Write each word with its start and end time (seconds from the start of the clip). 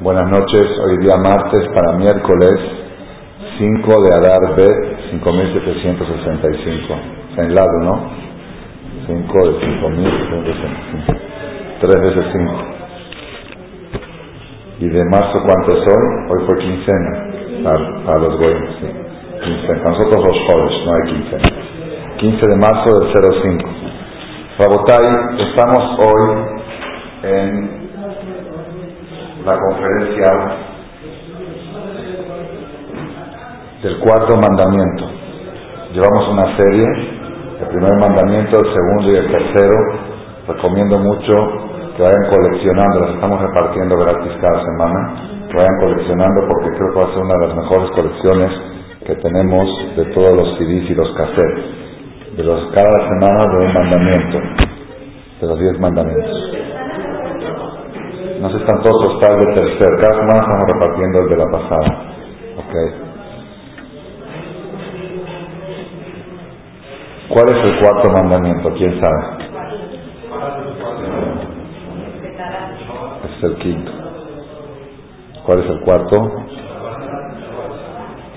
Buenas 0.00 0.30
noches, 0.30 0.62
hoy 0.82 0.96
día 1.04 1.14
martes 1.18 1.68
para 1.74 1.92
miércoles 1.98 2.54
5 3.58 4.02
de 4.02 4.14
Adar 4.14 4.56
B 4.56 4.66
5765. 5.10 6.94
En 7.36 7.54
lado, 7.54 7.80
¿no? 7.82 8.10
5 9.06 9.46
de 9.46 9.60
5765. 9.60 11.12
3 11.82 12.00
veces 12.00 12.24
5. 12.32 12.52
¿Y 14.80 14.88
de 14.88 15.04
marzo 15.04 15.42
cuánto 15.44 15.72
es 15.72 15.86
hoy? 15.86 16.06
Hoy 16.30 16.46
fue 16.46 16.58
quincena 16.60 17.26
para, 17.62 18.04
para 18.06 18.18
los 18.20 18.38
buenos, 18.38 18.74
sí. 18.80 18.86
Quincena. 19.44 19.84
Nosotros 19.86 20.24
los 20.24 20.38
jóvenes, 20.46 20.86
no 20.86 20.92
hay 20.94 21.02
quincena. 21.12 21.48
15 22.20 22.46
de 22.48 22.56
marzo 22.56 23.00
del 23.00 23.12
05. 23.42 23.68
Rabotay, 24.60 25.06
estamos 25.46 25.98
hoy 25.98 26.22
en 27.22 27.79
la 29.44 29.58
conferencia 29.58 30.30
del 33.82 33.98
cuarto 34.00 34.36
mandamiento. 34.36 35.04
Llevamos 35.92 36.28
una 36.28 36.56
serie, 36.56 36.86
el 37.60 37.68
primer 37.68 37.94
mandamiento, 38.00 38.58
el 38.58 38.74
segundo 38.74 39.12
y 39.12 39.16
el 39.16 39.32
tercero. 39.32 39.74
Recomiendo 40.46 40.98
mucho 40.98 41.32
que 41.96 42.02
vayan 42.02 42.30
coleccionando, 42.30 43.00
las 43.00 43.14
estamos 43.14 43.40
repartiendo 43.40 43.96
gratis 43.96 44.32
cada 44.40 44.64
semana, 44.64 45.48
que 45.48 45.56
vayan 45.56 45.80
coleccionando 45.80 46.40
porque 46.48 46.76
creo 46.76 46.92
que 46.92 47.00
va 47.00 47.10
a 47.10 47.14
ser 47.14 47.22
una 47.22 47.34
de 47.40 47.46
las 47.48 47.56
mejores 47.56 47.90
colecciones 47.92 48.50
que 49.06 49.14
tenemos 49.16 49.64
de 49.96 50.04
todos 50.12 50.32
los 50.36 50.58
CDs 50.58 50.90
y 50.90 50.94
los 50.94 51.10
cassettes, 51.14 52.36
de 52.36 52.44
los 52.44 52.60
cada 52.72 53.08
semana 53.08 53.40
de 53.48 53.66
un 53.66 53.74
mandamiento, 53.74 54.38
de 55.40 55.46
los 55.46 55.58
diez 55.58 55.80
mandamientos. 55.80 56.49
No 58.40 58.48
se 58.48 58.56
están 58.56 58.80
todos 58.80 59.04
los 59.04 59.20
tal 59.20 59.38
de 59.38 59.52
tercer. 59.54 59.88
Cada 60.00 60.14
semana 60.14 60.40
estamos 60.40 60.64
repartiendo 60.72 61.18
el 61.20 61.28
de 61.28 61.36
la 61.36 61.44
pasada. 61.52 61.90
¿Ok? 62.56 62.74
¿Cuál 67.28 67.48
es 67.50 67.70
el 67.70 67.80
cuarto 67.80 68.10
mandamiento? 68.10 68.72
¿Quién 68.78 68.98
sabe? 68.98 69.44
Es 73.24 73.44
el 73.44 73.56
quinto. 73.58 73.92
¿Cuál 75.44 75.58
es 75.58 75.70
el 75.70 75.80
cuarto? 75.82 76.32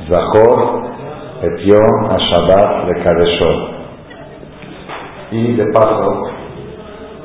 Zahor 0.09 0.83
etión 1.43 2.11
a 2.11 2.17
Shabbat 2.17 2.87
de 2.87 3.03
Kadeshot. 3.03 3.73
Y 5.31 5.53
de 5.55 5.65
paso 5.71 6.23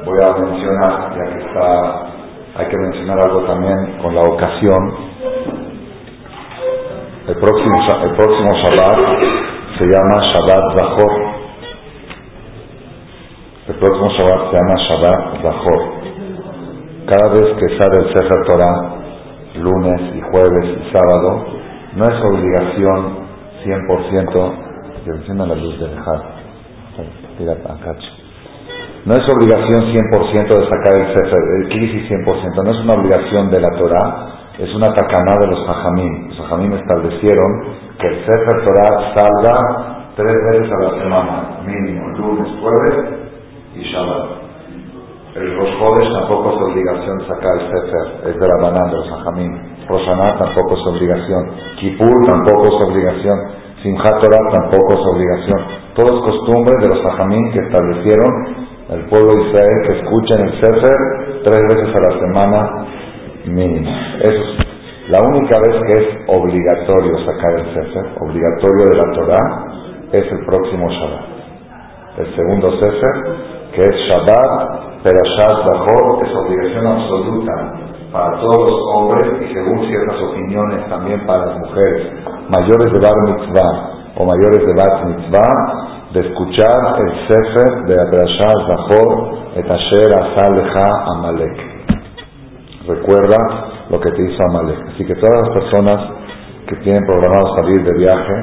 voy 0.04 0.18
a 0.22 0.32
mencionar, 0.38 1.12
ya 1.16 1.24
que 1.32 1.44
está 1.44 2.07
hay 2.58 2.66
que 2.66 2.76
mencionar 2.76 3.18
algo 3.24 3.44
también 3.44 3.98
con 4.02 4.14
la 4.16 4.22
ocasión. 4.22 4.94
El 7.28 7.36
próximo, 7.36 7.74
el 8.02 8.16
próximo 8.16 8.52
Shabbat 8.52 8.98
se 9.78 9.84
llama 9.84 10.16
Shabbat 10.32 10.76
Zahor. 10.76 11.12
El 13.68 13.74
próximo 13.76 14.06
Shabbat 14.10 14.50
se 14.50 14.56
llama 14.56 14.74
Shabbat 14.88 15.42
Zahor. 15.42 15.98
Cada 17.06 17.32
vez 17.32 17.44
que 17.60 17.78
sale 17.78 17.96
el 18.00 18.12
Sefer 18.12 18.44
Torah, 18.48 18.94
lunes 19.54 20.00
y 20.16 20.20
jueves 20.20 20.78
y 20.78 20.92
sábado, 20.92 21.46
no 21.94 22.04
es 22.04 22.24
obligación 22.24 23.18
100%, 23.64 25.04
que 25.04 25.10
encienda 25.10 25.46
la 25.46 25.54
luz 25.54 25.78
de 25.78 25.88
dejar. 25.88 26.22
Tira 27.38 27.52
acá, 27.52 27.94
no 29.04 29.14
es 29.14 29.24
obligación 29.32 29.92
100% 29.92 30.48
de 30.48 30.68
sacar 30.68 30.94
el 31.00 31.14
Sefer, 31.14 31.42
el 31.62 31.68
dice 31.68 32.14
100%, 32.14 32.64
no 32.64 32.70
es 32.70 32.80
una 32.80 32.94
obligación 32.94 33.50
de 33.50 33.60
la 33.60 33.70
Torah, 33.70 34.28
es 34.58 34.74
una 34.74 34.88
tacaná 34.88 35.38
de 35.40 35.46
los 35.46 35.66
Jajamim. 35.66 36.28
Los 36.28 36.38
Jajamim 36.38 36.72
establecieron 36.74 37.46
que 37.98 38.06
el 38.08 38.26
Sefer 38.26 38.64
Torah 38.64 39.14
salga 39.14 40.08
tres 40.16 40.34
veces 40.50 40.72
a 40.72 40.82
la 40.82 41.02
semana, 41.02 41.60
mínimo, 41.64 42.08
lunes, 42.18 42.48
jueves 42.60 43.30
y 43.76 43.82
Shabbat. 43.82 44.48
El 45.36 45.56
Rosh 45.56 46.12
tampoco 46.12 46.56
es 46.56 46.72
obligación 46.72 47.20
sacar 47.28 47.54
el 47.54 47.70
Sefer, 47.70 48.30
es 48.30 48.40
de 48.40 48.48
la 48.48 48.56
banana 48.60 48.90
de 48.90 48.96
los 48.96 49.08
Jajamim. 49.10 49.78
Roshaná 49.88 50.26
tampoco 50.36 50.74
es 50.74 50.86
obligación. 50.86 51.50
Kippur 51.78 52.26
tampoco 52.26 52.66
es 52.66 52.90
obligación. 52.90 53.38
Simchat 53.82 54.20
Torah 54.20 54.50
tampoco 54.52 54.98
es 54.98 55.06
obligación. 55.06 55.60
Todo 55.94 56.18
es 56.18 56.24
costumbre 56.24 56.74
de 56.80 56.88
los 56.88 57.00
Jajamim 57.02 57.52
que 57.52 57.60
establecieron 57.60 58.67
el 58.88 59.04
pueblo 59.08 59.34
de 59.34 59.48
Israel 59.48 59.82
que 59.86 59.98
escuchen 60.00 60.40
el 60.48 60.52
Sefer 60.60 61.42
tres 61.44 61.60
veces 61.68 61.94
a 61.94 62.10
la 62.10 62.20
semana 62.20 62.86
mínimo. 63.44 63.90
Es 64.22 64.34
la 65.08 65.18
única 65.28 65.56
vez 65.60 65.82
que 65.86 65.92
es 66.02 66.08
obligatorio 66.26 67.18
sacar 67.26 67.52
el 67.60 67.74
Sefer, 67.74 68.06
obligatorio 68.20 68.84
de 68.90 68.96
la 68.96 69.12
Torah, 69.12 69.66
es 70.12 70.32
el 70.32 70.44
próximo 70.46 70.88
Shabbat. 70.88 72.18
El 72.18 72.34
segundo 72.34 72.70
Sefer, 72.80 73.14
que 73.74 73.80
es 73.80 73.94
Shabbat, 74.08 75.02
Perashat 75.02 75.66
Bajor, 75.66 76.26
es 76.26 76.34
obligación 76.34 76.86
absoluta 76.86 77.88
para 78.10 78.40
todos 78.40 78.70
los 78.70 78.80
hombres 78.94 79.28
y 79.42 79.52
según 79.52 79.86
ciertas 79.86 80.16
opiniones 80.22 80.88
también 80.88 81.26
para 81.26 81.46
las 81.46 81.58
mujeres, 81.58 82.12
mayores 82.48 82.92
de 82.92 82.98
Bar 82.98 83.14
Mitzvah 83.26 83.90
o 84.16 84.24
mayores 84.24 84.66
de 84.66 84.74
Bat 84.74 85.04
Mitzvah, 85.04 85.87
de 86.12 86.20
escuchar 86.20 87.00
el 87.04 87.28
Sefer 87.28 87.84
de 87.86 88.00
Abrashah 88.00 88.52
Zahor 88.66 89.38
et 89.56 89.70
Asher 89.70 90.10
Asaleja 90.14 90.90
Amalek. 91.14 91.56
Recuerda 92.86 93.36
lo 93.90 94.00
que 94.00 94.10
te 94.12 94.22
hizo 94.22 94.38
Amalek. 94.48 94.88
Así 94.94 95.04
que 95.04 95.14
todas 95.16 95.40
las 95.42 95.50
personas 95.50 95.96
que 96.66 96.76
tienen 96.76 97.04
programado 97.04 97.56
salir 97.56 97.84
de 97.84 97.92
viaje 97.98 98.34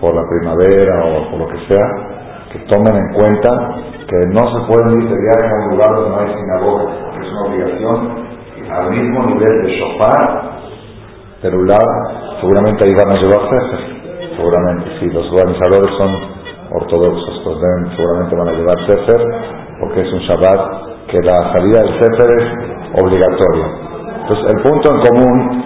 por 0.00 0.14
la 0.14 0.22
primavera 0.28 1.04
o 1.04 1.30
por 1.30 1.38
lo 1.40 1.48
que 1.48 1.72
sea, 1.72 1.86
que 2.52 2.58
tomen 2.70 2.96
en 2.96 3.14
cuenta 3.14 3.50
que 4.08 4.16
no 4.30 4.42
se 4.50 4.66
pueden 4.66 5.02
ir 5.02 5.08
de 5.08 5.16
viaje 5.20 5.54
a 5.54 5.64
un 5.64 5.70
lugar 5.70 5.94
donde 5.94 6.10
no 6.10 6.18
hay 6.18 6.34
sinagoga, 6.34 6.84
porque 7.04 7.26
es 7.26 7.32
una 7.32 7.42
obligación 7.46 8.30
al 8.70 8.90
mismo 8.90 9.26
nivel 9.26 9.62
de 9.62 9.70
Shofar, 9.70 10.50
lado 11.42 12.38
seguramente 12.40 12.84
ahí 12.84 12.94
van 12.94 13.16
a 13.16 13.20
llevar 13.20 13.40
Sefer, 13.54 14.36
seguramente, 14.36 14.90
sí, 14.98 15.06
los 15.10 15.30
organizadores 15.30 15.90
son 15.98 16.39
ortodoxos, 16.72 17.40
pues 17.44 17.56
seguramente 17.96 18.36
van 18.36 18.48
a 18.48 18.52
llevar 18.52 18.78
Sefer, 18.86 19.20
porque 19.80 20.00
es 20.02 20.12
un 20.12 20.20
Shabbat 20.20 21.06
que 21.08 21.18
la 21.22 21.52
salida 21.52 21.80
del 21.80 22.00
Sefer 22.00 22.30
es 22.38 23.02
obligatoria. 23.02 23.66
Entonces, 24.22 24.52
el 24.54 24.62
punto 24.62 24.90
en 24.94 25.00
común, 25.02 25.64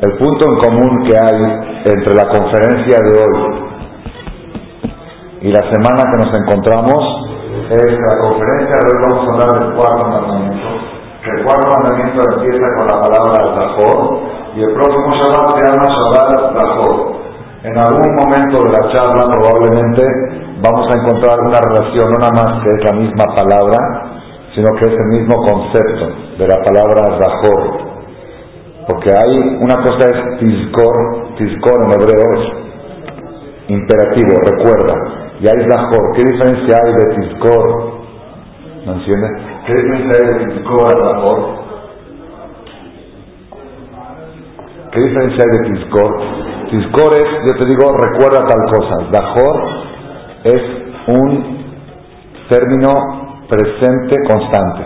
el 0.00 0.12
punto 0.16 0.46
en 0.46 0.56
común 0.56 1.04
que 1.04 1.16
hay 1.18 1.40
entre 1.84 2.14
la 2.14 2.28
conferencia 2.28 2.98
de 3.04 3.18
hoy 3.18 3.70
y 5.42 5.52
la 5.52 5.60
semana 5.60 6.02
que 6.04 6.24
nos 6.24 6.38
encontramos 6.38 7.30
es 7.70 7.92
la 7.92 8.20
conferencia 8.20 8.76
de 8.76 8.86
hoy 8.86 9.02
vamos 9.02 9.28
a 9.28 9.32
hablar 9.32 9.60
del 9.60 9.76
cuarto 9.76 10.04
mandamiento, 10.08 10.68
el 11.24 11.44
cuarto 11.44 11.68
mandamiento 11.76 12.24
empieza 12.36 12.66
con 12.78 12.86
la 12.86 13.00
palabra 13.00 13.36
Zahor 13.54 14.18
y 14.56 14.62
el 14.62 14.72
próximo 14.72 15.14
Shabbat 15.14 15.50
se 15.54 15.62
llama 15.64 15.86
Shabbat 15.94 16.58
Zahor. 16.58 17.19
En 17.62 17.76
algún 17.76 18.16
momento 18.16 18.56
de 18.56 18.72
la 18.72 18.88
charla 18.90 19.20
probablemente 19.36 20.02
vamos 20.62 20.88
a 20.88 20.96
encontrar 20.96 21.38
una 21.40 21.60
relación, 21.60 22.06
no 22.08 22.16
nada 22.16 22.32
más 22.32 22.64
que 22.64 22.70
es 22.70 22.84
la 22.86 22.98
misma 22.98 23.24
palabra, 23.36 23.78
sino 24.54 24.66
que 24.78 24.86
es 24.86 24.98
el 24.98 25.08
mismo 25.08 25.34
concepto 25.44 26.08
de 26.38 26.48
la 26.48 26.56
palabra 26.64 27.20
Zahor. 27.20 27.90
Porque 28.88 29.10
hay 29.12 29.58
una 29.60 29.76
cosa 29.76 30.08
es 30.08 30.38
Tizkor, 30.38 31.36
Tizkor 31.36 31.84
en 31.84 31.92
hebreo 32.00 32.40
es 32.40 32.60
imperativo, 33.68 34.40
recuerda. 34.40 34.94
Y 35.40 35.46
hay 35.46 35.70
Zahor. 35.70 36.16
¿Qué 36.16 36.22
diferencia 36.32 36.76
hay 36.82 36.92
de 36.94 37.14
Tizkor? 37.14 37.92
¿No 38.86 38.92
entiendes? 38.94 39.30
¿Qué 39.66 39.74
diferencia 39.74 40.12
hay 40.18 40.26
de 40.32 40.54
Tizkor 40.54 40.86
a 40.86 40.92
Zahor? 40.92 41.59
¿Qué 44.92 45.00
diferencia 45.00 45.38
hay 45.44 45.58
de 45.58 45.78
Tizkor? 45.78 46.12
Tizkor 46.70 47.14
es, 47.14 47.28
yo 47.46 47.54
te 47.58 47.64
digo, 47.66 47.94
recuerda 47.94 48.46
tal 48.46 48.62
cosa. 48.74 48.94
Dajor 49.10 49.56
es 50.44 50.62
un 51.06 51.64
término 52.48 52.90
presente 53.48 54.16
constante. 54.28 54.82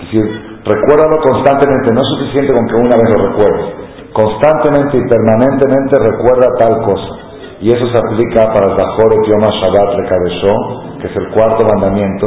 Es 0.00 0.10
decir, 0.10 0.58
recuérdalo 0.64 1.22
constantemente. 1.22 1.92
No 1.92 2.00
es 2.02 2.08
suficiente 2.18 2.52
con 2.52 2.66
que 2.66 2.74
una 2.82 2.96
vez 2.96 3.06
lo 3.14 3.30
recuerdes. 3.30 3.66
Constantemente 4.12 4.98
y 4.98 5.08
permanentemente 5.08 5.98
recuerda 5.98 6.46
tal 6.58 6.82
cosa. 6.82 7.24
Y 7.60 7.72
eso 7.72 7.86
se 7.86 7.98
aplica 7.98 8.52
para 8.52 8.74
Dajor 8.74 9.14
Yom 9.26 9.40
Shabbat 9.40 9.98
Lekadeshó, 9.98 10.98
que 11.00 11.06
es 11.06 11.16
el 11.16 11.30
cuarto 11.30 11.64
mandamiento, 11.74 12.26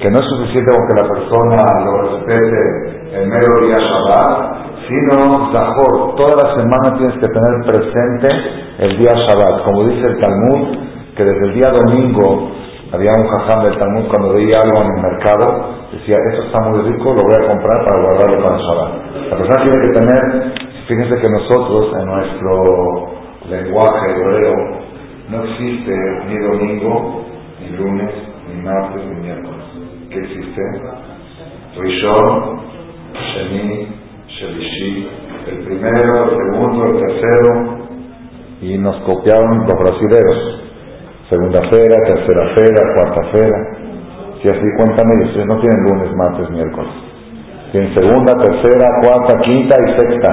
que 0.00 0.10
no 0.10 0.20
es 0.20 0.26
suficiente 0.26 0.70
con 0.70 0.86
que 0.86 1.02
la 1.02 1.08
persona 1.08 1.56
lo 1.84 2.02
respete 2.02 3.20
el 3.20 3.28
mero 3.28 3.66
día 3.66 3.78
Shabbat, 3.78 4.57
sino 4.88 5.52
Zahor, 5.52 6.16
toda 6.16 6.34
la 6.42 6.54
semana 6.54 6.96
tienes 6.96 7.14
que 7.20 7.28
tener 7.28 7.66
presente 7.66 8.28
el 8.78 8.98
día 8.98 9.12
Shabbat. 9.12 9.64
Como 9.64 9.84
dice 9.84 10.06
el 10.06 10.18
Talmud, 10.18 10.78
que 11.14 11.24
desde 11.24 11.46
el 11.48 11.54
día 11.54 11.68
domingo 11.68 12.50
había 12.92 13.12
un 13.20 13.28
jajam 13.28 13.64
del 13.64 13.78
Talmud 13.78 14.08
cuando 14.08 14.32
veía 14.32 14.56
algo 14.64 14.80
en 14.80 14.96
el 14.96 15.02
mercado, 15.02 15.46
decía, 15.92 16.16
esto 16.32 16.42
está 16.44 16.60
muy 16.70 16.80
rico, 16.90 17.12
lo 17.12 17.22
voy 17.22 17.34
a 17.34 17.48
comprar 17.48 17.84
para 17.84 18.02
guardarlo 18.02 18.42
para 18.42 18.56
Shabbat. 18.56 18.90
La 19.30 19.36
persona 19.36 19.64
tiene 19.64 19.86
que 19.86 19.92
tener, 19.92 20.52
fíjense 20.88 21.20
que 21.20 21.30
nosotros 21.30 21.92
en 22.00 22.06
nuestro 22.06 23.18
lenguaje 23.50 24.10
hebreo 24.10 24.54
no 25.28 25.44
existe 25.44 25.94
ni 26.28 26.38
domingo, 26.38 27.24
ni 27.60 27.76
lunes, 27.76 28.10
ni 28.48 28.62
martes, 28.62 29.04
ni 29.04 29.20
miércoles. 29.20 29.64
¿Qué 30.08 30.18
existe? 30.18 30.62
Rishon, 31.76 32.60
Sheni, 33.12 34.07
Shelishi, 34.38 35.08
el 35.50 35.64
primero, 35.64 36.30
el 36.30 36.30
segundo, 36.30 36.84
el 36.86 36.96
tercero, 37.02 37.78
y 38.62 38.78
nos 38.78 38.94
copiaron 39.02 39.66
los 39.66 39.74
brasileños. 39.74 40.62
Segunda 41.28 41.60
fera, 41.68 41.96
tercera 42.06 42.54
fera, 42.54 42.94
cuarta 42.94 43.26
fera. 43.32 43.58
Si 44.40 44.48
así 44.48 44.66
cuentan 44.78 45.10
ellos, 45.18 45.44
no 45.44 45.58
tienen 45.58 45.82
lunes, 45.90 46.14
martes, 46.14 46.50
miércoles. 46.50 46.92
Tienen 47.72 47.92
segunda, 47.96 48.32
tercera, 48.38 48.86
cuarta, 49.02 49.40
quinta 49.42 49.74
y 49.74 49.98
sexta. 49.98 50.30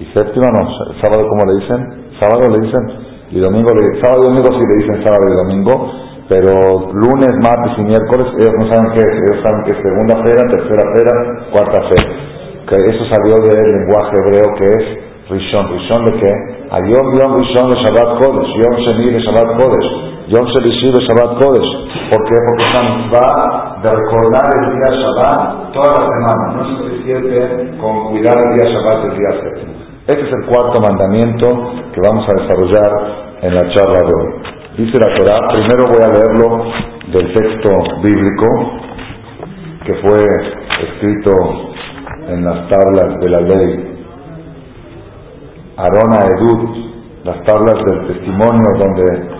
Y 0.00 0.04
séptima 0.16 0.48
no, 0.48 0.64
sábado 1.04 1.28
como 1.28 1.52
le 1.52 1.60
dicen, 1.60 1.80
sábado 2.18 2.48
le 2.48 2.64
dicen, 2.64 2.82
y 3.30 3.40
domingo 3.40 3.70
le 3.76 3.84
dicen, 3.84 4.02
sábado 4.02 4.22
y 4.22 4.26
domingo 4.32 4.48
sí 4.56 4.64
le 4.64 4.76
dicen 4.80 5.04
sábado 5.04 5.28
y 5.28 5.36
domingo, 5.36 5.92
pero 6.30 6.92
lunes, 6.94 7.32
martes 7.44 7.76
y 7.76 7.82
miércoles 7.82 8.26
ellos 8.40 8.54
no 8.56 8.72
saben 8.72 8.92
qué 8.96 9.00
es, 9.04 9.12
ellos 9.20 9.44
saben 9.44 9.64
que 9.64 9.72
es 9.72 9.78
segunda 9.84 10.16
fera, 10.24 10.48
tercera 10.48 10.84
fera, 10.96 11.12
cuarta 11.52 11.82
fera. 11.92 12.29
Que 12.68 12.76
eso 12.76 13.04
salió 13.10 13.36
del 13.44 13.72
lenguaje 13.72 14.16
hebreo 14.18 14.54
que 14.58 14.64
es 14.64 14.84
Rishon. 15.30 15.68
¿Rishon 15.70 16.04
de 16.06 16.12
qué? 16.20 16.32
Ayom 16.70 17.06
Yom 17.18 17.36
Rishon 17.38 17.70
de 17.70 17.76
Shabbat 17.82 18.18
Kodesh, 18.18 18.50
Yom 18.62 18.74
Sheni 18.78 19.12
de 19.12 19.20
Shabbat 19.20 19.58
Kodesh, 19.58 19.88
Yom 20.28 20.46
Shelishi 20.46 20.92
de 20.92 21.00
Shabbat 21.06 21.38
Kodesh. 21.40 21.70
¿Por 22.10 22.20
qué? 22.28 22.36
Porque 22.46 22.62
esa 22.62 22.82
va 23.14 23.80
de 23.82 23.90
recordar 23.90 24.46
el 24.58 24.66
día 24.76 24.90
Shabbat 25.00 25.72
toda 25.72 25.90
la 25.98 26.02
semana. 26.06 26.44
No 26.54 26.62
es 26.62 26.78
suficiente 26.78 27.78
con 27.80 28.10
cuidar 28.10 28.36
el 28.36 28.58
día 28.58 28.70
Shabbat 28.70 29.04
el 29.04 29.18
día 29.18 29.32
séptimo. 29.42 29.72
Este 30.06 30.22
es 30.22 30.32
el 30.32 30.46
cuarto 30.46 30.80
mandamiento 30.80 31.46
que 31.94 32.00
vamos 32.00 32.26
a 32.28 32.32
desarrollar 32.42 32.90
en 33.42 33.54
la 33.54 33.68
charla 33.72 34.00
de 34.00 34.12
hoy. 34.12 34.50
Dice 34.76 34.98
la 34.98 35.14
Torah, 35.16 35.48
primero 35.52 35.82
voy 35.92 36.02
a 36.02 36.08
leerlo 36.08 36.64
del 37.12 37.32
texto 37.34 37.70
bíblico 38.02 38.46
que 39.84 39.94
fue 40.02 40.18
escrito 40.82 41.30
en 42.30 42.44
las 42.44 42.68
tablas 42.68 43.18
de 43.20 43.28
la 43.28 43.40
ley. 43.40 43.96
Arona 45.76 46.18
Edut, 46.30 47.24
las 47.24 47.42
tablas 47.44 47.74
del 47.86 48.06
testimonio 48.06 48.68
donde 48.78 49.30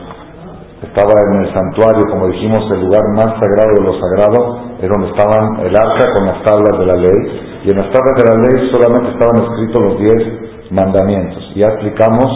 estaba 0.82 1.12
en 1.28 1.44
el 1.44 1.54
santuario, 1.54 2.06
como 2.10 2.26
dijimos, 2.28 2.60
el 2.72 2.80
lugar 2.80 3.02
más 3.14 3.38
sagrado 3.38 3.74
de 3.76 3.84
lo 3.84 3.92
sagrado, 4.00 4.58
es 4.80 4.88
donde 4.88 5.08
estaban 5.10 5.60
el 5.60 5.76
arca 5.76 6.12
con 6.14 6.26
las 6.26 6.42
tablas 6.42 6.78
de 6.78 6.86
la 6.86 6.96
ley, 6.96 7.60
y 7.64 7.70
en 7.70 7.76
las 7.78 7.92
tablas 7.92 8.14
de 8.16 8.24
la 8.28 8.36
ley 8.40 8.70
solamente 8.70 9.10
estaban 9.12 9.36
escritos 9.44 9.82
los 9.82 9.98
diez 9.98 10.70
mandamientos. 10.70 11.52
Ya 11.54 11.66
explicamos 11.68 12.26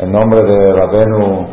en 0.00 0.10
nombre 0.10 0.40
de 0.42 0.72
Rabenu, 0.72 1.46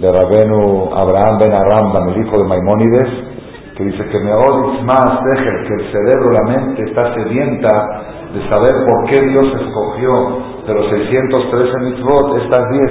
de 0.00 0.12
Rabenu 0.12 0.94
Abraham 0.94 1.38
Ben 1.38 1.52
Arambam, 1.52 2.08
el 2.08 2.24
hijo 2.24 2.38
de 2.38 2.48
Maimónides, 2.48 3.31
que 3.76 3.84
dice 3.84 4.04
que 4.04 4.18
me 4.20 4.32
odis 4.34 4.82
más, 4.84 5.24
deje 5.24 5.50
que 5.66 5.74
el 5.74 5.92
cerebro, 5.92 6.32
la 6.32 6.42
mente 6.44 6.82
está 6.84 7.14
sedienta 7.14 8.02
de 8.34 8.48
saber 8.48 8.72
por 8.86 9.10
qué 9.10 9.20
Dios 9.26 9.46
escogió 9.46 10.12
de 10.66 10.74
los 10.74 10.90
613 10.90 11.78
mitzvot 11.80 12.36
estas 12.42 12.70
10. 12.70 12.90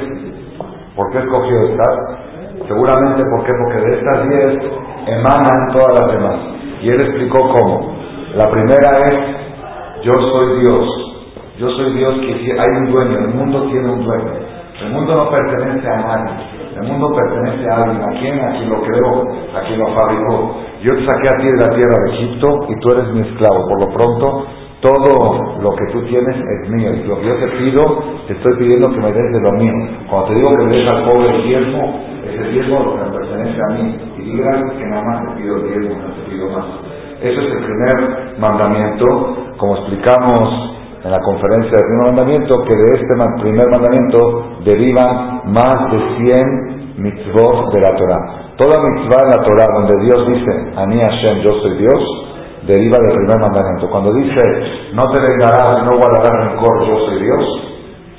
¿Por 0.95 1.11
qué 1.11 1.19
escogió 1.19 1.63
estas? 1.69 2.67
Seguramente 2.67 3.23
porque, 3.35 3.51
porque 3.53 3.89
de 3.89 3.97
estas 3.97 4.29
10 4.29 5.17
emanan 5.17 5.73
todas 5.73 5.99
las 5.99 6.11
demás. 6.13 6.35
Y 6.81 6.89
él 6.89 6.97
explicó 7.01 7.39
cómo. 7.53 7.95
La 8.35 8.49
primera 8.49 9.05
es, 9.05 10.03
yo 10.03 10.13
soy 10.13 10.61
Dios, 10.61 11.01
yo 11.59 11.69
soy 11.69 11.93
Dios 11.93 12.13
que 12.21 12.59
hay 12.59 12.69
un 12.77 12.91
dueño, 12.91 13.17
el 13.19 13.27
mundo 13.35 13.67
tiene 13.69 13.89
un 13.89 14.03
dueño. 14.03 14.31
El 14.81 14.89
mundo 14.93 15.13
no 15.13 15.29
pertenece 15.29 15.87
a 15.87 15.97
nadie. 15.97 16.61
El 16.75 16.87
mundo 16.87 17.11
pertenece 17.13 17.69
a 17.69 17.83
alguien. 17.83 18.01
¿A 18.01 18.19
quién? 18.19 18.39
A 18.39 18.51
quien 18.51 18.69
lo 18.69 18.81
creó, 18.81 19.21
a 19.55 19.61
quien 19.67 19.79
lo 19.79 19.87
fabricó. 19.93 20.55
Yo 20.81 20.95
te 20.95 21.05
saqué 21.05 21.27
a 21.27 21.41
ti 21.41 21.47
de 21.47 21.57
la 21.57 21.75
tierra 21.75 21.97
de 22.05 22.13
Egipto 22.15 22.59
y 22.69 22.79
tú 22.79 22.91
eres 22.91 23.13
mi 23.13 23.21
esclavo. 23.21 23.67
Por 23.67 23.81
lo 23.81 23.93
pronto, 23.93 24.47
todo 24.81 25.61
lo 25.61 25.75
que 25.75 25.85
tú 25.93 26.01
tienes 26.07 26.35
es 26.35 26.69
mío. 26.69 26.93
Y 26.93 27.07
lo 27.07 27.19
que 27.19 27.27
yo 27.27 27.35
te 27.35 27.47
pido, 27.57 28.03
te 28.27 28.33
estoy 28.33 28.57
pidiendo 28.57 28.89
que 28.89 28.99
me 28.99 29.11
des 29.11 29.31
de 29.31 29.41
lo 29.41 29.51
mío. 29.53 29.73
Cuando 30.09 30.29
te 30.29 30.35
digo 30.35 30.49
que 30.57 30.65
me 30.65 30.75
des 30.75 30.87
al 30.87 31.03
pobre 31.05 31.29
el 31.29 31.41
ese 32.31 32.43
diezmo 32.49 32.95
me 32.95 33.17
pertenece 33.17 33.59
a 33.61 33.73
mí. 33.75 33.97
Y 34.17 34.21
digan 34.21 34.69
que 34.77 34.85
nada 34.85 35.03
más 35.03 35.35
te 35.35 35.41
pido 35.41 35.57
el 35.57 35.89
no 35.89 36.13
te 36.13 36.31
pido 36.31 36.49
más. 36.49 36.65
Ese 37.21 37.33
es 37.33 37.51
el 37.53 37.63
primer 37.63 38.39
mandamiento. 38.39 39.05
Como 39.57 39.77
explicamos 39.77 40.77
en 41.03 41.11
la 41.11 41.19
conferencia 41.19 41.71
del 41.71 41.87
primer 41.87 42.05
mandamiento 42.07 42.55
que 42.63 42.75
de 42.75 42.85
este 42.93 43.41
primer 43.41 43.67
mandamiento 43.69 44.17
derivan 44.65 45.41
más 45.45 45.91
de 45.91 46.25
100 46.25 46.80
mitzvot 46.97 47.73
de 47.73 47.79
la 47.81 47.95
Torah. 47.95 48.53
Toda 48.57 48.81
mitzvah 48.81 49.23
en 49.23 49.29
la 49.29 49.43
Torah 49.43 49.67
donde 49.73 50.05
Dios 50.05 50.27
dice, 50.27 50.51
Ani 50.75 50.99
Hashem, 50.99 51.41
yo 51.41 51.49
soy 51.61 51.77
Dios, 51.77 52.01
deriva 52.67 52.97
del 52.99 53.15
primer 53.15 53.39
mandamiento. 53.39 53.89
Cuando 53.89 54.13
dice, 54.13 54.41
no 54.93 55.09
te 55.11 55.21
vengarás, 55.21 55.83
no 55.83 55.97
guardarás 55.97 56.51
rencor, 56.51 56.87
yo 56.87 56.99
soy 57.07 57.23
Dios, 57.23 57.61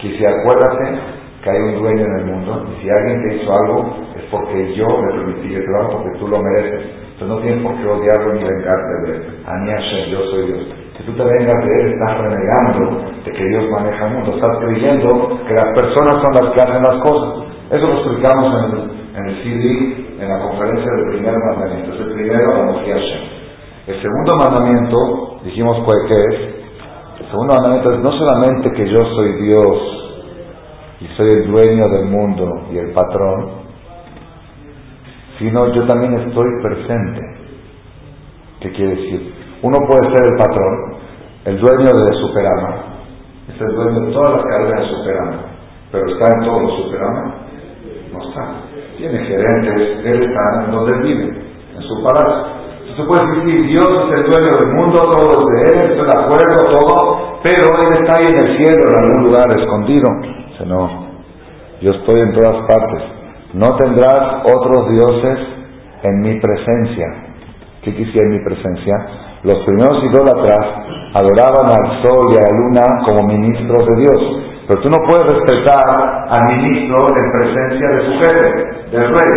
que 0.01 0.19
si 0.19 0.25
acuérdate 0.25 1.13
que 1.43 1.51
hay 1.51 1.59
un 1.59 1.83
dueño 1.83 2.05
en 2.05 2.19
el 2.21 2.25
mundo 2.27 2.67
y 2.71 2.83
si 2.83 2.89
alguien 2.89 3.23
te 3.23 3.37
hizo 3.37 3.53
algo 3.53 3.97
es 4.17 4.23
porque 4.31 4.75
yo 4.75 4.87
le 4.87 5.15
permití 5.15 5.49
que 5.49 5.61
te 5.61 5.67
lo 5.67 5.79
haga 5.79 5.91
porque 5.91 6.19
tú 6.19 6.29
lo 6.29 6.39
mereces. 6.39 6.87
Entonces 7.15 7.29
no 7.29 7.39
tienes 7.43 7.63
por 7.63 7.75
qué 7.77 7.89
odiarlo 7.89 8.33
ni 8.35 8.45
vengarte 8.45 8.95
de 9.07 9.17
él. 9.17 9.23
Ani 9.47 9.71
Hashem, 9.71 10.11
yo 10.11 10.19
soy 10.31 10.47
Dios. 10.47 10.67
Si 10.97 11.03
tú 11.05 11.13
te 11.13 11.25
vengas 11.25 11.67
de 11.67 11.81
él, 11.83 11.93
estás 11.93 12.19
renegando 12.19 13.03
de 13.25 13.33
que 13.33 13.45
Dios 13.45 13.65
maneja 13.71 14.07
el 14.07 14.15
mundo, 14.15 14.35
estás 14.35 14.57
creyendo 14.59 15.39
que 15.47 15.55
las 15.55 15.67
personas 15.75 16.15
son 16.23 16.35
las 16.35 16.55
que 16.55 16.61
hacen 16.63 16.83
las 16.83 17.03
cosas. 17.03 17.52
Eso 17.73 17.87
lo 17.87 17.95
explicamos 17.95 18.53
en 19.17 19.27
el, 19.29 19.43
CD, 19.43 20.21
en 20.21 20.29
la 20.29 20.47
conferencia 20.47 20.93
del 20.93 21.09
primer 21.15 21.35
mandamiento. 21.39 21.95
Es 21.95 22.01
el 22.01 22.13
primero, 22.13 22.67
la 22.67 22.73
El 23.87 24.03
segundo 24.03 24.37
mandamiento, 24.39 25.41
dijimos 25.43 25.79
pues 25.87 25.99
que 26.07 26.21
es, 26.21 26.41
el 27.21 27.31
segundo 27.31 27.55
mandamiento 27.55 27.93
es 27.95 28.01
no 28.01 28.13
solamente 28.13 28.73
que 28.73 28.91
yo 28.91 29.03
soy 29.17 29.33
Dios 29.41 30.03
y 31.01 31.07
soy 31.17 31.29
el 31.31 31.51
dueño 31.51 31.89
del 31.89 32.05
mundo 32.11 32.45
y 32.71 32.77
el 32.77 32.93
patrón, 32.93 33.53
sino 35.39 35.73
yo 35.73 35.87
también 35.87 36.13
estoy 36.29 36.49
presente. 36.63 37.21
¿Qué 38.61 38.71
quiere 38.73 38.97
decir? 38.97 39.35
Uno 39.63 39.79
puede 39.89 40.15
ser 40.15 40.27
el 40.29 40.37
patrón, 40.37 40.95
el 41.47 41.59
dueño 41.59 41.91
de 41.91 42.13
Superama, 42.21 42.75
es 43.49 43.59
el 43.59 43.75
dueño 43.75 44.01
de 44.09 44.13
todas 44.13 44.33
las 44.35 44.45
cadenas 44.45 44.81
de 44.81 44.89
Superama, 44.95 45.37
pero 45.91 46.07
está 46.07 46.37
en 46.37 46.45
todo 46.45 46.77
Superama, 46.77 47.35
no 48.13 48.29
está. 48.29 48.45
Tiene 48.97 49.19
gerentes, 49.25 50.05
él 50.05 50.23
está 50.23 50.65
en 50.65 50.71
donde 50.71 50.93
vive, 51.03 51.25
en 51.75 51.83
su 51.83 52.03
palacio. 52.03 52.63
Entonces 52.81 53.07
puede 53.07 53.41
decir, 53.41 53.67
Dios 53.69 53.87
es 53.87 54.19
el 54.19 54.31
dueño 54.31 54.53
del 54.61 54.73
mundo, 54.75 54.99
todo 55.11 55.47
de 55.49 55.63
él, 55.63 55.91
estoy 55.93 56.05
de 56.05 56.19
acuerdo, 56.21 56.59
todo, 56.73 57.39
pero 57.43 57.67
él 57.89 58.03
está 58.03 58.17
ahí 58.19 58.33
en 58.33 58.39
el 58.39 58.57
cielo, 58.57 58.83
en 58.89 59.05
algún 59.05 59.25
lugar 59.25 59.59
escondido. 59.59 60.09
Dice, 60.51 60.67
no, 60.67 61.07
yo 61.81 61.93
estoy 61.93 62.21
en 62.21 62.33
todas 62.35 62.67
partes. 62.67 63.03
No 63.55 63.77
tendrás 63.77 64.45
otros 64.45 64.91
dioses 64.91 65.39
en 66.03 66.21
mi 66.21 66.39
presencia. 66.41 67.07
¿Qué 67.83 67.95
quisiera 67.95 68.27
en 68.27 68.33
mi 68.33 68.45
presencia? 68.45 68.95
Los 69.43 69.57
primeros 69.65 70.05
idólatras 70.05 70.67
adoraban 71.15 71.67
al 71.67 72.03
sol 72.03 72.21
y 72.33 72.37
a 72.37 72.41
la 72.41 72.57
luna 72.57 72.83
como 73.07 73.27
ministros 73.27 73.87
de 73.87 73.97
Dios. 73.97 74.52
Pero 74.67 74.81
tú 74.81 74.89
no 74.91 74.99
puedes 75.09 75.27
respetar 75.27 75.85
al 76.29 76.43
ministro 76.57 76.97
en 77.19 77.27
presencia 77.33 77.87
de 77.93 78.01
su 78.07 78.13
jefe, 78.23 78.49
del 78.93 79.09
rey. 79.09 79.33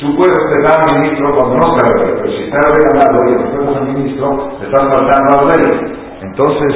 Tú 0.00 0.16
puedes 0.16 0.34
respetar 0.36 0.80
al 0.80 1.00
ministro 1.00 1.36
cuando 1.36 1.56
no 1.56 1.74
el 1.74 2.00
rey, 2.00 2.14
pero 2.16 2.30
si 2.30 2.42
está 2.44 2.58
el 2.58 2.72
rey 2.76 2.84
al 2.92 2.98
lado 2.98 3.18
y 3.24 3.34
respetas 3.36 3.76
al 3.76 3.88
ministro, 3.94 4.26
estás 4.62 4.84
faltando 4.92 5.30
al 5.38 5.44
rey. 5.48 5.94
Entonces, 6.22 6.72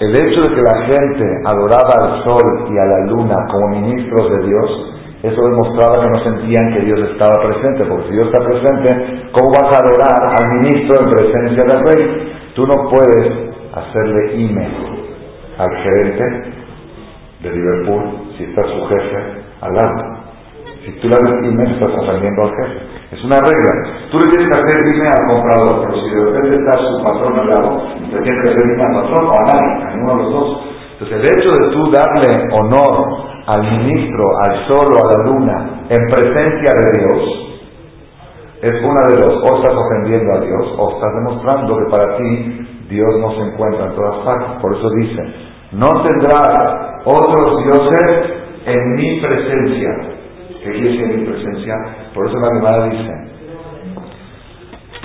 el 0.00 0.14
hecho 0.14 0.40
de 0.42 0.54
que 0.54 0.62
la 0.62 0.78
gente 0.86 1.24
adoraba 1.44 1.94
al 2.02 2.24
sol 2.24 2.68
y 2.70 2.78
a 2.78 2.84
la 2.84 3.00
luna 3.12 3.36
como 3.50 3.68
ministros 3.68 4.30
de 4.30 4.46
Dios 4.46 4.94
eso 5.22 5.42
demostraba 5.42 6.00
que 6.00 6.10
no 6.10 6.22
sentían 6.22 6.74
que 6.74 6.84
Dios 6.84 7.00
estaba 7.10 7.42
presente, 7.42 7.84
porque 7.86 8.06
si 8.06 8.12
Dios 8.14 8.26
está 8.26 8.38
presente, 8.38 9.30
¿cómo 9.32 9.50
vas 9.50 9.74
a 9.74 9.82
adorar 9.82 10.20
al 10.38 10.60
ministro 10.60 11.02
en 11.02 11.10
presencia 11.10 11.64
del 11.66 11.86
rey? 11.86 12.32
Tú 12.54 12.64
no 12.64 12.88
puedes 12.88 13.26
hacerle 13.74 14.44
email 14.44 14.72
al 15.58 15.76
gerente 15.82 16.57
de 17.42 17.50
Liverpool 17.50 18.34
si 18.36 18.44
está 18.44 18.62
su 18.62 18.86
jefe 18.88 19.42
al 19.60 19.72
lado. 19.74 20.18
Si 20.84 20.92
tú 21.00 21.08
haces 21.08 21.44
email, 21.44 21.74
estás 21.74 21.90
ofendiendo 21.90 22.42
al 22.42 22.54
jefe. 22.56 22.78
Es 23.12 23.24
una 23.24 23.36
regla. 23.36 23.72
Tú 24.10 24.18
le 24.18 24.30
tienes 24.30 24.48
que 24.48 24.58
hacer 24.58 24.76
email 24.84 25.12
al 25.12 25.26
comprador, 25.34 25.84
pero 25.84 26.00
si 26.00 26.10
de 26.14 26.24
repente 26.24 26.56
está 26.56 26.72
su 26.78 27.04
patrón 27.04 27.38
al 27.38 27.48
lado, 27.48 27.82
le 28.00 28.20
tienes 28.22 28.42
que 28.42 28.48
hacer 28.50 28.62
email 28.64 28.80
al 28.80 29.02
patrón 29.02 29.24
o 29.26 29.32
a 29.32 29.44
nadie, 29.52 29.84
a 29.84 29.96
ninguno 29.96 30.12
de 30.16 30.22
los 30.22 30.32
dos. 30.32 30.48
Entonces 30.92 31.16
el 31.18 31.26
hecho 31.38 31.50
de 31.50 31.72
tú 31.72 31.90
darle 31.92 32.30
honor 32.52 32.94
al 33.46 33.62
ministro, 33.62 34.24
al 34.44 34.68
sol 34.68 34.86
o 34.92 34.98
a 34.98 35.12
la 35.12 35.24
luna 35.30 35.56
en 35.88 36.06
presencia 36.16 36.70
de 36.74 37.00
Dios, 37.00 37.44
Es 38.60 38.74
una 38.82 39.02
de 39.14 39.22
dos, 39.22 39.34
o 39.38 39.56
estás 39.56 39.72
ofendiendo 39.72 40.34
a 40.34 40.40
Dios, 40.40 40.74
o 40.76 40.90
estás 40.90 41.14
demostrando 41.14 41.78
que 41.78 41.90
para 41.92 42.16
ti 42.16 42.66
Dios 42.90 43.08
no 43.20 43.30
se 43.30 43.40
encuentra 43.52 43.86
en 43.86 43.94
todas 43.94 44.16
partes. 44.24 44.60
Por 44.60 44.76
eso 44.76 44.90
dice, 44.98 45.22
no 45.72 45.86
tendrás 46.02 47.02
otros 47.04 47.64
dioses 47.64 48.38
en 48.64 48.94
mi 48.94 49.20
presencia. 49.20 49.88
¿Qué 50.62 50.70
quiere 50.72 50.88
decir 50.88 51.02
en 51.02 51.20
mi 51.20 51.26
presencia? 51.26 51.74
Por 52.14 52.26
eso 52.26 52.38
la 52.38 52.48
Gemara 52.54 52.84
dice, 52.88 53.12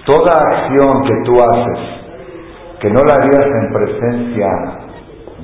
toda 0.06 0.32
acción 0.32 1.04
que 1.04 1.14
tú 1.26 1.34
haces 1.44 1.94
que 2.80 2.90
no 2.90 3.00
la 3.00 3.16
harías 3.16 3.46
en 3.46 3.74
presencia 3.74 4.48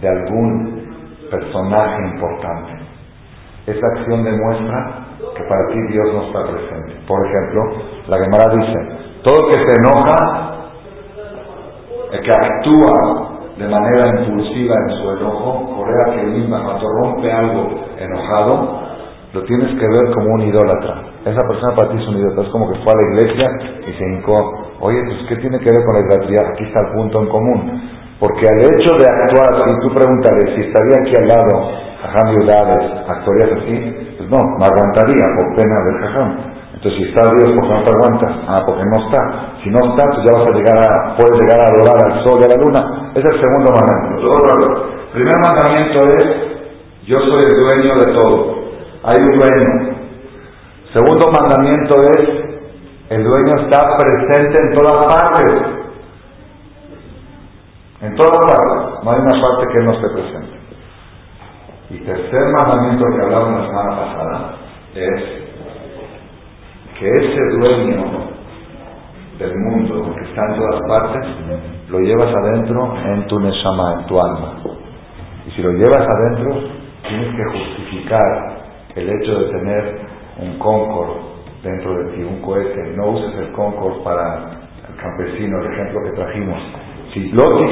de 0.01 0.09
algún 0.09 0.89
personaje 1.31 2.01
importante, 2.13 2.73
esa 3.65 3.87
acción 3.95 4.23
demuestra 4.23 5.05
que 5.35 5.43
para 5.43 5.67
ti 5.67 5.79
Dios 5.89 6.13
no 6.13 6.23
está 6.23 6.43
presente. 6.51 6.99
Por 7.07 7.25
ejemplo, 7.25 7.61
la 8.07 8.17
Gemara 8.17 8.55
dice, 8.55 8.79
todo 9.23 9.47
el 9.47 9.55
que 9.55 9.63
se 9.63 9.75
enoja, 9.79 10.49
el 12.11 12.21
que 12.21 12.31
actúa 12.31 13.38
de 13.59 13.67
manera 13.67 14.23
impulsiva 14.23 14.73
en 14.87 14.95
su 14.95 15.11
enojo, 15.11 15.75
Corea 15.75 16.15
que 16.15 16.23
misma 16.23 16.63
cuando 16.63 16.87
rompe 17.03 17.29
algo 17.29 17.67
enojado, 17.99 18.79
lo 19.33 19.43
tienes 19.43 19.77
que 19.77 19.85
ver 19.85 20.13
como 20.15 20.35
un 20.35 20.41
idólatra. 20.43 21.03
Esa 21.25 21.45
persona 21.45 21.75
para 21.75 21.89
ti 21.89 21.97
es 21.99 22.07
un 22.07 22.17
idólatra, 22.19 22.43
es 22.43 22.49
como 22.49 22.71
que 22.71 22.79
fue 22.79 22.93
a 22.93 22.95
la 22.95 23.07
iglesia 23.11 23.47
y 23.85 23.91
se 23.91 24.03
hincó. 24.15 24.35
Oye, 24.79 25.03
pues 25.03 25.17
¿qué 25.27 25.35
tiene 25.35 25.59
que 25.59 25.69
ver 25.75 25.83
con 25.83 25.93
la 25.93 26.07
idolatría? 26.07 26.39
Aquí 26.53 26.63
está 26.63 26.79
el 26.79 26.93
punto 26.95 27.19
en 27.19 27.27
común. 27.27 27.81
Porque 28.19 28.47
al 28.47 28.59
hecho 28.59 28.95
de 28.95 29.07
actuar, 29.07 29.67
si 29.67 29.75
tú 29.81 29.93
pregúntale 29.93 30.55
si 30.55 30.61
estaría 30.61 30.95
aquí 31.03 31.13
al 31.19 31.27
lado 31.27 31.71
Jajam 32.01 32.39
Yudades, 32.39 32.85
actuarías 33.07 33.51
así, 33.59 34.15
pues 34.17 34.29
no, 34.29 34.39
me 34.57 34.65
aguantaría 34.65 35.25
por 35.35 35.55
pena 35.55 35.75
del 35.83 35.97
Jajam. 35.99 36.58
Entonces, 36.79 36.97
si 37.03 37.09
está 37.11 37.27
Dios, 37.35 37.51
¿por 37.59 37.67
qué 37.67 37.73
no 37.75 37.83
te 37.83 37.91
aguantas? 37.91 38.31
Ah, 38.47 38.63
porque 38.65 38.83
no 38.87 39.03
está. 39.03 39.19
Si 39.61 39.69
no 39.69 39.79
está, 39.83 40.03
pues 40.15 40.23
ya 40.23 40.31
vas 40.31 40.47
a 40.47 40.55
llegar 40.55 40.77
a, 40.79 41.17
puedes 41.17 41.41
llegar 41.41 41.59
a 41.59 41.67
adorar 41.67 41.97
al 42.07 42.23
sol 42.23 42.39
y 42.39 42.43
a 42.45 42.47
la 42.47 42.55
luna. 42.55 43.11
Es 43.15 43.25
el 43.25 43.35
segundo 43.35 43.67
mandamiento. 43.75 44.79
El 44.95 45.11
primer 45.11 45.35
mandamiento 45.43 45.99
es, 46.07 46.25
yo 47.05 47.19
soy 47.19 47.43
el 47.43 47.59
dueño 47.59 47.95
de 47.99 48.13
todo. 48.13 48.55
Hay 49.03 49.17
un 49.19 49.39
dueño. 49.39 49.97
Segundo 50.93 51.27
mandamiento 51.33 51.95
es, 52.15 52.29
el 53.09 53.23
dueño 53.25 53.55
está 53.59 53.97
presente 53.97 54.57
en 54.57 54.77
todas 54.77 55.05
partes. 55.05 55.61
En 58.03 58.15
todas 58.15 58.39
partes. 58.39 59.03
No 59.03 59.11
hay 59.11 59.19
una 59.19 59.41
parte 59.43 59.67
que 59.73 59.83
no 59.83 59.91
esté 59.91 60.07
presente. 60.13 60.59
Y 61.89 61.97
tercer 62.05 62.41
mandamiento 62.57 63.03
que 63.17 63.21
hablamos 63.25 63.59
la 63.59 63.67
semana 63.67 63.97
pasada 63.97 64.55
es 64.95 65.48
que 66.99 67.09
ese 67.09 67.41
dueño 67.57 68.29
del 69.39 69.55
mundo 69.55 70.13
que 70.15 70.23
está 70.25 70.41
en 70.49 70.55
todas 70.57 70.81
partes, 70.87 71.25
lo 71.89 71.99
llevas 71.99 72.33
adentro 72.35 72.93
en 73.05 73.25
tu 73.27 73.39
neshama, 73.39 73.93
en 73.99 74.05
tu 74.05 74.19
alma. 74.19 74.57
Y 75.47 75.51
si 75.51 75.61
lo 75.61 75.71
llevas 75.71 76.05
adentro, 76.05 76.59
tienes 77.07 77.35
que 77.35 77.43
justificar 77.45 78.59
el 78.95 79.09
hecho 79.09 79.39
de 79.39 79.45
tener 79.51 79.99
un 80.41 80.59
Concord 80.59 81.09
dentro 81.63 82.03
de 82.03 82.11
ti, 82.11 82.23
un 82.23 82.41
cohete. 82.41 82.93
No 82.97 83.11
uses 83.11 83.33
el 83.39 83.51
Concord 83.53 84.03
para 84.03 84.51
el 84.89 84.95
campesino, 85.01 85.59
el 85.59 85.73
ejemplo 85.73 86.01
que 86.03 86.11
trajimos. 86.11 86.59
Si 87.13 87.31
lo 87.31 87.43
Adonai 87.43 87.69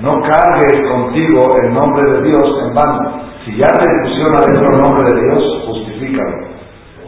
no 0.00 0.12
cargues 0.22 0.90
contigo 0.90 1.50
el 1.62 1.74
nombre 1.74 2.10
de 2.12 2.22
Dios 2.28 2.62
en 2.64 2.74
vano. 2.74 3.22
Si 3.44 3.56
ya 3.56 3.66
te 3.66 3.86
pusieron 4.02 4.34
adentro 4.36 4.74
el 4.74 4.80
nombre 4.80 5.10
de 5.10 5.20
Dios, 5.20 5.64
justifícalo. 5.66 6.49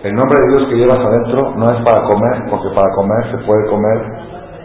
El 0.03 0.15
nombre 0.19 0.35
de 0.43 0.49
Dios 0.51 0.69
que 0.69 0.77
llevas 0.83 0.99
adentro 0.99 1.55
no 1.55 1.67
es 1.71 1.79
para 1.87 2.03
comer, 2.11 2.51
porque 2.51 2.75
para 2.75 2.91
comer 2.99 3.23
se 3.31 3.39
puede 3.47 3.71
comer 3.71 3.99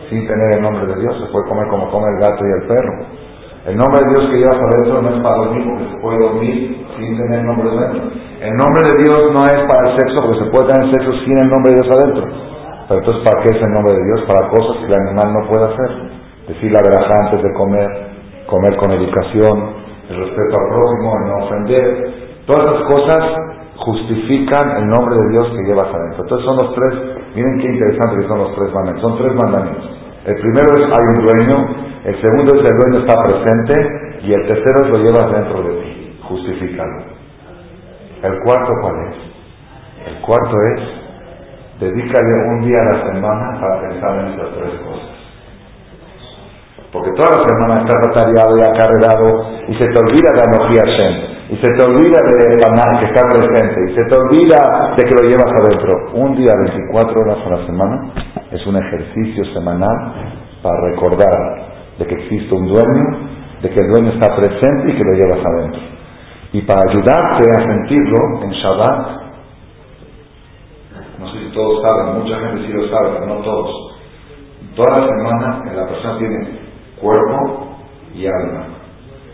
sin 0.09 0.25
tener 0.25 0.49
el 0.57 0.61
nombre 0.63 0.87
de 0.87 0.97
Dios, 0.97 1.13
se 1.21 1.29
puede 1.29 1.45
comer 1.45 1.67
como 1.69 1.91
come 1.91 2.09
el 2.09 2.19
gato 2.19 2.41
y 2.41 2.51
el 2.57 2.67
perro. 2.67 2.93
El 3.69 3.77
nombre 3.77 4.01
de 4.01 4.09
Dios 4.09 4.23
que 4.31 4.37
llevas 4.41 4.57
adentro 4.57 5.01
no 5.01 5.09
es 5.13 5.21
para 5.21 5.35
dormir, 5.37 5.61
porque 5.69 5.85
se 5.93 5.97
puede 6.01 6.17
dormir 6.25 6.87
sin 6.97 7.17
tener 7.21 7.39
el 7.39 7.45
nombre 7.45 7.69
de 7.69 7.77
Dios. 7.77 8.05
El 8.41 8.53
nombre 8.57 8.81
de 8.81 8.93
Dios 8.97 9.19
no 9.29 9.41
es 9.45 9.59
para 9.69 9.81
el 9.85 9.91
sexo, 10.01 10.17
porque 10.25 10.39
se 10.41 10.49
puede 10.49 10.65
tener 10.73 10.85
sexo 10.89 11.11
sin 11.21 11.37
el 11.37 11.49
nombre 11.53 11.69
de 11.69 11.75
Dios 11.83 11.89
adentro. 11.93 12.25
Pero 12.87 12.97
entonces, 12.97 13.21
¿para 13.21 13.37
qué 13.43 13.49
es 13.53 13.61
el 13.61 13.71
nombre 13.77 13.93
de 13.93 14.03
Dios? 14.09 14.19
Para 14.25 14.49
cosas 14.49 14.73
que 14.81 14.85
el 14.89 14.95
animal 15.05 15.27
no 15.37 15.41
puede 15.53 15.65
hacer. 15.69 15.89
Decir 16.49 16.71
la 16.71 16.81
verdad 16.81 17.13
antes 17.13 17.43
de 17.43 17.53
comer, 17.53 17.89
comer 18.47 18.73
con 18.77 18.89
educación, 18.89 19.85
el 20.09 20.15
respeto 20.17 20.53
al 20.57 20.67
prójimo, 20.73 21.09
el 21.13 21.25
no 21.29 21.35
ofender. 21.45 21.85
Todas 22.47 22.63
esas 22.63 22.83
cosas 22.89 23.56
justifican 23.77 24.77
el 24.77 24.87
nombre 24.87 25.15
de 25.15 25.29
Dios 25.31 25.47
que 25.55 25.63
llevas 25.63 25.93
adentro. 25.93 26.23
Entonces 26.23 26.45
son 26.45 26.57
los 26.57 26.73
tres, 26.73 26.93
miren 27.35 27.59
qué 27.59 27.67
interesante 27.67 28.21
que 28.21 28.27
son 28.27 28.37
los 28.39 28.55
tres 28.55 28.73
mandamientos. 28.73 29.01
Son 29.01 29.17
tres 29.17 29.33
mandamientos. 29.35 29.85
El 30.25 30.35
primero 30.41 30.67
es 30.75 30.83
hay 30.83 31.05
un 31.15 31.25
dueño, 31.25 31.57
el 32.03 32.21
segundo 32.21 32.55
es 32.55 32.69
el 32.69 32.77
dueño 32.77 32.99
está 33.05 33.23
presente 33.23 33.73
y 34.23 34.33
el 34.33 34.47
tercero 34.47 34.85
es 34.85 34.89
lo 34.89 34.97
llevas 34.97 35.31
dentro 35.31 35.61
de 35.61 35.81
ti, 35.81 36.19
justificado. 36.23 37.17
El 38.23 38.39
cuarto 38.43 38.71
cuál 38.81 38.95
es? 39.07 39.15
El 40.07 40.21
cuarto 40.21 40.55
es 40.75 40.81
dedícale 41.79 42.33
un 42.49 42.65
día 42.65 42.79
a 42.81 42.97
la 42.97 43.13
semana 43.13 43.59
para 43.61 43.81
pensar 43.87 44.19
en 44.19 44.27
estas 44.27 44.49
tres 44.55 44.81
cosas. 44.81 45.17
Porque 46.91 47.11
toda 47.11 47.37
la 47.37 47.47
semana 47.47 47.81
estás 47.81 48.07
atareado 48.09 48.57
y 48.57 48.61
acarreado 48.63 49.27
y 49.67 49.75
se 49.75 49.85
te 49.85 49.99
olvida 49.99 50.31
de 50.33 50.41
Anoji 50.41 50.77
Hashem 50.77 51.36
y 51.49 51.55
se 51.55 51.67
te 51.77 51.83
olvida 51.83 52.19
de 52.27 52.57
que 52.99 53.05
está 53.05 53.21
presente, 53.29 53.91
y 53.91 53.95
se 53.95 54.03
te 54.03 54.15
olvida 54.19 54.95
de 54.97 55.03
que 55.03 55.15
lo 55.15 55.29
llevas 55.29 55.47
adentro. 55.47 56.11
Un 56.13 56.35
día, 56.35 56.51
24 56.65 57.15
horas 57.23 57.37
a 57.45 57.49
la 57.49 57.65
semana, 57.65 58.11
es 58.51 58.67
un 58.67 58.75
ejercicio 58.75 59.45
semanal 59.53 60.13
para 60.61 60.75
recordar 60.91 61.67
de 61.99 62.05
que 62.05 62.15
existe 62.15 62.53
un 62.53 62.67
dueño, 62.67 63.29
de 63.61 63.69
que 63.69 63.79
el 63.79 63.87
dueño 63.87 64.11
está 64.11 64.35
presente 64.35 64.91
y 64.91 64.97
que 64.97 65.03
lo 65.03 65.13
llevas 65.13 65.39
adentro. 65.45 65.81
Y 66.51 66.61
para 66.63 66.81
ayudarte 66.89 67.43
a 67.49 67.61
sentirlo 67.65 68.43
en 68.43 68.51
Shabbat, 68.51 69.17
no 71.19 71.31
sé 71.31 71.39
si 71.39 71.51
todos 71.53 71.81
saben, 71.87 72.23
mucha 72.23 72.39
gente 72.39 72.67
sí 72.67 72.73
lo 72.73 72.89
sabe, 72.89 73.11
pero 73.13 73.25
no 73.25 73.35
todos. 73.35 73.95
Toda 74.75 74.89
la 74.99 75.07
semana 75.07 75.63
la 75.73 75.87
persona 75.87 76.17
tiene 76.19 76.59
cuerpo 76.99 77.77
y 78.13 78.25
alma. 78.27 78.65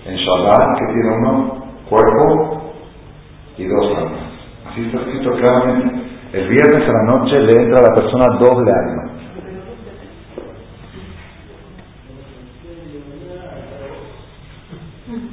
En 0.05 0.15
Shabbat, 0.15 0.79
que 0.79 0.93
tiene 0.93 1.17
uno, 1.17 1.62
cuerpo 1.89 2.73
y 3.57 3.67
dos 3.67 3.97
almas. 3.97 4.33
Así 4.69 4.85
está 4.85 4.99
escrito 4.99 5.31
claramente. 5.33 6.03
El 6.33 6.49
viernes 6.49 6.89
a 6.89 6.93
la 6.93 7.03
noche 7.03 7.39
le 7.39 7.61
entra 7.61 7.79
a 7.79 7.83
la 7.83 7.95
persona 7.95 8.25
doble 8.39 8.71
alma. 8.71 9.03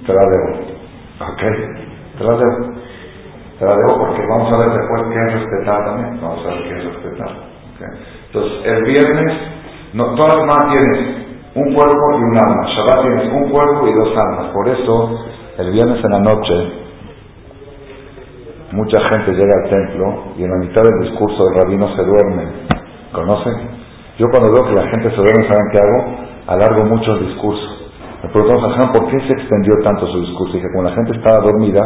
Te 0.07 0.12
la 0.12 0.21
debo. 0.21 0.61
¿Ok? 1.21 1.42
Te 2.19 2.25
la 2.25 2.37
debo. 2.37 2.75
Te 3.59 3.64
la 3.64 3.76
debo 3.76 3.99
porque 3.99 4.26
vamos 4.26 4.52
a 4.52 4.59
ver 4.59 4.69
después 4.69 5.02
qué 5.12 5.21
es 5.26 5.33
respetar 5.40 5.85
también. 5.85 6.21
Vamos 6.21 6.47
a 6.47 6.49
ver 6.50 6.62
qué 6.64 6.78
es 6.78 6.85
respetar. 6.85 7.50
Entonces, 8.26 8.52
el 8.64 8.85
viernes, 8.85 9.38
no, 9.95 10.14
todas 10.14 10.37
las 10.37 10.45
semanas 10.45 10.73
tienes 10.73 11.26
un 11.54 11.75
cuerpo 11.75 12.19
y 12.19 12.23
un 12.23 12.38
alma. 12.38 12.66
Shabbat 12.69 13.02
tienes 13.02 13.33
un 13.33 13.50
cuerpo 13.50 13.88
y 13.88 13.92
dos 13.95 14.16
almas. 14.16 14.52
Por 14.52 14.69
eso 14.69 15.25
el 15.61 15.73
viernes 15.73 16.02
en 16.02 16.11
la 16.11 16.21
noche, 16.21 16.55
mucha 18.73 19.02
gente 19.09 19.33
llega 19.33 19.52
al 19.62 19.71
templo 19.71 20.25
y 20.38 20.45
en 20.45 20.50
la 20.50 20.57
mitad 20.57 20.83
del 20.83 21.11
discurso 21.11 21.45
del 21.45 21.62
rabino 21.62 21.88
se 21.95 22.02
duerme. 22.02 22.45
¿Conocen? 23.12 23.55
Yo 24.19 24.26
cuando 24.31 24.50
veo 24.52 24.69
que 24.69 24.75
la 24.75 24.88
gente 24.88 25.11
se 25.11 25.17
duerme, 25.17 25.49
¿saben 25.49 25.69
qué 25.73 25.79
hago? 25.79 26.17
Alargo 26.47 26.85
mucho 26.85 27.12
el 27.12 27.26
discurso. 27.26 27.67
Me 28.23 28.29
¿por 28.31 29.11
qué 29.11 29.19
se 29.26 29.33
extendió 29.33 29.75
tanto 29.83 30.07
su 30.07 30.21
discurso? 30.21 30.57
Y 30.57 30.61
que 30.61 30.69
como 30.73 30.88
la 30.88 30.95
gente 30.95 31.17
estaba 31.17 31.40
dormida, 31.40 31.81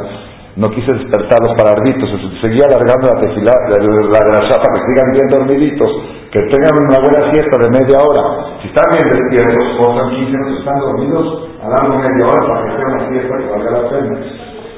no 0.57 0.71
quise 0.71 0.87
despertarlos 0.87 1.53
para 1.59 1.75
arbitos, 1.75 2.07
seguía 2.41 2.67
alargando 2.71 3.11
la 3.11 3.21
tefilá, 3.21 3.55
la, 3.69 3.77
la, 3.77 4.21
la, 4.23 4.55
para 4.55 4.71
que 4.71 4.83
sigan 4.87 5.09
bien 5.11 5.29
dormiditos, 5.29 5.91
que 6.31 6.41
tengan 6.47 6.79
una 6.79 6.99
buena 7.03 7.33
siesta 7.35 7.59
de 7.59 7.69
media 7.75 7.99
hora. 7.99 8.23
Si 8.63 8.69
están 8.69 8.87
bien 8.95 9.07
despiertos, 9.11 9.67
o 9.83 10.11
15 10.11 10.31
minutos, 10.31 10.59
están 10.59 10.79
dormidos, 10.79 11.27
alargo 11.59 11.99
media 11.99 12.27
hora 12.27 12.43
para 12.47 12.61
que 12.63 12.71
sea 12.71 12.87
una 12.87 13.09
siesta 13.11 13.33
que 13.39 13.51
valga 13.51 13.71
la 13.71 13.91
pena. 13.91 14.19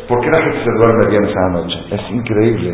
¿Por 0.08 0.20
qué 0.20 0.30
la 0.30 0.40
gente 0.40 0.64
se 0.64 0.72
duerme 0.80 1.06
bien 1.10 1.24
esa 1.24 1.48
noche? 1.50 1.76
Es 1.90 2.10
increíble. 2.10 2.72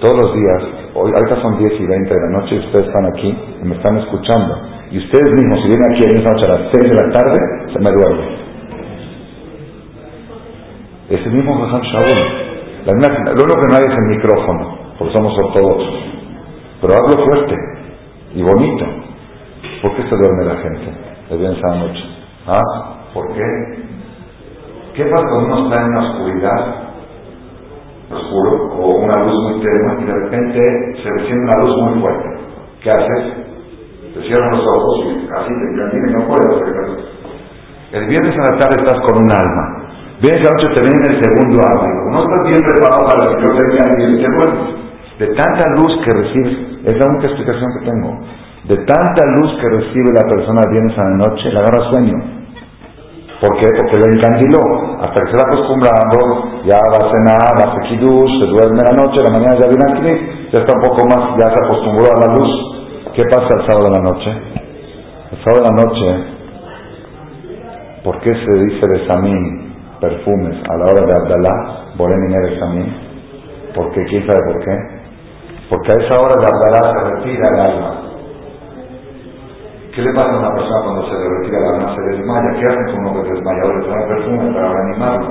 Todos 0.00 0.14
los 0.14 0.32
días, 0.32 0.62
hoy, 0.94 1.10
ahorita 1.10 1.42
son 1.42 1.58
10 1.58 1.72
y 1.72 1.86
20 1.86 2.14
de 2.14 2.20
la 2.20 2.38
noche 2.38 2.54
y 2.54 2.58
ustedes 2.60 2.86
están 2.86 3.06
aquí 3.12 3.36
y 3.60 3.64
me 3.66 3.74
están 3.74 3.98
escuchando. 3.98 4.56
Y 4.90 4.98
ustedes 4.98 5.28
mismos, 5.34 5.58
si 5.60 5.68
vienen 5.68 5.92
aquí 5.92 6.02
esa 6.06 6.32
noche 6.32 6.46
a 6.46 6.54
las 6.56 6.70
6 6.72 6.82
de 6.88 6.94
la 6.94 7.10
tarde, 7.12 7.40
se 7.74 7.78
me 7.80 7.90
duermen. 7.92 8.47
Es 11.10 11.26
el 11.26 11.32
mismo 11.32 11.54
Jajam 11.54 11.82
Shaul. 11.82 12.86
lo 12.86 12.92
único 12.92 13.60
que 13.60 13.68
no 13.68 13.76
hay 13.76 13.82
es 13.82 13.96
el 13.96 14.16
micrófono, 14.16 14.78
porque 14.98 15.12
somos 15.12 15.32
ortodoxos. 15.38 15.94
Pero 16.80 16.94
hablo 16.94 17.24
fuerte 17.24 17.54
y 18.34 18.42
bonito. 18.42 18.84
¿Por 19.82 19.96
qué 19.96 20.02
se 20.02 20.16
duerme 20.16 20.44
la 20.44 20.56
gente 20.56 20.92
de 21.30 21.36
bien 21.36 21.52
noche? 21.52 22.04
¿Ah? 22.46 23.10
¿Por 23.14 23.32
qué? 23.32 23.42
¿Qué 24.94 25.04
pasa 25.04 25.24
cuando 25.30 25.54
uno 25.54 25.68
está 25.68 25.82
en 25.82 25.94
la 25.94 26.10
oscuridad 26.10 26.88
oscuro 28.10 28.72
o 28.72 29.04
una 29.04 29.24
luz 29.24 29.36
muy 29.44 29.62
tenue 29.62 30.02
y 30.02 30.04
de 30.06 30.12
repente 30.12 30.60
se 31.02 31.08
enciende 31.08 31.42
una 31.44 31.62
luz 31.62 31.82
muy 31.82 32.00
fuerte. 32.00 32.28
¿Qué 32.82 32.90
haces? 32.90 33.34
Te 34.14 34.22
cierran 34.22 34.50
los 34.50 34.64
ojos 34.72 35.06
y 35.06 35.28
así 35.36 35.52
te 35.52 35.98
y 35.98 36.12
no 36.14 36.26
puedes 36.26 36.62
hacer. 36.62 37.18
El 37.92 38.06
viernes 38.06 38.34
a 38.34 38.52
la 38.52 38.58
tarde 38.58 38.82
estás 38.82 39.00
con 39.02 39.22
un 39.22 39.30
alma. 39.30 39.87
Vienes 40.20 40.42
a 40.42 40.50
la 40.50 40.56
noche 40.58 40.74
te 40.74 40.82
viene 40.82 40.98
el 41.14 41.22
segundo 41.22 41.58
alma. 41.62 41.88
No 42.10 42.18
estás 42.26 42.42
bien 42.50 42.62
preparado 42.66 43.06
para 43.06 43.22
lo 43.22 43.38
que 43.38 43.42
yo 43.46 43.52
tenía 43.54 43.86
y 43.86 44.18
te 44.18 44.28
vuelves. 44.34 44.78
De 45.18 45.26
tanta 45.34 45.64
luz 45.78 45.92
que 46.02 46.10
recibes, 46.10 46.58
es 46.86 46.94
la 46.98 47.06
única 47.06 47.26
explicación 47.26 47.70
que 47.78 47.86
tengo. 47.86 48.10
De 48.66 48.76
tanta 48.82 49.22
luz 49.38 49.50
que 49.62 49.68
recibe 49.70 50.10
la 50.10 50.26
persona 50.26 50.62
el 50.66 50.70
viernes 50.74 50.98
a 50.98 51.04
la 51.04 51.16
noche, 51.22 51.50
le 51.50 51.58
agarra 51.58 51.90
sueño. 51.90 52.18
¿Por 53.40 53.56
qué? 53.58 53.68
Porque 53.78 53.94
le 53.94 54.18
encandiló. 54.18 54.62
Hasta 54.98 55.22
que 55.22 55.30
se 55.30 55.38
va 55.38 55.46
acostumbrando, 55.54 56.18
ya 56.66 56.82
va 56.82 56.98
a 56.98 57.10
cenar, 57.14 57.54
va 57.54 57.62
a 57.62 57.70
hacer 57.70 57.82
kiddush, 57.94 58.42
se 58.42 58.46
duerme 58.50 58.82
la 58.82 58.98
noche, 58.98 59.22
la 59.22 59.38
mañana 59.38 59.54
ya 59.54 59.70
viene 59.70 59.86
aquí, 59.86 60.50
ya 60.50 60.58
está 60.58 60.74
un 60.74 60.82
poco 60.82 61.06
más, 61.06 61.38
ya 61.38 61.46
se 61.46 61.62
acostumbró 61.62 62.10
a 62.10 62.26
la 62.26 62.34
luz. 62.34 62.50
¿Qué 63.14 63.22
pasa 63.30 63.54
el 63.54 63.70
sábado 63.70 63.86
de 63.86 63.94
la 63.94 64.02
noche? 64.02 64.30
El 65.30 65.38
sábado 65.46 65.62
de 65.62 65.68
la 65.70 65.76
noche, 65.78 66.06
¿por 68.02 68.18
qué 68.20 68.30
se 68.34 68.52
dice 68.66 68.86
de 68.90 69.06
samín, 69.06 69.67
perfumes, 70.00 70.56
a 70.68 70.76
la 70.76 70.84
hora 70.84 71.06
de 71.06 71.12
Abdalá, 71.12 71.94
Boreminer 71.96 72.50
de 72.50 72.58
samín? 72.58 72.94
¿Por 73.74 73.90
qué? 73.92 74.04
¿Quién 74.04 74.26
sabe 74.26 74.52
por 74.52 74.64
qué? 74.64 74.76
Porque 75.70 75.92
a 75.92 76.06
esa 76.06 76.20
hora 76.20 76.34
de 76.40 76.46
Abdalá 76.46 76.92
se 76.92 77.14
retira 77.14 77.48
el 77.48 77.70
alma 77.70 78.08
¿Qué 79.98 80.04
le 80.04 80.14
pasa 80.14 80.30
a 80.30 80.38
una 80.38 80.54
persona 80.54 80.80
cuando 80.84 81.02
se 81.08 81.12
le 81.12 81.28
retira 81.28 81.58
la 81.58 81.68
alma? 81.74 81.94
Se 81.96 82.02
desmaya. 82.02 82.60
¿Qué 82.60 82.66
hacen 82.66 82.86
con 82.94 83.00
uno 83.00 83.14
que 83.14 83.28
se 83.28 83.34
desmaya? 83.34 83.64
Le 83.64 83.84
traen 83.84 84.08
perfume 84.08 84.54
para 84.54 84.72
reanimarlo. 84.72 85.28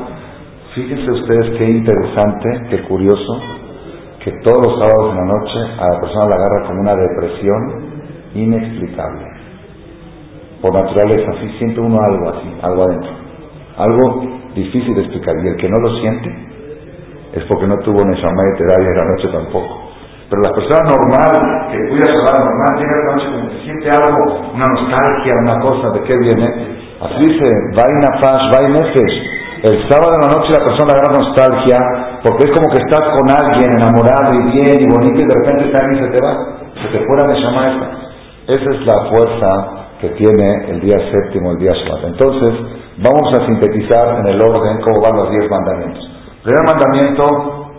Fíjense 0.76 1.10
ustedes 1.10 1.58
qué 1.58 1.70
interesante, 1.70 2.50
qué 2.70 2.84
curioso, 2.84 3.42
que 4.26 4.32
todos 4.44 4.68
los 4.68 4.78
sábados 4.78 5.12
en 5.12 5.18
la 5.20 5.26
noche 5.26 5.60
a 5.80 5.88
la 5.88 6.00
persona 6.02 6.26
la 6.28 6.36
agarra 6.36 6.68
con 6.68 6.80
una 6.80 6.96
depresión 6.96 7.62
inexplicable. 8.34 9.26
Por 10.62 10.74
naturaleza, 10.74 11.32
sí 11.40 11.50
siente 11.60 11.80
uno 11.80 12.02
algo 12.02 12.30
así, 12.30 12.60
algo 12.62 12.84
adentro. 12.84 13.27
Algo 13.78 14.24
difícil 14.56 14.96
de 14.96 15.02
explicar. 15.02 15.36
Y 15.44 15.48
el 15.48 15.58
que 15.58 15.70
no 15.70 15.78
lo 15.80 16.00
siente 16.02 16.30
es 17.34 17.44
porque 17.46 17.68
no 17.68 17.78
tuvo 17.80 18.04
ni 18.06 18.18
y 18.18 18.22
Tedalia 18.22 18.90
en 18.90 18.98
la 18.98 19.06
noche 19.16 19.28
tampoco. 19.32 19.88
Pero 20.30 20.42
la 20.42 20.52
persona 20.52 20.84
normal, 20.92 21.72
que 21.72 21.78
cuida 21.88 22.08
su 22.08 22.20
normal, 22.20 22.72
llega 22.76 22.92
a 22.92 23.06
la 23.06 23.16
noche 23.16 23.28
como 23.32 23.50
que 23.50 23.64
siente 23.64 23.88
algo, 23.88 24.52
una 24.54 24.66
nostalgia, 24.66 25.34
una 25.40 25.60
cosa, 25.60 25.90
¿de 25.92 26.02
qué 26.04 26.18
viene? 26.18 26.48
Así 27.00 27.32
dice, 27.32 27.46
vaina 27.78 28.10
fash, 28.20 28.70
nefesh. 28.70 29.16
El 29.64 29.90
sábado 29.90 30.12
de 30.12 30.28
la 30.28 30.34
noche 30.36 30.52
la 30.52 30.66
persona 30.66 30.94
agarra 30.94 31.18
nostalgia, 31.18 31.78
porque 32.26 32.44
es 32.44 32.52
como 32.52 32.68
que 32.76 32.82
estás 32.84 33.04
con 33.16 33.26
alguien 33.30 33.72
enamorado 33.72 34.34
y 34.36 34.52
bien 34.52 34.78
y 34.82 34.88
bonito 34.92 35.18
y 35.22 35.28
de 35.28 35.36
repente 35.36 35.66
está 35.66 35.80
y 35.86 35.96
se 35.96 36.10
te 36.12 36.20
va, 36.20 36.34
se 36.76 36.88
te 36.92 37.06
fuera 37.06 37.24
de 37.28 37.40
esa. 37.40 38.08
Esa 38.48 38.70
es 38.72 38.86
la 38.86 39.10
fuerza 39.10 39.50
que 40.02 40.10
tiene 40.10 40.72
el 40.72 40.82
día 40.82 40.98
séptimo, 41.12 41.52
el 41.52 41.58
día 41.58 41.72
Shabbat. 41.72 42.04
Entonces, 42.06 42.54
vamos 42.98 43.34
a 43.34 43.46
sintetizar 43.46 44.20
en 44.20 44.28
el 44.28 44.42
orden 44.42 44.82
cómo 44.82 45.02
van 45.02 45.18
los 45.18 45.30
diez 45.32 45.50
mandamientos. 45.50 46.10
Primer 46.44 46.64
mandamiento, 46.66 47.26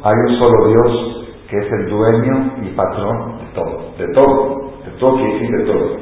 hay 0.02 0.14
un 0.14 0.42
solo 0.42 0.68
Dios, 0.68 1.26
que 1.48 1.56
es 1.58 1.72
el 1.72 1.90
dueño 1.90 2.52
y 2.62 2.68
patrón 2.76 3.38
de 3.38 3.46
todo, 3.54 3.92
de 3.98 4.06
todo, 4.14 4.70
de 4.84 4.90
todo 4.98 5.16
que 5.16 5.46
de 5.46 5.64
todo. 5.64 5.96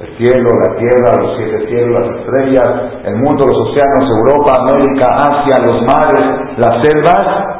el 0.00 0.16
cielo, 0.16 0.48
la 0.66 0.76
tierra, 0.78 1.22
los 1.22 1.36
siete 1.36 1.66
cielos, 1.68 2.06
las 2.06 2.20
estrellas, 2.20 3.04
el 3.04 3.16
mundo, 3.16 3.44
los 3.46 3.68
océanos, 3.68 4.10
Europa, 4.10 4.54
América, 4.60 5.06
Asia, 5.16 5.58
los 5.58 5.82
mares, 5.82 6.58
las 6.58 6.82
selvas, 6.82 7.58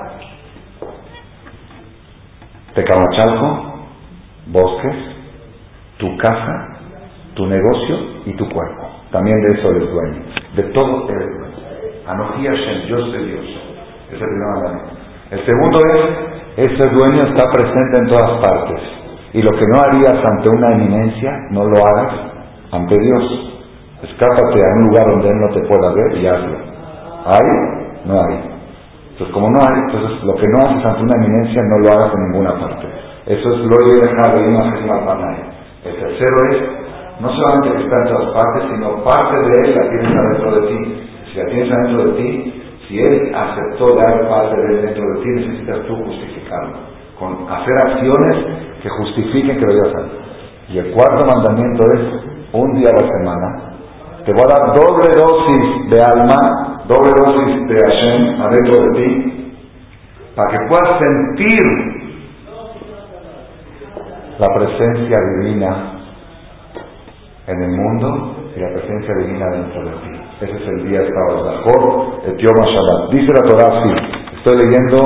Tecamachalco, 2.75 3.75
bosques, 4.46 4.94
tu 5.98 6.16
casa, 6.16 6.78
tu 7.34 7.44
negocio 7.46 7.96
y 8.25 8.37
tu 8.37 8.48
cuerpo. 8.48 8.88
También 9.12 9.41
de 9.41 9.59
eso 9.59 9.71
eres 9.71 9.91
dueño. 9.91 10.23
De 10.57 10.62
todo 10.75 11.09
eres 11.09 11.38
dueño. 11.38 11.57
Anojía 12.07 12.53
Shem, 12.53 12.88
yo 12.88 12.99
soy 12.99 13.27
Dios. 13.27 13.44
Es 14.09 14.14
el 14.14 14.18
primer 14.18 14.49
mandamiento. 14.55 14.92
El 15.31 15.44
segundo 15.44 15.79
es 15.94 16.38
ese 16.59 16.88
dueño 16.90 17.23
está 17.23 17.47
presente 17.53 17.99
en 18.01 18.09
todas 18.09 18.42
partes. 18.42 18.81
Y 19.33 19.42
lo 19.42 19.51
que 19.51 19.64
no 19.68 19.79
harías 19.79 20.27
ante 20.27 20.49
una 20.49 20.73
eminencia, 20.73 21.31
no 21.53 21.62
lo 21.62 21.77
hagas 21.87 22.14
ante 22.73 22.99
Dios. 22.99 23.62
Escápate 24.03 24.59
a 24.59 24.75
un 24.75 24.88
lugar 24.88 25.07
donde 25.07 25.29
Él 25.29 25.38
no 25.38 25.55
te 25.55 25.61
pueda 25.68 25.92
ver 25.94 26.18
y 26.18 26.27
hazlo. 26.27 26.57
¿Hay? 27.27 27.47
No 28.07 28.21
hay. 28.21 28.59
Entonces, 29.12 29.33
como 29.33 29.51
no 29.51 29.61
hay, 29.61 29.79
entonces 29.87 30.25
lo 30.25 30.35
que 30.35 30.49
no 30.49 30.59
haces 30.59 30.85
ante 30.85 31.03
una 31.03 31.14
eminencia, 31.14 31.62
no 31.62 31.79
lo 31.79 31.88
hagas 31.92 32.14
en 32.14 32.23
ninguna 32.27 32.59
parte. 32.59 32.87
Eso 33.27 33.55
es 33.55 33.59
lo 33.61 33.77
que 33.79 33.94
dejar 33.94 34.35
de 34.35 34.42
El 35.85 35.94
tercero 35.94 36.37
es, 36.51 36.88
no 37.20 37.28
solamente 37.35 37.76
que 37.76 37.85
está 37.85 37.96
en 37.96 38.09
todas 38.09 38.33
partes, 38.33 38.62
sino 38.70 39.02
parte 39.02 39.37
de 39.37 39.52
Él 39.64 39.74
la 39.74 39.90
tienes 39.90 40.16
adentro 40.16 40.61
de 40.61 40.68
ti. 40.68 41.09
Si 41.33 41.38
la 41.38 41.46
tienes 41.46 41.72
adentro 41.72 42.04
de 42.04 42.12
ti, 42.12 42.62
si 42.87 42.98
Él 43.00 43.35
aceptó 43.35 43.96
dar 43.96 44.28
parte 44.28 44.57
de 44.57 44.74
él 44.74 44.83
dentro 44.83 45.04
de 45.04 45.22
ti, 45.22 45.28
necesitas 45.28 45.87
tú 45.87 45.96
justificarlo. 45.96 46.76
Con 47.18 47.46
hacer 47.50 47.74
acciones 47.87 48.37
que 48.83 48.88
justifiquen 48.88 49.59
que 49.59 49.66
lo 49.66 49.72
a 49.72 49.88
hacer. 49.88 50.07
Y 50.68 50.78
el 50.78 50.92
cuarto 50.92 51.26
mandamiento 51.26 51.83
es, 51.94 52.00
un 52.52 52.74
día 52.74 52.88
a 52.88 53.04
la 53.04 53.11
semana, 53.18 53.68
te 54.24 54.33
voy 54.33 54.42
a 54.42 54.46
dar 54.46 54.74
doble 54.74 55.09
dosis 55.16 55.90
de 55.90 56.00
alma, 56.00 56.85
doble 56.87 57.11
dosis 57.11 57.68
de 57.68 57.76
Hashem 57.76 58.40
adentro 58.40 58.85
de 58.85 59.00
ti, 59.00 59.54
para 60.35 60.50
que 60.50 60.66
puedas 60.68 60.98
sentir 60.98 61.62
la 64.38 64.46
presencia 64.54 65.16
divina 65.40 65.97
en 67.48 67.62
el 67.62 67.70
mundo 67.70 68.37
y 68.54 68.61
la 68.61 68.68
presencia 68.68 69.14
divina 69.16 69.46
dentro 69.50 69.84
de 69.84 69.92
ti. 70.04 70.12
Ese 70.40 70.52
es 70.52 70.68
el 70.68 70.88
día 70.88 71.00
sábado, 71.00 71.44
Zahor, 71.48 72.20
Etioma 72.28 72.64
Shabbat. 72.68 73.11
Dice 73.11 73.32
la 73.32 73.42
Torah 73.48 73.72
así, 73.72 73.92
estoy 74.37 74.54
leyendo 74.62 74.98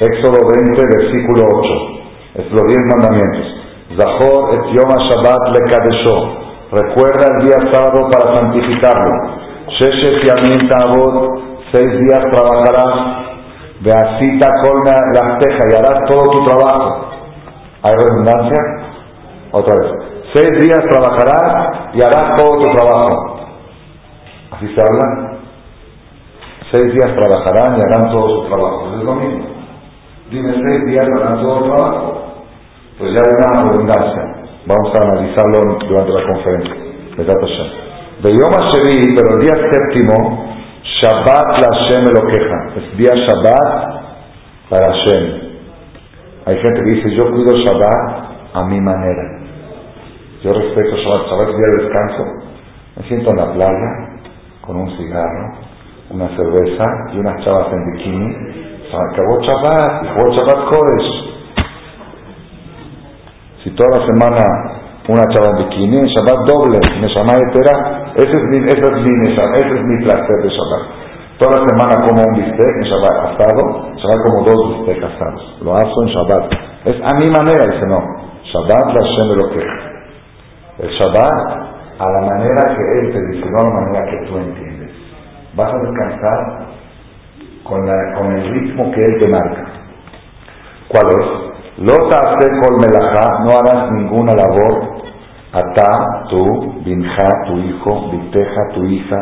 Éxodo 0.00 0.40
20, 0.40 0.82
versículo 0.98 1.44
8. 1.44 2.40
Es 2.40 2.52
los 2.52 2.64
10 2.64 2.78
mandamientos. 2.88 3.46
Zahor, 4.00 4.54
Etioma 4.54 4.96
Shabbat, 4.96 5.42
Lekadesho. 5.54 6.40
Recuerda 6.72 7.26
el 7.36 7.44
día 7.44 7.58
sábado 7.70 8.08
para 8.10 8.34
santificarlo. 8.34 9.12
Sheshet 9.78 10.24
Yamin 10.24 10.68
Tabot, 10.68 11.42
seis 11.72 11.90
días 12.00 12.20
trabajarás. 12.32 13.28
Beasita 13.80 14.48
colma 14.64 14.92
la 15.14 15.38
teja 15.38 15.60
y 15.70 15.74
harás 15.74 16.04
todo 16.08 16.22
tu 16.32 16.44
trabajo. 16.44 17.06
¿Hay 17.82 17.92
redundancia? 17.94 18.62
Otra 19.52 19.74
vez. 19.74 20.09
Seis 20.32 20.50
días 20.60 20.78
trabajarás 20.88 21.94
y 21.94 22.02
harás 22.02 22.36
todo 22.36 22.62
tu 22.62 22.70
trabajo. 22.72 23.40
Así 24.52 24.66
se 24.68 24.80
habla. 24.80 25.38
Seis 26.70 26.92
días 26.94 27.16
trabajarán 27.16 27.78
y 27.78 27.80
harán 27.84 28.12
todo 28.12 28.42
su 28.42 28.48
trabajo. 28.48 28.94
Es 28.96 29.02
lo 29.02 29.14
mismo. 29.16 29.44
Dime 30.30 30.52
seis 30.52 30.86
días 30.86 31.06
harán 31.18 31.42
todo 31.42 31.58
su 31.58 31.64
trabajo. 31.64 32.22
Pues 32.98 33.12
ya 33.12 33.20
hay 33.20 33.58
una 33.58 33.70
redundancia. 33.70 34.22
Vamos 34.66 34.94
a 34.94 35.02
analizarlo 35.02 35.78
durante 35.88 36.12
la 36.12 36.32
conferencia. 36.32 36.74
De 38.22 38.30
Yom 38.32 38.54
HaShevi, 38.54 39.16
pero 39.16 39.36
el 39.36 39.46
día 39.46 39.54
séptimo, 39.72 40.54
Shabbat 41.02 41.60
la 41.60 41.66
Hashem 41.76 42.04
lo 42.04 42.26
queja. 42.28 42.58
Es 42.76 42.98
día 42.98 43.12
Shabbat 43.14 44.00
para 44.68 44.92
Hashem. 44.92 45.40
Hay 46.46 46.56
gente 46.56 46.82
que 46.82 46.90
dice, 46.90 47.10
yo 47.16 47.30
cuido 47.32 47.56
Shabbat 47.64 48.54
a 48.54 48.64
mi 48.64 48.80
manera. 48.80 49.39
Yo 50.42 50.54
respeto 50.54 50.96
Shabbat. 50.96 51.28
Shabbat 51.28 51.48
día 51.48 51.68
de 51.68 51.84
descanso. 51.84 52.24
Me 52.96 53.08
siento 53.08 53.30
en 53.30 53.36
la 53.36 53.52
playa, 53.52 53.90
con 54.62 54.76
un 54.76 54.96
cigarro, 54.96 55.52
una 56.10 56.28
cerveza 56.28 56.84
y 57.12 57.18
unas 57.18 57.44
chavas 57.44 57.68
en 57.72 57.92
bikini. 57.92 58.34
Se 58.88 58.96
acabó 58.96 59.40
Shabbat, 59.42 60.08
acabó 60.08 60.32
Shabbat 60.32 60.64
Kodesh. 60.72 61.30
Si 63.64 63.70
toda 63.76 64.00
la 64.00 64.06
semana 64.06 64.80
una 65.08 65.24
chava 65.34 65.50
en 65.52 65.68
bikini, 65.68 66.08
Shabbat 66.08 66.38
doble, 66.48 66.78
me 67.00 67.08
llama 67.08 67.32
etera, 67.36 68.12
ese 68.14 68.30
es 68.30 68.44
mi, 68.48 68.58
ese 68.64 68.80
es 68.80 69.82
mi, 69.84 70.04
placer 70.04 70.36
de 70.42 70.48
Shabbat. 70.48 70.82
Toda 71.38 71.58
la 71.58 71.68
semana 71.68 71.96
como 72.06 72.22
un 72.22 72.34
bistec 72.40 72.74
en 72.80 72.86
Shabbat 72.88 73.16
asado, 73.28 73.62
Shabbat 73.96 74.20
como 74.24 74.44
dos 74.44 74.68
bistecs 74.68 75.04
asados. 75.04 75.56
Lo 75.60 75.74
hago 75.74 76.02
en 76.02 76.08
Shabbat. 76.08 76.52
Es 76.84 76.96
a 76.96 77.12
mi 77.20 77.28
manera, 77.28 77.64
dice 77.74 77.86
no. 77.86 78.00
Shabbat 78.52 78.94
la 78.94 79.02
Shem 79.04 79.36
lo 79.36 79.50
que 79.50 79.89
El 80.80 80.88
Shabbat 80.96 81.70
a 81.98 82.10
la 82.10 82.20
manera 82.22 82.74
que 82.74 83.00
Él 83.00 83.12
te 83.12 83.20
dice, 83.32 83.50
no 83.50 83.58
a 83.58 83.64
la 83.64 83.80
manera 83.80 84.04
que 84.06 84.26
tú 84.26 84.38
entiendes. 84.38 84.90
Vas 85.54 85.74
a 85.74 85.78
descansar 85.78 86.70
con, 87.64 88.32
el 88.32 88.50
ritmo 88.50 88.90
que 88.90 89.00
Él 89.00 89.20
te 89.20 89.28
marca. 89.28 89.64
¿Cuál 90.88 91.04
es? 91.10 91.50
Lota 91.84 92.20
col 92.62 92.78
no 92.80 93.50
harás 93.50 93.92
ninguna 93.92 94.32
labor. 94.32 95.00
Ata, 95.52 96.28
tú, 96.30 96.80
binja, 96.84 97.28
tu 97.46 97.58
hijo, 97.58 98.10
biteja, 98.12 98.68
tu 98.72 98.84
hija, 98.84 99.16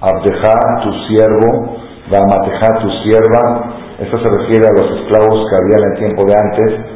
abdeja, 0.00 0.54
tu 0.84 0.92
siervo, 1.08 1.76
damateja, 2.10 2.78
tu 2.80 2.90
sierva, 3.02 3.74
Esto 3.98 4.18
se 4.18 4.28
refiere 4.28 4.66
a 4.66 4.80
los 4.80 5.00
esclavos 5.00 5.50
que 5.50 5.56
había 5.56 5.84
en 5.84 5.92
el 5.92 5.98
tiempo 5.98 6.24
de 6.24 6.34
antes, 6.34 6.93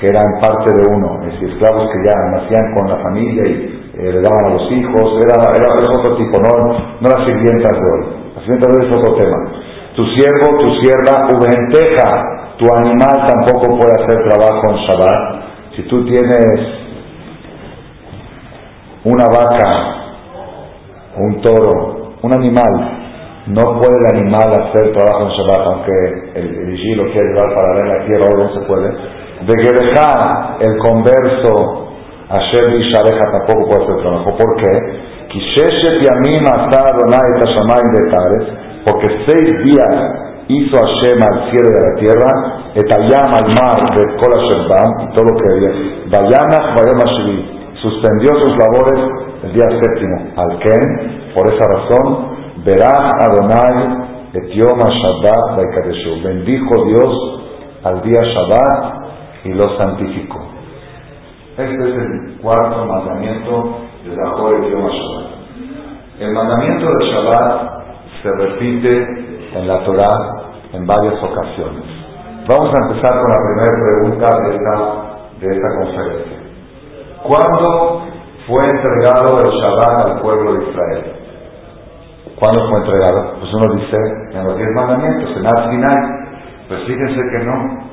que 0.00 0.06
eran 0.06 0.40
parte 0.40 0.72
de 0.72 0.82
uno, 0.96 1.20
es 1.20 1.34
decir, 1.34 1.50
esclavos 1.50 1.90
que 1.92 2.00
ya 2.08 2.16
nacían 2.32 2.72
con 2.72 2.88
la 2.88 2.96
familia 3.04 3.44
y 3.44 3.80
eh, 4.00 4.12
le 4.12 4.22
daban 4.22 4.46
a 4.46 4.54
los 4.56 4.72
hijos, 4.72 5.20
era, 5.20 5.36
era, 5.52 5.68
otro 5.76 6.16
tipo, 6.16 6.40
no, 6.40 6.72
no 7.00 7.06
las 7.08 7.26
sirvientas 7.26 7.72
de 7.72 7.84
hoy. 7.84 8.04
Las 8.34 8.44
sirvientas 8.44 8.72
de 8.72 8.80
hoy 8.80 8.88
es 8.88 8.96
otro 8.96 9.14
tema. 9.20 9.36
Tu 9.94 10.04
siervo, 10.16 10.58
tu 10.58 10.70
sierva, 10.80 11.28
uventeja, 11.36 12.56
tu 12.56 12.64
animal 12.80 13.28
tampoco 13.28 13.76
puede 13.76 13.92
hacer 13.92 14.24
trabajo 14.24 14.70
en 14.70 14.76
Shabbat. 14.86 15.42
Si 15.76 15.82
tú 15.82 16.06
tienes 16.06 16.80
una 19.04 19.26
vaca, 19.26 19.68
un 21.18 21.42
toro, 21.42 22.14
un 22.22 22.34
animal, 22.34 23.00
no 23.48 23.78
puede 23.78 23.96
el 23.98 24.16
animal 24.16 24.48
hacer 24.48 24.96
trabajo 24.96 25.24
en 25.24 25.30
Shabbat, 25.30 25.68
aunque 25.68 26.40
el, 26.40 26.46
el 26.56 26.96
lo 26.96 27.04
quiere 27.12 27.28
llevar 27.34 27.54
para 27.54 27.74
ver 27.74 27.86
la 27.86 28.06
tierra, 28.06 28.26
no 28.34 28.54
se 28.54 28.60
puede. 28.66 29.19
De 29.46 29.54
Gereja, 29.62 30.56
el 30.60 30.76
converso, 30.78 31.88
Hashem 32.28 32.74
y 32.76 32.92
Shareja 32.92 33.32
tampoco 33.32 33.68
puede 33.68 33.84
hacer 33.84 33.96
trabajo. 34.02 34.36
¿Por 34.36 34.56
qué? 34.56 35.10
Porque 38.84 39.08
seis 39.26 39.64
días 39.64 39.96
hizo 40.48 40.76
Hashem 40.76 41.22
al 41.22 41.50
cielo 41.50 41.68
y 41.70 41.74
a 41.74 41.82
la 41.88 41.94
tierra, 42.00 42.30
etayam 42.74 43.34
al 43.34 43.48
mar 43.54 43.96
de 43.96 44.04
Kol 44.16 44.34
y 44.40 45.14
todo 45.14 45.24
lo 45.24 45.36
que 45.36 45.46
había. 45.54 45.72
Vayamach 46.10 46.76
vayam 46.76 47.00
suspendió 47.80 48.30
sus 48.40 48.56
labores 48.58 49.00
el 49.44 49.52
día 49.52 49.64
séptimo. 49.64 50.16
Al 50.36 50.58
Ken, 50.58 51.32
por 51.34 51.46
esa 51.52 51.64
razón, 51.66 52.30
Verá 52.64 52.92
Adonai 52.92 54.34
et 54.34 54.52
Yom 54.52 54.78
Shabbat 54.78 55.56
Bendijo 56.22 56.84
Dios 56.84 57.40
al 57.84 58.02
día 58.02 58.20
Shabbat 58.20 59.09
y 59.44 59.48
lo 59.50 59.64
santificó. 59.78 60.40
Este 61.56 61.74
es 61.74 61.94
el 61.94 62.38
cuarto 62.40 62.84
mandamiento 62.86 63.80
de 64.04 64.16
la 64.16 64.56
et 64.56 64.70
Yom 64.70 64.86
Shabbat. 64.88 65.30
El 66.20 66.32
mandamiento 66.32 66.86
de 66.86 67.06
Shabbat 67.06 67.70
se 68.22 68.30
repite 68.30 69.06
en 69.54 69.68
la 69.68 69.84
Torah 69.84 70.50
en 70.72 70.86
varias 70.86 71.22
ocasiones. 71.22 71.84
Vamos 72.48 72.74
a 72.74 72.86
empezar 72.86 73.12
con 73.20 73.30
la 73.30 73.40
primera 73.46 73.74
pregunta 73.84 74.26
de 74.40 74.54
esta, 74.54 74.74
de 75.40 75.56
esta 75.56 75.68
conferencia. 75.82 76.38
¿Cuándo 77.22 78.02
fue 78.46 78.64
entregado 78.64 79.38
el 79.44 79.50
Shabbat 79.60 80.06
al 80.06 80.20
pueblo 80.20 80.54
de 80.54 80.70
Israel? 80.70 81.12
¿Cuándo 82.38 82.68
fue 82.70 82.78
entregado? 82.78 83.34
Pues 83.38 83.52
uno 83.52 83.74
dice 83.74 83.96
en 84.32 84.44
los 84.44 84.56
diez 84.56 84.70
mandamientos, 84.74 85.36
en 85.36 85.42
Sinai. 85.42 86.20
Pues 86.68 86.80
fíjense 86.86 87.20
que 87.32 87.44
no. 87.44 87.89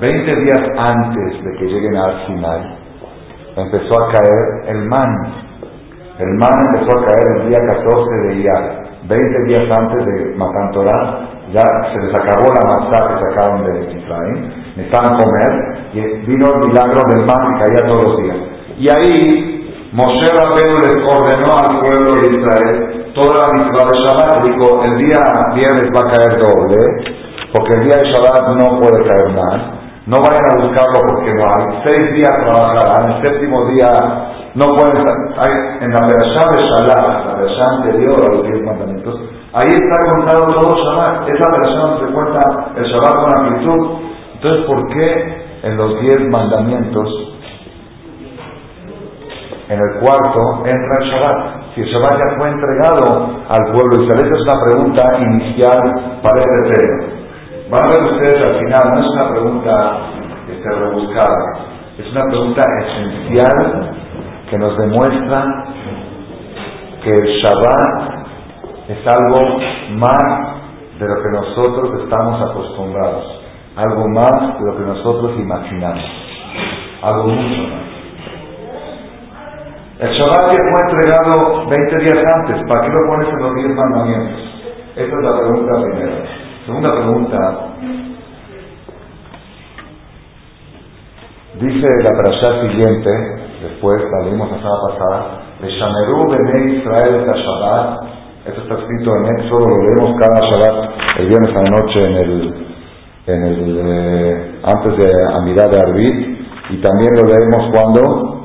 Veinte 0.00 0.34
días 0.34 0.62
antes 0.78 1.44
de 1.44 1.58
que 1.58 1.64
lleguen 1.66 1.94
a 1.94 2.24
Sinai, 2.24 2.74
empezó 3.54 4.00
a 4.00 4.12
caer 4.12 4.74
el 4.74 4.88
man. 4.88 5.10
El 6.18 6.38
man 6.40 6.56
empezó 6.72 6.98
a 6.98 7.04
caer 7.04 7.36
el 7.36 7.48
día 7.50 7.58
14 7.66 8.28
de 8.28 8.34
Iyar. 8.36 8.80
Veinte 9.08 9.44
días 9.44 9.64
antes 9.70 10.06
de 10.06 10.36
Matan 10.36 10.70
Torah, 10.72 11.28
ya 11.52 11.64
se 11.92 12.00
les 12.00 12.14
acabó 12.14 12.48
la 12.48 12.64
masa 12.64 13.08
que 13.08 13.20
sacaron 13.28 13.64
de 13.66 13.92
Israel, 13.92 14.54
necesitaban 14.76 15.18
comer, 15.18 15.90
y 15.92 16.00
vino 16.24 16.46
el 16.46 16.68
milagro 16.68 17.00
del 17.12 17.26
man 17.26 17.52
que 17.52 17.64
caía 17.64 17.90
todos 17.90 18.04
los 18.04 18.22
días. 18.22 18.36
Y 18.78 18.88
ahí 18.88 19.60
Moshe 19.92 20.32
Rabbeinu 20.32 20.80
les 20.80 21.02
ordenó 21.12 21.52
al 21.60 21.80
pueblo 21.80 22.14
de 22.22 22.38
Israel 22.38 23.12
toda 23.14 23.36
la 23.36 23.52
mitzvah 23.52 23.90
de 23.90 23.98
Shabbat, 23.98 24.46
dijo, 24.46 24.82
el 24.82 24.96
día 24.96 25.20
viernes 25.56 25.90
va 25.92 26.08
a 26.08 26.12
caer 26.12 26.40
doble, 26.40 26.78
porque 27.52 27.76
el 27.76 27.84
día 27.84 27.96
de 28.00 28.12
Shabbat 28.12 28.48
no 28.56 28.80
puede 28.80 29.04
caer 29.04 29.34
más, 29.34 29.79
no 30.10 30.18
vayan 30.18 30.42
a 30.42 30.66
buscarlo 30.66 30.98
porque 31.06 31.30
no 31.38 31.44
hay, 31.54 31.82
seis 31.86 32.12
días 32.14 32.34
trabajarán, 32.42 33.12
el 33.12 33.26
séptimo 33.26 33.64
día 33.66 33.86
no 34.54 34.66
pueden 34.74 35.06
hay, 35.38 35.52
en 35.86 35.90
la 35.92 36.02
Perashá 36.08 36.42
de 36.50 36.66
Shabbat, 36.66 37.26
la 37.26 37.36
Perashá 37.36 37.64
anterior 37.78 38.18
a 38.18 38.34
los 38.34 38.42
diez 38.42 38.60
mandamientos, 38.66 39.20
ahí 39.52 39.70
está 39.70 40.10
contado 40.10 40.60
todo 40.60 40.74
Shabbat, 40.82 41.28
esa 41.28 41.52
Perashá 41.52 41.78
donde 41.78 42.06
se 42.06 42.12
cuenta 42.12 42.40
el 42.74 42.84
Shabbat 42.84 43.14
con 43.22 43.38
amplitud, 43.38 43.98
entonces 44.34 44.64
¿por 44.66 44.88
qué 44.88 45.44
en 45.62 45.76
los 45.76 46.00
diez 46.00 46.20
mandamientos 46.28 47.08
en 49.68 49.78
el 49.78 50.00
cuarto 50.00 50.66
entra 50.66 50.94
el 51.02 51.10
Shabbat? 51.10 51.60
si 51.74 51.82
el 51.82 51.86
Shabbat 51.86 52.18
ya 52.18 52.36
fue 52.36 52.48
entregado 52.48 53.30
al 53.48 53.72
pueblo 53.72 53.96
de 53.96 54.02
Israel. 54.02 54.26
Esa 54.26 54.34
es 54.34 54.42
una 54.42 54.60
pregunta 54.64 55.02
inicial 55.20 56.20
para 56.20 56.40
este 56.40 56.74
tema. 56.74 57.19
Van 57.70 57.84
a 57.84 57.88
ver 57.88 58.02
ustedes 58.02 58.44
al 58.44 58.58
final, 58.58 58.82
no 58.92 58.98
es 58.98 59.10
una 59.14 59.30
pregunta 59.30 59.98
este, 60.50 60.70
rebuscada, 60.70 61.58
es 61.98 62.10
una 62.10 62.22
pregunta 62.24 62.62
esencial 62.80 63.90
que 64.50 64.58
nos 64.58 64.76
demuestra 64.76 65.64
que 67.04 67.10
el 67.10 67.26
Shabbat 67.38 68.26
es 68.88 69.06
algo 69.06 69.58
más 69.92 70.56
de 70.98 71.06
lo 71.06 71.22
que 71.22 71.30
nosotros 71.30 72.02
estamos 72.02 72.50
acostumbrados, 72.50 73.40
algo 73.76 74.08
más 74.08 74.58
de 74.58 74.66
lo 74.66 74.76
que 74.76 74.82
nosotros 74.82 75.38
imaginamos, 75.38 76.04
algo 77.02 77.28
mucho 77.28 77.62
más. 77.68 77.90
El 80.00 80.10
Shabbat 80.10 80.56
ya 80.56 80.62
fue 80.72 80.90
entregado 80.90 81.66
20 81.68 81.96
días 81.98 82.24
antes, 82.34 82.66
¿para 82.66 82.84
qué 82.84 82.92
lo 82.92 83.06
pones 83.06 83.28
en 83.28 83.38
los 83.38 83.54
10 83.54 83.68
mandamientos? 83.76 84.40
Esta 84.96 85.16
es 85.16 85.22
la 85.22 85.38
pregunta 85.38 85.72
primera. 85.84 86.39
Segunda 86.66 86.92
pregunta, 86.92 87.38
dice 91.58 91.88
la 92.02 92.10
parasha 92.10 92.68
siguiente, 92.68 93.10
después 93.62 94.02
la 94.12 94.26
leímos 94.26 94.50
la 94.50 94.58
semana 94.58 94.76
pasada, 94.88 95.40
Shameru 95.62 96.30
Bene 96.30 96.76
Israel 96.76 97.26
Shabbat, 97.26 98.00
esto 98.46 98.60
está 98.60 98.74
escrito 98.74 99.10
en 99.16 99.38
Éxodo, 99.38 99.66
lo 99.68 99.78
leemos 99.86 100.20
cada 100.20 100.40
Shabbat, 100.50 100.90
el 101.20 101.28
viernes 101.28 101.56
a 101.56 101.62
la 101.62 101.70
noche 101.70 102.04
en 102.04 102.16
el, 102.16 102.66
en 103.26 103.44
el 103.46 103.80
eh, 103.82 104.52
antes 104.62 104.96
de 104.98 105.10
Amirá 105.34 105.66
de 105.66 105.78
Arbit, 105.80 106.40
y 106.70 106.76
también 106.82 107.10
lo 107.16 107.26
leemos 107.26 107.74
cuando 107.74 108.39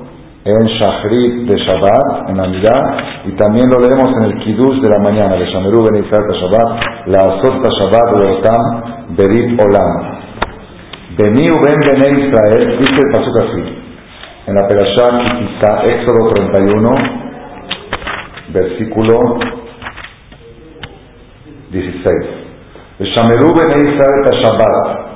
en 0.46 0.68
Shachrit 0.68 1.50
de 1.50 1.56
Shabbat, 1.58 2.30
en 2.30 2.38
Navidad, 2.38 2.82
y 3.26 3.32
también 3.36 3.66
lo 3.68 3.80
leemos 3.80 4.14
en 4.22 4.30
el 4.30 4.44
Kiddush 4.44 4.80
de 4.80 4.90
la 4.90 5.00
mañana, 5.00 5.38
de 5.38 5.46
Shameru 5.48 5.84
Ben 5.90 6.06
Israel 6.06 6.24
Shabbat, 6.40 7.08
la 7.08 7.18
Azot 7.18 7.66
Shabbat 7.66 8.14
Otam, 8.14 9.16
Berit 9.18 9.60
Olam. 9.60 10.22
Beni 11.18 11.48
Ben 11.50 11.80
Bene 11.82 12.28
Israel, 12.28 12.78
dice 12.78 12.94
el 12.94 13.12
pasuk 13.12 13.36
así, 13.42 13.64
en 14.46 14.54
la 14.54 14.68
Perashá 14.68 15.06
Kitisa, 15.18 15.84
Éxodo 15.84 16.30
31, 16.36 16.90
versículo 18.54 19.40
16. 21.72 22.06
Shameru 23.00 23.50
Ben 23.56 23.72
Israel 23.82 24.42
Shabbat, 24.44 25.15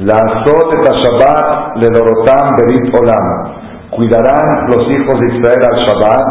la 0.00 0.16
Azot 0.16 0.72
et 0.72 0.84
Shabbat 1.02 1.76
le 1.76 1.88
Dorotam 1.90 2.56
Berit 2.56 2.94
Olam. 2.94 3.26
Cuidarán 3.90 4.68
los 4.68 4.88
hijos 4.88 5.20
de 5.20 5.36
Israel 5.36 5.62
al 5.62 5.78
Shabbat 5.84 6.26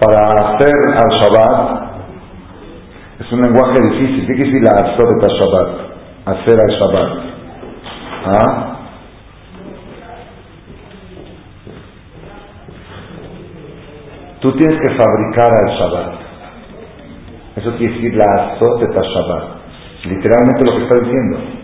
para 0.00 0.20
hacer 0.24 0.76
al 0.96 1.10
Shabbat. 1.20 1.56
Es 3.20 3.32
un 3.32 3.40
lenguaje 3.40 3.80
difícil. 3.80 4.26
¿Qué 4.26 4.34
quiere 4.34 4.50
decir 4.50 4.62
la 4.62 4.72
Azot 4.86 5.08
et 5.10 5.32
Shabbat? 5.32 5.68
Hacer 6.26 6.58
al 6.60 6.72
Shabbat. 6.78 7.10
¿Ah? 8.26 8.76
Tú 14.40 14.52
tienes 14.56 14.78
que 14.78 14.94
fabricar 14.96 15.50
al 15.52 15.70
Shabbat. 15.78 16.12
Eso 17.56 17.76
quiere 17.78 17.94
decir 17.94 18.14
la 18.14 18.58
Shabbat. 18.58 19.44
Literalmente 20.04 20.64
lo 20.64 20.76
que 20.76 20.82
está 20.82 20.96
diciendo. 21.02 21.60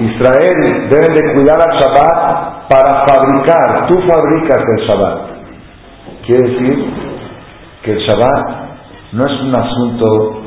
Israel 0.00 0.88
deben 0.90 1.14
de 1.14 1.34
cuidar 1.34 1.58
al 1.60 1.78
Shabbat 1.78 2.68
para 2.68 3.06
fabricar. 3.06 3.88
Tú 3.88 4.00
fabricas 4.06 4.58
el 4.76 4.86
Shabbat. 4.86 5.18
Quiere 6.26 6.50
decir 6.50 6.94
que 7.82 7.92
el 7.92 7.98
Shabbat 7.98 8.46
no 9.12 9.26
es 9.26 9.40
un 9.40 9.56
asunto 9.58 10.42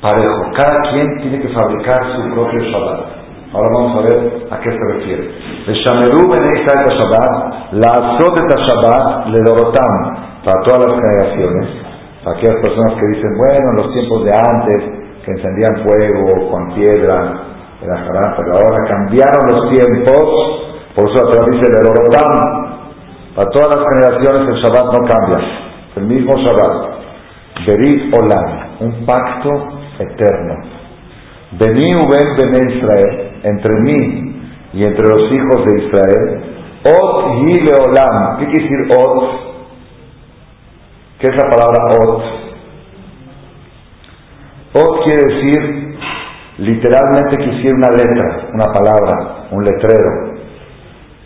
parejo. 0.00 0.52
Cada 0.56 0.90
quien 0.90 1.18
tiene 1.20 1.40
que 1.42 1.48
fabricar 1.48 2.16
su 2.16 2.34
propio 2.34 2.60
Shabbat. 2.60 3.16
Ahora 3.52 3.68
vamos 3.72 3.98
a 3.98 4.02
ver 4.02 4.48
a 4.50 4.60
qué 4.60 4.70
se 4.70 4.92
refiere. 4.92 5.30
El 5.66 5.74
Shameru 5.74 6.34
el 6.34 6.66
Shabbat, 6.66 7.72
la 7.72 7.88
Azot 7.88 8.36
Shabbat 8.36 9.28
le 9.28 9.38
dorotam 9.46 10.26
para 10.44 10.62
todas 10.64 10.86
las 10.86 11.00
generaciones. 11.00 11.68
Para 12.24 12.36
aquellas 12.36 12.60
personas 12.60 12.94
que 12.98 13.06
dicen, 13.14 13.30
bueno, 13.38 13.70
en 13.70 13.76
los 13.76 13.92
tiempos 13.92 14.24
de 14.24 14.32
antes, 14.34 14.82
que 15.24 15.30
encendían 15.30 15.86
fuego 15.86 16.50
con 16.50 16.74
piedra, 16.74 17.55
pero 18.36 18.52
ahora 18.52 18.88
cambiaron 18.88 19.42
los 19.52 19.72
tiempos, 19.72 20.24
por 20.94 21.10
eso 21.10 21.24
la 21.24 21.46
dice 21.50 21.70
el 21.70 21.86
Orotam. 21.86 22.66
Para 23.34 23.50
todas 23.50 23.76
las 23.76 23.84
generaciones 23.88 24.48
el 24.48 24.62
Shabbat 24.62 24.86
no 24.92 25.06
cambia, 25.06 25.38
el 25.96 26.06
mismo 26.06 26.32
Shabbat. 26.32 26.96
Berit 27.66 28.14
Olam, 28.14 28.76
un 28.80 29.06
pacto 29.06 29.50
eterno. 29.98 30.54
Vení 31.52 31.94
Uben 31.96 32.36
Bene 32.36 32.76
Israel, 32.76 33.40
entre 33.42 33.80
mí 33.80 34.36
y 34.72 34.84
entre 34.84 35.08
los 35.08 35.32
hijos 35.32 35.64
de 35.66 35.86
Israel, 35.86 36.56
Ot 36.84 37.48
y 37.48 37.60
Leolam. 37.60 38.38
¿Qué 38.38 38.46
quiere 38.46 38.62
decir 38.62 38.96
Ot? 38.96 39.46
¿Qué 41.18 41.28
es 41.28 41.36
la 41.36 41.48
palabra 41.48 41.78
Ot? 42.00 42.22
Ot 44.74 45.04
quiere 45.04 45.22
decir 45.34 45.85
literalmente 46.66 47.38
quisiera 47.38 47.76
una 47.76 47.90
letra, 47.94 48.50
una 48.52 48.66
palabra, 48.74 49.46
un 49.52 49.64
letrero. 49.64 50.34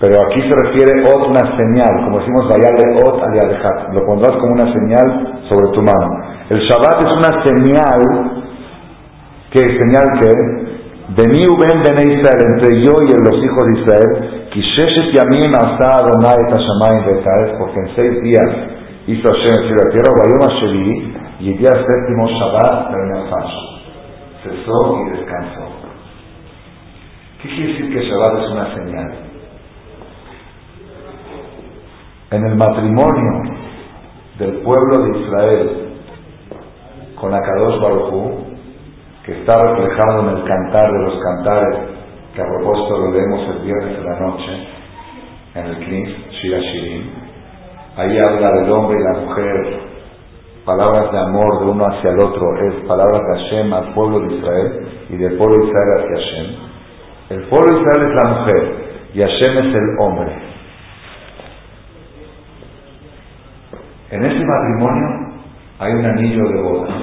Pero 0.00 0.16
aquí 0.16 0.40
se 0.48 0.56
refiere 0.56 1.04
ot 1.04 1.28
una 1.28 1.44
señal, 1.56 2.04
como 2.04 2.20
decimos 2.20 2.48
vayale 2.48 2.84
ot 3.04 3.22
al 3.22 3.94
Lo 3.94 4.06
pondrás 4.06 4.32
como 4.32 4.52
una 4.52 4.72
señal 4.72 5.44
sobre 5.48 5.72
tu 5.72 5.82
mano. 5.82 6.08
El 6.48 6.60
Shabbat 6.60 7.04
es 7.04 7.12
una 7.20 7.44
señal, 7.44 8.00
¿qué 9.50 9.60
señal 9.60 10.06
que 10.20 10.30
de 11.10 11.24
mi 11.26 11.42
uben 11.42 11.82
Israel, 11.82 12.40
entre 12.54 12.82
yo 12.82 12.92
y 13.02 13.10
los 13.18 13.42
hijos 13.42 13.64
de 13.66 13.80
Israel, 13.80 14.46
Kisheshet 14.50 15.12
yamim 15.12 15.54
asa 15.54 16.00
Adonai 16.00 16.38
et 16.38 17.58
porque 17.58 17.80
en 17.80 17.88
seis 17.94 18.22
días 18.22 18.50
hizo 19.06 19.28
Hashem 19.28 19.68
en 19.68 19.76
la 19.76 19.90
tierra, 19.90 20.10
Vayom 20.16 20.42
Sheli, 20.60 21.14
y 21.40 21.52
el 21.52 21.58
día 21.58 21.70
séptimo 21.70 22.28
Shabbat, 22.28 23.69
cesó 24.42 25.00
y 25.06 25.10
descansó. 25.16 25.68
¿Qué 27.42 27.48
quiere 27.48 27.72
decir 27.72 27.94
que 27.94 28.08
Shabbat 28.08 28.42
es 28.42 28.50
una 28.50 28.74
señal? 28.74 29.30
en 32.30 32.46
el 32.46 32.56
matrimonio 32.56 33.56
del 34.38 34.58
pueblo 34.62 35.02
de 35.02 35.18
Israel 35.18 35.70
con 37.16 37.34
Akadosh 37.34 37.80
Baruj 37.80 38.50
que 39.24 39.40
está 39.40 39.60
reflejado 39.60 40.20
en 40.20 40.36
el 40.36 40.44
cantar 40.44 40.90
de 40.90 41.02
los 41.04 41.14
cantares, 41.22 41.78
que 42.34 42.40
a 42.40 42.46
propósito 42.46 42.98
lo 42.98 43.10
leemos 43.10 43.56
el 43.56 43.62
viernes 43.64 43.98
de 43.98 44.04
la 44.04 44.20
noche, 44.20 44.68
en 45.56 45.66
el 45.66 45.76
Knis 45.76 46.16
Shira 46.30 46.58
Shirin. 46.58 47.10
Ahí 47.96 48.18
habla 48.18 48.52
del 48.52 48.70
hombre 48.70 48.96
y 48.98 49.02
la 49.02 49.20
mujer, 49.20 49.80
palabras 50.70 51.10
de 51.10 51.18
amor 51.18 51.58
de 51.58 51.70
uno 51.70 51.84
hacia 51.84 52.10
el 52.10 52.18
otro, 52.18 52.46
es 52.68 52.86
palabras 52.86 53.20
de 53.26 53.42
Hashem 53.42 53.72
al 53.72 53.92
pueblo 53.92 54.20
de 54.20 54.36
Israel 54.36 54.88
y 55.08 55.16
del 55.16 55.36
pueblo 55.36 55.56
de 55.56 55.66
Israel 55.66 55.88
hacia 55.98 56.16
Hashem. 56.16 56.56
El 57.30 57.48
pueblo 57.48 57.74
de 57.74 57.80
Israel 57.80 58.08
es 58.08 58.24
la 58.24 58.30
mujer 58.30 58.74
y 59.14 59.20
Hashem 59.20 59.58
es 59.58 59.74
el 59.74 59.98
hombre. 59.98 60.32
En 64.10 64.24
este 64.24 64.44
matrimonio 64.44 65.40
hay 65.80 65.92
un 65.92 66.04
anillo 66.04 66.48
de 66.48 66.62
bodas. 66.62 66.94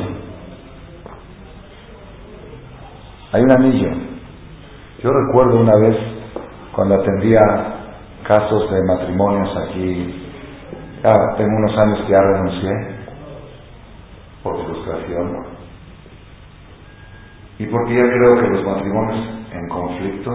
Hay 3.34 3.42
un 3.42 3.52
anillo. 3.52 3.90
Yo 5.04 5.10
recuerdo 5.10 5.60
una 5.60 5.76
vez 5.76 5.98
cuando 6.74 6.96
atendía 6.96 7.42
casos 8.26 8.72
de 8.72 8.82
matrimonios 8.88 9.58
aquí, 9.58 10.24
ya 11.04 11.36
tengo 11.38 11.58
unos 11.58 11.78
años 11.78 12.00
que 12.06 12.12
ya 12.14 12.22
renuncié 12.22 12.97
por 14.48 14.66
frustración 14.66 15.46
y 17.60 17.66
porque 17.66 17.96
ya 17.96 18.04
creo 18.04 18.42
que 18.42 18.50
los 18.50 18.66
matrimonios 18.66 19.26
en 19.52 19.68
conflicto 19.68 20.32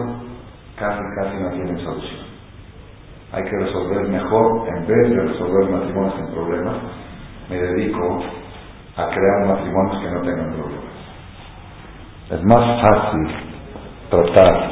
casi 0.77 1.01
casi 1.17 1.37
no 1.37 1.49
tienen 1.51 1.79
solución 1.79 2.33
hay 3.33 3.43
que 3.45 3.57
resolver 3.57 4.07
mejor, 4.09 4.67
en 4.67 4.85
vez 4.85 5.09
de 5.09 5.21
resolver 5.23 5.67
matrimonios 5.71 6.13
sin 6.17 6.27
problemas, 6.35 6.75
me 7.49 7.57
dedico 7.57 8.21
a 8.95 9.07
crear 9.09 9.47
matrimonios 9.47 10.03
que 10.03 10.11
no 10.11 10.21
tengan 10.21 10.53
problemas. 10.53 10.93
Es 12.29 12.43
más 12.43 12.81
fácil 12.81 13.21
tratar 14.11 14.71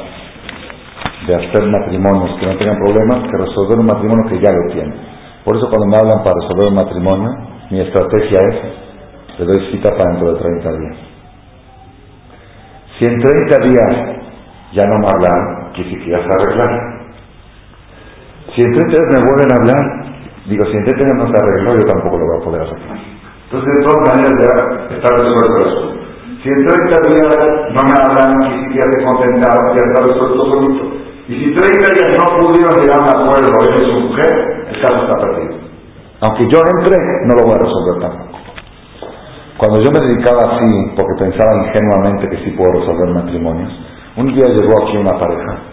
de 1.26 1.34
hacer 1.34 1.66
matrimonios 1.66 2.38
que 2.38 2.46
no 2.46 2.56
tengan 2.56 2.76
problemas 2.76 3.28
que 3.28 3.36
resolver 3.36 3.78
un 3.80 3.86
matrimonio 3.86 4.30
que 4.30 4.40
ya 4.40 4.52
lo 4.52 4.72
tiene. 4.72 4.94
Por 5.44 5.56
eso 5.56 5.68
cuando 5.68 5.86
me 5.88 5.96
hablan 5.96 6.22
para 6.22 6.36
resolver 6.40 6.68
un 6.68 6.76
matrimonio, 6.76 7.30
mi 7.68 7.80
estrategia 7.80 8.38
es, 8.52 8.56
le 9.38 9.44
doy 9.44 9.72
cita 9.72 9.90
para 9.96 10.10
dentro 10.12 10.34
de 10.34 10.40
30 10.40 10.72
días. 10.78 10.96
Si 12.98 13.04
en 13.04 13.18
30 13.20 13.68
días 13.68 13.92
ya 14.72 14.84
no 14.84 14.98
me 14.98 15.06
hablan, 15.06 15.72
que 15.72 15.84
ya 15.84 16.18
se 16.18 16.28
arreglaron. 16.28 17.02
Si 18.54 18.62
en 18.62 18.72
30 18.72 18.88
días 18.88 19.08
me 19.12 19.20
vuelven 19.26 19.52
a 19.52 19.56
hablar, 19.60 20.06
digo, 20.48 20.64
si 20.66 20.76
en 20.76 20.84
30 20.84 21.04
días 21.04 21.18
no 21.18 21.26
se 21.26 21.42
arregló, 21.42 21.70
yo 21.72 21.86
tampoco 21.86 22.18
lo 22.18 22.26
voy 22.26 22.40
a 22.40 22.44
poder 22.44 22.62
arreglar. 22.62 22.98
Entonces, 23.44 23.70
de 23.76 23.84
todas 23.84 24.16
maneras, 24.16 24.34
ya 24.40 24.96
está 24.96 25.08
resuelto 25.16 25.58
eso. 25.66 26.02
Si 26.42 26.48
en 26.48 26.66
30 26.66 26.96
días 27.08 27.36
no 27.72 27.82
me 27.82 27.94
hablan, 28.02 28.38
ni 28.38 28.64
siquiera 28.64 28.86
se 28.92 29.04
contentaron, 29.04 29.76
ya 29.76 29.82
está 29.86 30.06
resuelto 30.06 30.44
solito. 30.46 30.84
Y 31.28 31.34
si 31.34 31.54
30 31.54 31.94
días 31.94 32.18
no 32.18 32.26
pudieron 32.38 32.80
llegar 32.80 33.00
a 33.00 33.04
un 33.04 33.10
acuerdo 33.10 33.52
él 33.62 33.82
y 33.82 33.92
su 33.92 34.00
mujer, 34.08 34.32
el 34.72 34.80
caso 34.82 34.96
está 35.02 35.14
perdido. 35.16 35.54
Aunque 36.20 36.44
yo 36.50 36.58
entre, 36.78 36.96
no 37.26 37.34
lo 37.36 37.44
voy 37.44 37.54
a 37.54 37.62
resolver 37.62 38.00
tampoco. 38.00 38.31
Cuando 39.58 39.82
yo 39.82 39.90
me 39.92 40.00
dedicaba 40.00 40.56
así, 40.56 40.92
porque 40.96 41.24
pensaba 41.24 41.66
ingenuamente 41.66 42.28
que 42.28 42.44
sí 42.44 42.50
puedo 42.56 42.72
resolver 42.80 43.14
matrimonios, 43.14 43.72
un 44.16 44.26
día 44.34 44.46
llegó 44.48 44.84
aquí 44.84 44.96
una 44.96 45.18
pareja 45.18 45.72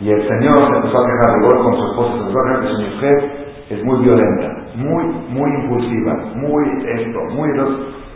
y 0.00 0.10
el 0.10 0.28
Señor 0.28 0.56
se 0.56 0.76
empezó 0.76 0.98
a 0.98 1.06
quejar 1.06 1.62
con 1.62 1.76
su 1.76 1.84
esposa, 1.86 2.12
se 2.12 2.20
empezó 2.20 2.38
a 2.40 2.74
su 2.74 2.82
mujer 2.82 3.40
es 3.70 3.84
muy 3.84 4.02
violenta, 4.02 4.48
muy, 4.74 5.04
muy 5.30 5.50
impulsiva, 5.62 6.12
muy 6.34 6.64
esto, 6.90 7.20
muy... 7.36 7.48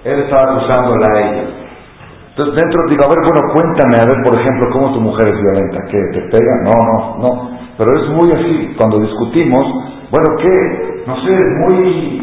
Él 0.05 0.21
estaba 0.21 0.53
acusándola 0.53 1.07
a 1.07 1.21
ella. 1.21 1.45
Entonces 2.31 2.55
dentro 2.57 2.83
digo, 2.91 3.05
a 3.05 3.09
ver, 3.09 3.19
bueno, 3.23 3.41
cuéntame, 3.55 3.97
a 3.97 4.05
ver, 4.05 4.23
por 4.25 4.35
ejemplo, 4.35 4.69
cómo 4.73 4.93
tu 4.93 5.01
mujer 5.01 5.29
es 5.29 5.41
violenta, 5.41 5.79
que 5.89 5.99
te 6.13 6.21
pega, 6.29 6.55
no, 6.65 6.75
no, 6.91 7.19
no. 7.23 7.59
Pero 7.79 8.03
es 8.03 8.09
muy 8.11 8.33
así, 8.33 8.75
cuando 8.77 8.99
discutimos, 8.99 9.65
bueno, 10.11 10.37
¿qué? 10.43 11.05
No 11.07 11.17
sé, 11.23 11.33
es 11.33 11.53
muy 11.61 12.23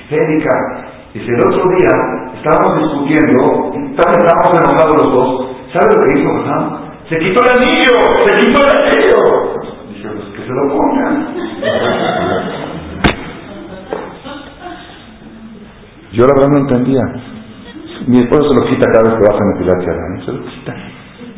histérica. 0.00 0.89
Si 1.12 1.18
el 1.18 1.40
otro 1.44 1.64
día 1.76 1.90
estábamos 2.36 2.78
discutiendo, 2.78 3.72
estábamos 3.90 4.50
enojados 4.58 4.96
los 4.96 5.12
dos, 5.12 5.46
¿sabes 5.72 5.96
lo 5.96 6.06
que 6.06 6.20
hizo 6.20 6.30
Hassan? 6.30 6.90
Se 7.08 7.18
quitó 7.18 7.40
el 7.42 7.50
anillo, 7.58 7.94
se 8.24 8.32
quitó 8.40 8.62
el 8.62 8.70
anillo. 8.70 9.18
Dice, 9.88 10.08
pues 10.08 10.28
que 10.36 10.42
se 10.46 10.52
lo 10.52 10.62
pongan. 10.70 11.34
Yo 16.12 16.24
la 16.26 16.34
verdad 16.34 16.48
no 16.52 16.58
entendía. 16.60 17.02
Mi 18.06 18.18
esposo 18.18 18.48
se 18.50 18.54
lo 18.54 18.66
quita 18.66 18.86
cada 18.92 19.10
vez 19.10 19.18
que 19.18 19.32
vas 19.32 19.40
a 19.40 19.44
metilar 19.52 19.76
a 19.76 20.24
Se 20.24 20.32
lo 20.32 20.44
quita. 20.44 20.89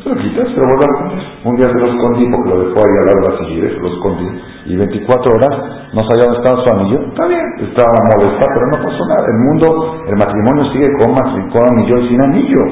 Se 0.03 0.09
lo 0.09 0.15
quita, 0.19 0.43
se 0.43 0.59
lo 0.59 0.67
vuelve 0.67 0.83
a 0.83 0.99
poner. 0.99 1.23
Un 1.45 1.55
día 1.55 1.67
se 1.71 1.79
lo 1.79 1.87
escondí 1.87 2.27
porque 2.29 2.49
lo 2.49 2.59
dejó 2.59 2.75
ahí 2.75 2.95
al 2.99 3.05
lado 3.07 3.19
de 3.23 3.27
la 3.31 3.71
se 3.71 3.79
lo 3.79 3.87
escondí. 3.87 4.27
Y 4.65 4.75
24 4.75 5.31
horas 5.31 5.53
no 5.93 6.03
sabía 6.03 6.25
dónde 6.27 6.39
estaba 6.43 6.63
su 6.63 6.73
anillo. 6.75 6.99
Está 7.07 7.25
bien, 7.27 7.45
estaba 7.63 7.95
molesta, 8.11 8.45
pero 8.51 8.65
no 8.67 8.77
pasó 8.83 9.03
nada. 9.07 9.23
El 9.31 9.39
mundo, 9.47 9.65
el 10.07 10.15
matrimonio 10.17 10.63
sigue 10.73 10.91
con, 10.99 11.15
con 11.15 11.63
anillo 11.71 11.97
y 11.99 12.07
sin 12.09 12.21
anillo. 12.21 12.63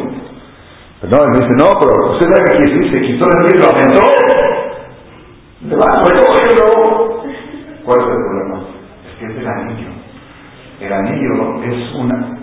No, 1.08 1.18
él 1.24 1.32
me 1.32 1.40
dice, 1.40 1.56
no, 1.56 1.72
pero 1.80 2.12
usted 2.12 2.28
sabe 2.28 2.44
que 2.46 2.52
aquí 2.52 2.90
se 2.92 3.00
quitó 3.00 3.24
el 3.24 3.36
anillo 3.40 3.56
y 3.56 3.62
lo 3.64 3.68
aumentó. 3.72 4.04
Le 5.62 5.76
va 5.78 5.86
¿Cuál 7.86 7.98
es 7.98 8.08
el 8.08 8.24
problema? 8.28 8.58
Es 9.08 9.14
que 9.20 9.26
es 9.26 9.38
el 9.38 9.48
anillo. 9.48 9.90
El 10.82 10.94
anillo 10.94 11.64
es 11.64 11.96
una, 11.96 12.38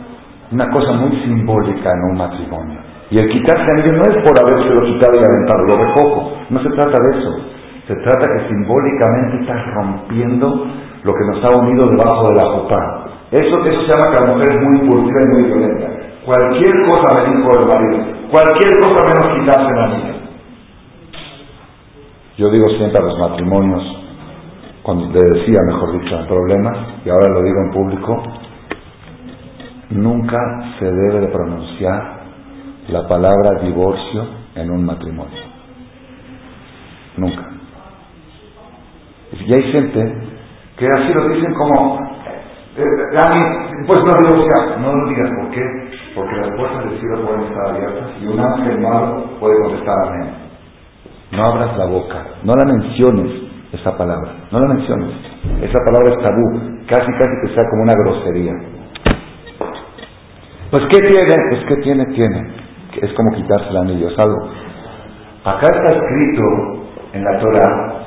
una 0.51 0.70
cosa 0.70 0.92
muy 0.92 1.11
simbólica 1.22 1.90
en 1.90 2.11
un 2.11 2.16
matrimonio. 2.16 2.88
Y 3.11 3.18
el 3.18 3.29
quitarse 3.31 3.64
anillo 3.71 3.97
no 3.97 4.03
es 4.05 4.16
por 4.23 4.38
habérselo 4.38 4.85
quitado 4.85 5.12
y 5.16 5.25
aventado, 5.25 5.64
lo 5.64 5.75
recojo. 5.75 6.33
No 6.51 6.62
se 6.62 6.68
trata 6.71 6.99
de 7.03 7.18
eso. 7.18 7.31
Se 7.87 7.94
trata 7.97 8.27
que 8.27 8.49
simbólicamente 8.49 9.40
estás 9.40 9.75
rompiendo 9.75 10.66
lo 11.03 11.12
que 11.14 11.25
nos 11.33 11.44
ha 11.44 11.57
unido 11.57 11.88
debajo 11.88 12.27
de 12.29 12.37
la 12.37 12.53
copa. 12.53 13.05
Eso, 13.31 13.64
eso 13.64 13.81
se 13.83 13.88
llama 13.88 14.14
que 14.14 14.25
la 14.25 14.33
mujer 14.33 14.49
es 14.51 14.62
muy 14.62 14.81
impulsiva 14.81 15.21
y 15.23 15.33
muy 15.33 15.53
violenta. 15.53 15.87
Cualquier 16.25 16.73
cosa 16.85 17.14
me 17.14 17.37
dijo 17.37 17.61
el 17.61 17.66
marido, 17.66 18.18
Cualquier 18.31 18.79
cosa 18.79 19.05
menos 19.07 19.40
quitarse 19.40 19.75
la 19.75 19.88
niña. 19.88 20.14
Yo 22.37 22.51
digo 22.51 22.68
siempre 22.77 23.01
a 23.01 23.07
los 23.07 23.18
matrimonios, 23.18 23.83
cuando 24.83 25.07
le 25.07 25.21
decía, 25.21 25.57
mejor 25.66 26.01
dicho, 26.01 26.27
problemas, 26.29 26.77
y 27.05 27.09
ahora 27.09 27.33
lo 27.33 27.42
digo 27.42 27.59
en 27.64 27.71
público, 27.71 28.23
nunca 29.90 30.38
se 30.79 30.85
debe 30.85 31.21
de 31.21 31.29
pronunciar 31.29 32.17
la 32.88 33.07
palabra 33.07 33.62
divorcio 33.62 34.27
en 34.55 34.70
un 34.70 34.85
matrimonio. 34.85 35.42
Nunca. 37.16 37.48
Y 39.33 39.53
hay 39.53 39.72
gente 39.72 40.14
que 40.77 40.87
así 40.87 41.12
lo 41.12 41.29
dicen 41.29 41.55
como, 41.55 42.01
eh, 42.77 42.83
eh 42.83 43.85
pues 43.87 43.98
no 43.98 44.29
divorcia, 44.29 44.77
no 44.79 44.92
lo 44.92 45.09
digas, 45.09 45.31
¿por 45.40 45.51
qué? 45.51 45.88
porque 46.18 46.37
las 46.37 46.51
puertas 46.57 46.85
del 46.85 47.01
cielo 47.01 47.27
pueden 47.27 47.42
estar 47.44 47.68
abiertas 47.68 48.11
y 48.20 48.27
un 48.27 48.40
ángel 48.40 48.81
malo 48.81 49.24
puede 49.38 49.61
contestar 49.62 49.94
amén. 50.09 50.31
No 51.31 51.42
abras 51.42 51.77
la 51.77 51.87
boca, 51.87 52.24
no 52.42 52.53
la 52.55 52.72
menciones 52.72 53.31
esa 53.72 53.96
palabra, 53.96 54.33
no 54.51 54.61
la 54.61 54.74
menciones. 54.74 55.11
Esa 55.62 55.79
palabra 55.85 56.14
es 56.14 56.24
tabú, 56.24 56.87
casi 56.88 57.12
casi 57.12 57.35
que 57.44 57.55
sea 57.55 57.64
como 57.70 57.83
una 57.83 57.94
grosería. 58.03 58.53
Pues 60.70 60.83
¿qué 60.90 61.09
tiene? 61.09 61.35
Pues 61.51 61.64
¿qué 61.68 61.77
tiene? 61.83 62.07
Tiene. 62.07 62.67
Es 62.96 63.12
como 63.14 63.33
quitarse 63.37 63.68
el 63.70 63.77
anillo, 63.77 64.09
es 64.09 64.18
algo. 64.18 64.48
Acá 65.44 65.66
está 65.66 65.96
escrito 65.96 66.42
en 67.12 67.24
la 67.24 67.38
Torah 67.38 67.98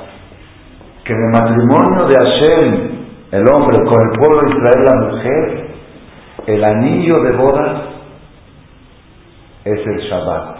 que 1.04 1.12
en 1.12 1.18
el 1.18 1.30
matrimonio 1.30 2.06
de 2.06 2.16
Hashem, 2.16 2.90
el 3.32 3.44
hombre, 3.48 3.78
con 3.88 4.00
el 4.00 4.18
pueblo 4.18 4.42
de 4.42 4.50
Israel, 4.50 4.84
la 4.84 5.08
mujer, 5.08 5.70
el 6.46 6.64
anillo 6.64 7.14
de 7.22 7.32
bodas 7.32 7.82
es 9.64 9.86
el 9.86 9.98
Shabbat. 10.08 10.56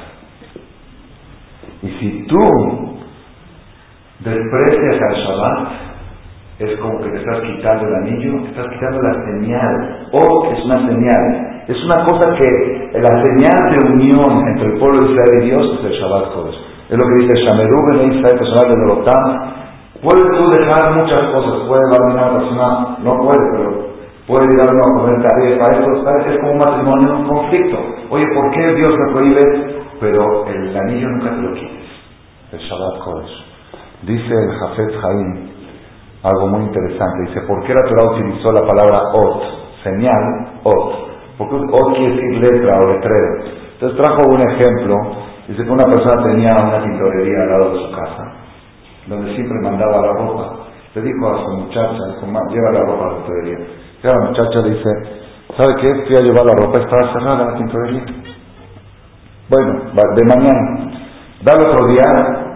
Y 1.83 1.89
si 1.99 2.27
tú 2.27 2.99
desprecias 4.21 5.03
al 5.03 5.17
Shabbat, 5.17 5.92
es 6.59 6.79
como 6.79 7.01
que 7.01 7.11
te 7.11 7.19
estás 7.19 7.41
quitando 7.41 7.89
el 7.89 7.95
anillo, 7.95 8.43
te 8.43 8.49
estás 8.51 8.67
quitando 8.73 9.03
la 9.03 9.15
señal. 9.25 10.09
O 10.13 10.53
es 10.53 10.65
una 10.65 10.87
señal. 10.87 11.65
Es 11.67 11.79
una 11.85 12.05
cosa 12.05 12.35
que 12.39 13.01
la 13.01 13.23
señal 13.23 13.61
de 13.71 13.93
unión 13.93 14.49
entre 14.49 14.67
el 14.73 14.79
pueblo 14.79 15.07
de 15.07 15.13
Israel 15.13 15.43
y 15.43 15.47
Dios 15.47 15.79
es 15.79 15.85
el 15.87 15.93
Shabbat 15.93 16.35
Kodesh. 16.35 16.59
Es 16.91 16.99
lo 16.99 17.05
que 17.09 17.25
dice 17.25 17.47
Shameru 17.47 17.77
Ben 17.89 18.13
Israel, 18.13 18.39
personal 18.39 18.69
de 18.69 18.77
Norotán. 18.77 19.53
Puedes 20.03 20.25
tú 20.25 20.51
dejar 20.51 20.95
muchas 20.95 21.31
cosas, 21.31 21.67
puede 21.69 21.83
dar 21.91 22.03
una 22.11 22.39
persona, 22.39 22.97
no 23.03 23.19
puede, 23.23 23.43
pero 23.57 23.93
puede 24.27 24.45
ir 24.51 24.61
a 24.61 24.75
uno 24.75 24.83
a 24.83 25.01
comer 25.01 25.23
para 25.23 25.79
esto 25.79 26.31
es 26.31 26.39
como 26.41 26.53
un 26.53 26.59
matrimonio, 26.59 27.17
un 27.19 27.29
conflicto. 27.29 27.79
Oye, 28.11 28.27
¿por 28.35 28.51
qué 28.51 28.75
Dios 28.75 28.91
me 28.91 29.13
prohíbe? 29.13 29.41
Pero 30.01 30.47
el 30.49 30.77
anillo 30.77 31.09
nunca 31.09 31.31
te 31.31 31.43
lo 31.43 31.55
quites. 31.55 31.87
El 32.53 32.59
Shabbat 32.59 32.99
Kodesh. 33.05 33.45
Dice 34.03 34.35
el 34.35 34.51
Jafet 34.59 35.01
Jaim, 35.01 35.52
algo 36.23 36.47
muy 36.49 36.65
interesante. 36.65 37.29
Dice, 37.29 37.41
¿por 37.43 37.63
qué 37.65 37.75
la 37.75 37.85
Torah 37.85 38.15
utilizó 38.15 38.53
la 38.53 38.67
palabra 38.67 38.99
ot? 39.15 39.43
Señal, 39.83 40.61
ot. 40.63 40.95
Porque 41.39 41.57
ot 41.57 41.97
quiere 41.97 42.15
decir 42.15 42.39
letra 42.39 42.79
o 42.81 42.93
letrero. 42.93 43.45
Entonces 43.75 43.99
trajo 43.99 44.31
un 44.31 44.41
ejemplo. 44.41 44.95
Dice 45.49 45.65
que 45.65 45.71
una 45.71 45.85
persona 45.85 46.23
tenía 46.23 46.53
una 46.53 46.83
tintorería 46.85 47.43
al 47.43 47.49
lado 47.51 47.73
de 47.73 47.79
su 47.81 47.97
casa, 47.97 48.33
donde 49.09 49.35
siempre 49.35 49.59
mandaba 49.61 50.01
la 50.01 50.13
ropa. 50.13 50.57
Le 50.95 51.03
dijo 51.03 51.29
a 51.29 51.45
su 51.45 51.51
muchacha, 51.51 51.99
lleva 52.51 52.71
la 52.73 52.81
ropa 52.81 53.05
a 53.05 53.09
la 53.09 53.17
tintorería. 53.17 53.59
Y 54.03 54.07
la 54.07 54.29
muchacha 54.29 54.63
dice, 54.63 54.91
¿sabe 55.57 55.81
qué? 55.81 55.89
Fui 56.07 56.17
a 56.17 56.21
llevar 56.21 56.45
la 56.45 56.55
ropa, 56.55 56.79
estaba 56.79 57.13
cerrada 57.13 57.51
la 57.51 57.57
tintorería. 57.57 58.05
Bueno, 59.49 59.81
de 60.15 60.25
mañana. 60.25 60.93
Da 61.43 61.55
el 61.55 61.67
otro 61.67 61.89
día, 61.89 62.52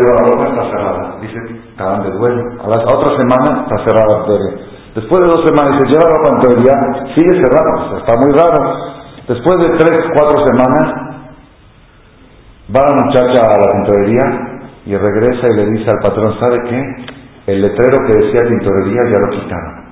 pero 0.00 0.14
la 0.14 0.48
está 0.48 0.62
cerrada. 0.70 1.16
Dice, 1.20 1.38
estaban 1.70 2.02
de 2.02 2.10
duelo. 2.10 2.42
A 2.64 2.68
la 2.68 2.84
otra 2.84 3.18
semana 3.18 3.66
está 3.66 3.84
cerrada 3.84 4.24
la. 4.26 4.72
Después 4.94 5.20
de 5.22 5.26
dos 5.28 5.44
semanas 5.46 5.80
dice, 5.80 5.92
lleva 5.92 6.10
la 6.10 6.16
ropa 6.18 6.32
sigue 7.14 7.32
cerrada, 7.32 7.98
está 7.98 8.12
muy 8.20 8.32
raro. 8.32 8.92
Después 9.28 9.56
de 9.58 9.78
tres, 9.78 10.04
cuatro 10.14 10.44
semanas, 10.44 10.84
va 12.74 12.80
la 12.80 13.04
muchacha 13.04 13.40
a 13.40 13.58
la 13.58 13.68
tintorería 13.72 14.24
y 14.84 14.96
regresa 14.96 15.46
y 15.48 15.56
le 15.56 15.66
dice 15.70 15.90
al 15.90 16.02
patrón, 16.02 16.38
¿sabe 16.38 16.58
qué? 16.68 16.82
El 17.46 17.62
letrero 17.62 17.98
que 18.06 18.14
decía 18.14 18.48
tintorería 18.48 19.02
ya 19.04 19.26
lo 19.26 19.30
quitaron. 19.30 19.82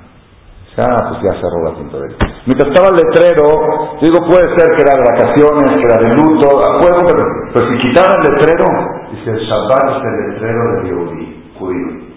Ah, 0.80 0.96
pues 1.10 1.20
ya 1.22 1.40
cerró 1.40 1.64
la 1.64 1.74
tintorería. 1.76 2.16
Mientras 2.46 2.68
estaba 2.72 2.88
el 2.88 2.96
letrero, 2.96 3.44
digo, 4.00 4.18
puede 4.24 4.48
ser 4.56 4.76
que 4.76 4.82
era 4.82 4.96
de 4.96 5.04
vacaciones, 5.12 5.76
que 5.76 5.84
era 5.84 5.98
de 6.00 6.08
luto, 6.16 6.48
acuerdo, 6.56 7.04
pero, 7.06 7.24
pero 7.52 7.68
si 7.68 7.78
quitaron 7.84 8.16
el 8.16 8.32
letrero, 8.32 8.64
dice 9.12 9.30
el 9.30 9.38
Shabbat 9.38 9.96
es 9.96 10.04
el 10.04 10.30
letrero 10.30 10.62
de 10.72 10.88
Yehudi, 10.88 11.52
judío. 11.58 12.10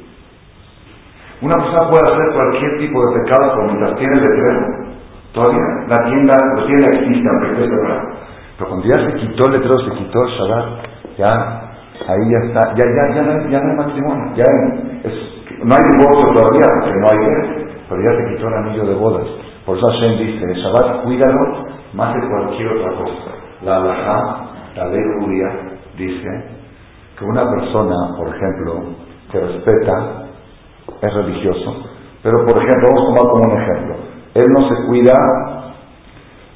Una 1.42 1.56
persona 1.56 1.90
puede 1.90 2.14
hacer 2.14 2.34
cualquier 2.34 2.78
tipo 2.80 3.06
de 3.06 3.20
pecado, 3.20 3.52
pero 3.54 3.68
mientras 3.68 4.00
tiene 4.00 4.14
el 4.14 4.24
letrero, 4.24 4.60
todavía 5.34 5.60
la 5.88 6.06
tienda, 6.06 6.38
la 6.56 6.66
tienda 6.66 6.88
existe, 6.94 7.28
aunque 7.30 7.52
esté 7.52 7.68
cerrada. 7.68 8.04
Pero 8.58 8.70
cuando 8.70 8.88
ya 8.88 8.98
se 8.98 9.14
quitó 9.18 9.46
el 9.48 9.52
letrero, 9.52 9.80
se 9.80 9.92
quitó 9.92 10.24
el 10.24 10.30
Shabbat, 10.30 10.66
ya, 11.18 11.34
ahí 12.08 12.24
ya 12.32 12.40
está, 12.48 12.62
ya, 12.76 12.86
ya, 12.86 13.16
ya, 13.16 13.22
no, 13.24 13.32
hay, 13.32 13.52
ya 13.52 13.60
no 13.60 13.70
hay 13.72 13.78
matrimonio, 13.78 14.36
ya 14.36 14.46
es, 15.04 15.14
no 15.66 15.76
hay 15.76 15.84
divorcio 15.92 16.28
todavía, 16.32 16.68
porque 16.80 17.00
no 17.00 17.08
hay 17.12 17.64
pero 17.90 18.02
ya 18.02 18.18
te 18.18 18.36
quitó 18.36 18.48
el 18.48 18.54
anillo 18.54 18.86
de 18.86 18.94
bodas. 18.96 19.28
Por 19.66 19.78
eso 19.78 19.88
Hashem 19.88 20.18
dice, 20.18 20.44
el 20.46 20.58
Shabbat 20.58 21.04
cuídalo 21.04 21.66
más 21.94 22.16
que 22.16 22.28
cualquier 22.28 22.68
otra 22.70 22.92
cosa. 22.98 23.32
La 23.64 23.76
halajá, 23.78 24.20
la 24.76 24.88
ley 24.88 25.02
judía, 25.20 25.48
dice 25.98 26.63
que 27.18 27.26
una 27.26 27.50
persona, 27.50 27.96
por 28.18 28.28
ejemplo, 28.36 28.84
que 29.32 29.40
respeta, 29.40 30.24
es 31.02 31.14
religioso, 31.14 31.76
pero 32.22 32.46
por 32.46 32.58
ejemplo, 32.58 32.88
vamos 32.94 33.04
a 33.04 33.08
tomar 33.08 33.32
como 33.32 33.54
un 33.54 33.62
ejemplo, 33.62 33.96
él 34.36 34.46
no 34.50 34.68
se 34.70 34.88
cuida 34.88 35.14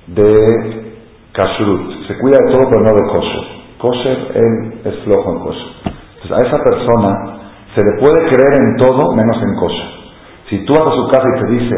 de 0.08 0.96
kashrut, 1.34 2.08
se 2.08 2.18
cuida 2.18 2.38
de 2.46 2.52
todo 2.54 2.70
pero 2.70 2.82
no 2.82 2.94
de 2.94 3.08
kosher. 3.12 3.58
Kosher, 3.78 4.18
él 4.34 4.82
es 4.86 5.04
flojo 5.04 5.34
en 5.34 5.40
kosher. 5.40 5.72
Entonces 6.24 6.32
a 6.32 6.48
esa 6.48 6.64
persona 6.64 7.38
se 7.76 7.84
le 7.86 8.00
puede 8.00 8.30
creer 8.30 8.54
en 8.62 8.78
todo 8.78 9.14
menos 9.16 9.38
en 9.44 9.56
kosher. 9.60 9.90
Si 10.50 10.66
tú 10.66 10.74
vas 10.74 10.88
a 10.88 10.96
su 10.96 11.08
casa 11.10 11.28
y 11.28 11.42
te 11.42 11.52
dice, 11.52 11.76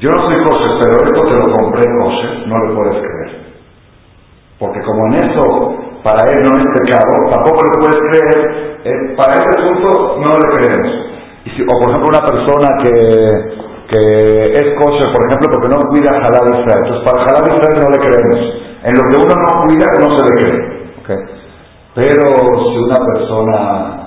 yo 0.00 0.08
no 0.10 0.30
soy 0.30 0.44
kosher, 0.44 0.70
pero 0.80 0.94
esto 1.04 1.22
te 1.26 1.34
lo 1.34 1.54
compré 1.54 1.82
kosher, 2.00 2.48
no 2.48 2.64
le 2.64 2.74
puedes 2.74 2.98
creer. 2.98 3.46
Porque 4.58 4.80
como 4.80 5.06
en 5.08 5.24
eso 5.24 5.85
para 6.06 6.22
él 6.30 6.38
no 6.38 6.54
es 6.54 6.66
pecado, 6.78 7.10
tampoco 7.34 7.66
le 7.66 7.82
puedes 7.82 7.98
creer, 8.06 8.78
eh, 8.84 9.16
para 9.16 9.34
ese 9.34 9.50
asunto 9.58 10.18
no 10.22 10.38
le 10.38 10.46
creemos. 10.54 10.92
Y 11.44 11.50
si, 11.50 11.62
o 11.62 11.74
por 11.82 11.90
ejemplo 11.90 12.14
una 12.14 12.22
persona 12.22 12.68
que, 12.78 13.66
que 13.90 14.54
es 14.54 14.78
kosher, 14.78 15.10
por 15.10 15.26
ejemplo, 15.26 15.50
porque 15.50 15.74
no 15.74 15.82
cuida 15.90 16.12
halal 16.14 16.46
Israel. 16.46 16.82
Entonces 16.86 17.02
para 17.02 17.26
halal 17.26 17.58
Israel 17.58 17.76
no 17.82 17.90
le 17.90 17.98
creemos. 17.98 18.38
En 18.86 18.94
lo 18.94 19.02
que 19.02 19.16
uno 19.18 19.34
no 19.34 19.50
cuida 19.66 19.86
no 19.98 20.12
se 20.12 20.22
le 20.22 20.32
cree. 20.38 20.76
Pero 21.96 22.22
si 22.70 22.78
una 22.78 22.98
persona 23.12 24.06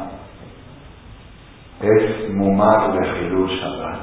es 1.82 2.30
Mumar 2.34 2.94
de 2.94 3.02
Shabbat. 3.02 4.00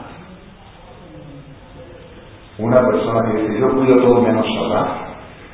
Una 2.58 2.86
persona 2.86 3.32
que 3.32 3.38
dice, 3.38 3.58
yo 3.58 3.70
cuido 3.70 4.02
todo 4.02 4.20
menos 4.20 4.44
Shabbat, 4.44 4.88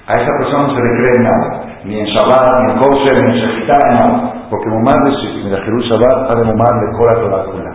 a 0.09 0.13
esa 0.15 0.31
persona 0.39 0.67
no 0.67 0.75
se 0.75 0.81
le 0.81 1.03
cree 1.03 1.23
nada, 1.23 1.72
ni 1.85 1.99
en 1.99 2.07
Shabbat, 2.07 2.61
ni 2.61 2.73
en 2.73 2.79
Kosher, 2.79 3.17
ni 3.23 3.31
en 3.31 3.37
Shechitá, 3.39 3.79
nada. 3.91 4.47
Porque 4.51 4.69
Mumar 4.69 4.97
de, 5.05 5.11
de 5.11 5.59
Hilul 5.67 5.85
Shabbat 5.91 6.31
ha 6.31 6.39
de 6.39 6.45
Mumar 6.45 6.75
de 6.81 6.99
Kora 6.99 7.15
Torakula. 7.21 7.73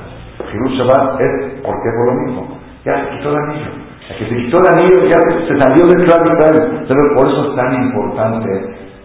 Hilul 0.54 0.78
Shabbat 0.78 1.22
es, 1.22 1.62
¿por 1.62 1.76
qué? 1.82 1.90
Por 1.92 2.06
lo 2.08 2.14
mismo. 2.22 2.58
Ya 2.86 2.94
se 3.04 3.18
quitó 3.18 3.30
el 3.30 3.38
anillo. 3.38 3.72
El 4.10 4.16
que 4.16 4.26
se 4.30 4.36
quitó 4.36 4.58
el 4.60 4.68
anillo 4.68 5.10
ya 5.12 5.20
se 5.48 5.60
salió 5.60 5.88
del 5.88 6.06
clan. 6.06 6.88
Pero 6.88 7.00
por 7.16 7.28
eso 7.28 7.50
es 7.50 7.56
tan 7.56 7.74
importante 7.84 8.50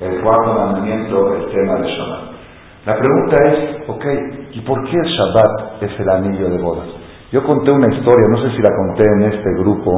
el 0.00 0.20
cuarto 0.20 0.54
mandamiento, 0.54 1.34
el 1.34 1.50
tema 1.50 1.74
de 1.76 1.88
Shabbat. 1.88 2.32
La 2.86 2.96
pregunta 2.98 3.36
es, 3.46 3.88
ok, 3.88 4.04
¿y 4.52 4.60
por 4.62 4.82
qué 4.84 4.96
el 4.96 5.06
Shabbat 5.06 5.82
es 5.82 6.00
el 6.00 6.10
anillo 6.10 6.50
de 6.50 6.58
bodas? 6.58 6.88
Yo 7.32 7.42
conté 7.44 7.72
una 7.72 7.94
historia, 7.94 8.26
no 8.28 8.42
sé 8.42 8.50
si 8.56 8.62
la 8.62 8.70
conté 8.76 9.02
en 9.08 9.22
este 9.32 9.50
grupo, 9.58 9.90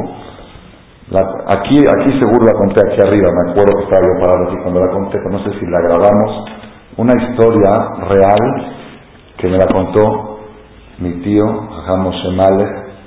aquí, 1.12 1.78
aquí 1.78 2.18
seguro 2.18 2.46
la 2.46 2.52
conté 2.52 2.80
aquí 2.80 2.98
arriba, 3.06 3.28
me 3.30 3.50
acuerdo 3.50 3.76
que 3.76 3.84
estaba 3.84 4.00
yo 4.00 4.24
parado 4.24 4.48
aquí 4.48 4.56
cuando 4.62 4.80
la 4.80 4.92
conté, 4.92 5.18
pero 5.18 5.30
no 5.30 5.44
sé 5.44 5.58
si 5.58 5.66
la 5.66 5.80
grabamos, 5.80 6.44
una 6.96 7.12
historia 7.22 7.70
real 8.08 8.72
que 9.36 9.48
me 9.48 9.58
la 9.58 9.66
contó 9.66 10.40
mi 10.98 11.10
tío, 11.22 11.44
Jajam 11.44 12.02
Moshe 12.04 12.30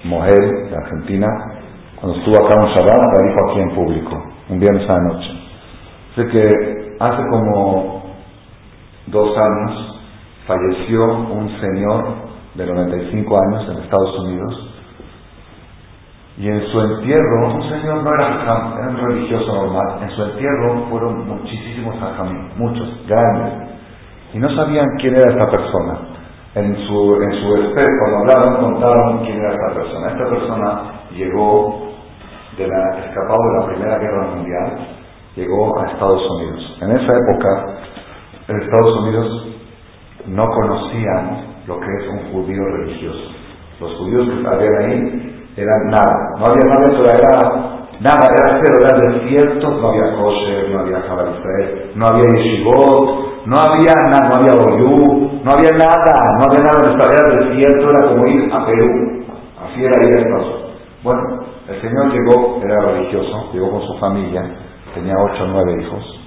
Mohel, 0.04 0.70
de 0.70 0.76
Argentina, 0.76 1.28
cuando 2.00 2.20
estuvo 2.20 2.36
acá 2.38 2.60
en 2.60 2.68
Shabbat, 2.68 3.02
la 3.02 3.28
dijo 3.28 3.50
aquí 3.50 3.60
en 3.62 3.76
público, 3.76 4.24
un 4.50 4.60
viernes 4.60 4.90
a 4.90 4.98
la 6.18 6.32
que 6.32 6.98
hace 7.00 7.24
como 7.30 8.04
dos 9.08 9.38
años, 9.38 10.02
falleció 10.46 11.04
un 11.04 11.50
señor 11.60 12.06
de 12.56 12.66
95 12.66 13.38
años 13.38 13.70
en 13.70 13.84
Estados 13.84 14.20
Unidos 14.20 14.77
y 16.38 16.48
en 16.48 16.62
su 16.68 16.80
entierro, 16.80 17.56
un 17.56 17.64
señor 17.64 18.04
no 18.04 18.14
era 18.14 18.44
era 18.44 18.90
un 18.90 18.98
religioso 18.98 19.54
normal, 19.54 20.04
en 20.04 20.10
su 20.12 20.24
entierro 20.24 20.86
fueron 20.92 21.28
muchísimos 21.28 21.96
hajamim, 22.00 22.50
muchos, 22.58 22.88
grandes, 23.08 23.70
y 24.34 24.38
no 24.38 24.50
sabían 24.52 24.86
quién 25.00 25.16
era 25.16 25.32
esta 25.32 25.50
persona. 25.50 25.98
En 26.54 26.76
su, 26.88 27.22
en 27.22 27.32
su 27.34 27.56
espejo, 27.56 27.90
cuando 28.00 28.18
hablaron, 28.20 28.72
contaron 28.72 29.26
quién 29.26 29.38
era 29.38 29.52
esta 29.52 29.74
persona. 29.76 30.08
Esta 30.08 30.30
persona 30.30 30.82
llegó 31.12 31.92
de 32.58 32.68
la, 32.68 33.00
escapado 33.06 33.44
de 33.44 33.60
la 33.60 33.66
Primera 33.68 33.98
Guerra 34.00 34.28
Mundial, 34.36 34.88
llegó 35.36 35.80
a 35.80 35.92
Estados 35.92 36.22
Unidos. 36.32 36.78
En 36.82 36.92
esa 36.92 37.14
época, 37.14 37.66
en 38.48 38.62
Estados 38.62 38.98
Unidos 39.02 39.48
no 40.28 40.48
conocían 40.50 41.48
lo 41.68 41.80
que 41.80 41.88
es 42.00 42.08
un 42.10 42.32
judío 42.32 42.64
religioso. 42.64 43.32
Los 43.80 43.94
judíos 43.98 44.28
que 44.28 44.48
habían 44.48 44.76
ahí 44.82 45.37
eran 45.58 45.90
nada, 45.90 46.38
no 46.38 46.46
había 46.46 46.66
nada, 46.70 46.88
era 47.18 47.78
nada, 48.00 48.26
era 48.30 48.62
cero, 48.62 48.78
era 48.80 49.10
desierto, 49.10 49.72
no 49.72 49.90
había 49.90 50.16
kosher, 50.16 50.70
no 50.70 50.80
había 50.82 51.02
Jabal 51.02 51.34
Israel, 51.36 51.92
no 51.96 52.08
había 52.08 52.24
yeshivot, 52.36 53.46
no 53.48 53.58
había 53.58 53.94
nada, 54.12 54.30
no 54.30 54.36
había 54.36 54.54
oyú, 54.54 55.42
no 55.44 55.52
había 55.52 55.72
nada, 55.72 56.14
no 56.38 56.44
había 56.48 56.64
nada, 56.64 57.12
era 57.12 57.46
desierto, 57.46 57.90
era 57.90 58.08
como 58.08 58.28
ir 58.28 58.54
a 58.54 58.66
Perú, 58.68 59.26
así 59.66 59.84
era 59.84 60.08
ir 60.08 60.16
a 60.16 60.22
Estados. 60.22 60.68
Bueno, 61.04 61.22
El 61.68 61.82
señor 61.82 62.14
llegó, 62.14 62.62
era 62.64 62.80
religioso, 62.80 63.50
llegó 63.52 63.72
con 63.72 63.82
su 63.82 63.98
familia, 63.98 64.42
tenía 64.94 65.16
ocho 65.20 65.44
o 65.44 65.48
nueve 65.48 65.82
hijos. 65.82 66.20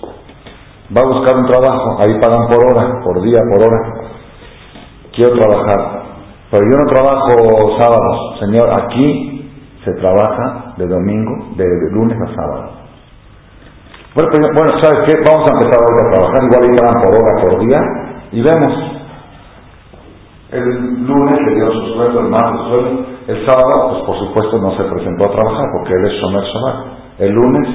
Va 0.94 1.00
a 1.00 1.06
buscar 1.06 1.36
un 1.36 1.46
trabajo, 1.46 1.96
ahí 1.98 2.12
pagan 2.20 2.46
por 2.48 2.58
hora, 2.66 3.00
por 3.02 3.22
día, 3.22 3.40
por 3.50 3.62
hora. 3.62 4.10
Quiero 5.12 5.38
trabajar, 5.38 5.99
pero 6.50 6.64
yo 6.64 6.78
no 6.78 6.90
trabajo 6.90 7.78
sábados. 7.78 8.40
Señor, 8.40 8.68
aquí 8.70 9.50
se 9.84 9.92
trabaja 9.92 10.74
de 10.76 10.86
domingo, 10.86 11.54
de 11.56 11.64
lunes 11.92 12.18
a 12.20 12.34
sábado. 12.34 12.70
Bueno, 14.14 14.28
pues, 14.32 14.46
bueno, 14.56 14.72
¿sabes 14.82 15.06
qué? 15.06 15.14
Vamos 15.24 15.48
a 15.48 15.54
empezar 15.54 15.78
hoy 15.78 15.96
a 16.02 16.10
trabajar, 16.10 16.40
igual 16.42 16.62
ahí 16.66 17.02
por 17.02 17.14
hora, 17.14 17.42
por 17.42 17.60
día, 17.60 17.80
y 18.32 18.42
vemos. 18.42 18.90
El 20.50 21.06
lunes 21.06 21.38
le 21.46 21.54
dio 21.54 21.70
su 21.70 21.94
sueldo, 21.94 22.20
el 22.20 22.28
martes 22.28 22.60
su 22.60 22.68
sueldo. 22.68 23.06
El 23.28 23.46
sábado, 23.46 23.90
pues 23.90 24.02
por 24.06 24.18
supuesto 24.18 24.58
no 24.58 24.76
se 24.76 24.82
presentó 24.82 25.26
a 25.26 25.30
trabajar 25.30 25.66
porque 25.72 25.94
él 25.94 26.06
es 26.06 26.12
Shomer 26.20 26.42
Shabbat. 26.42 26.76
El 27.20 27.32
lunes, 27.32 27.68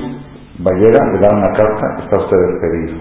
Vallera 0.59 0.99
le 1.13 1.19
da 1.19 1.29
una 1.31 1.55
carta, 1.55 2.03
está 2.03 2.21
usted 2.21 2.37
despedido. 2.51 2.99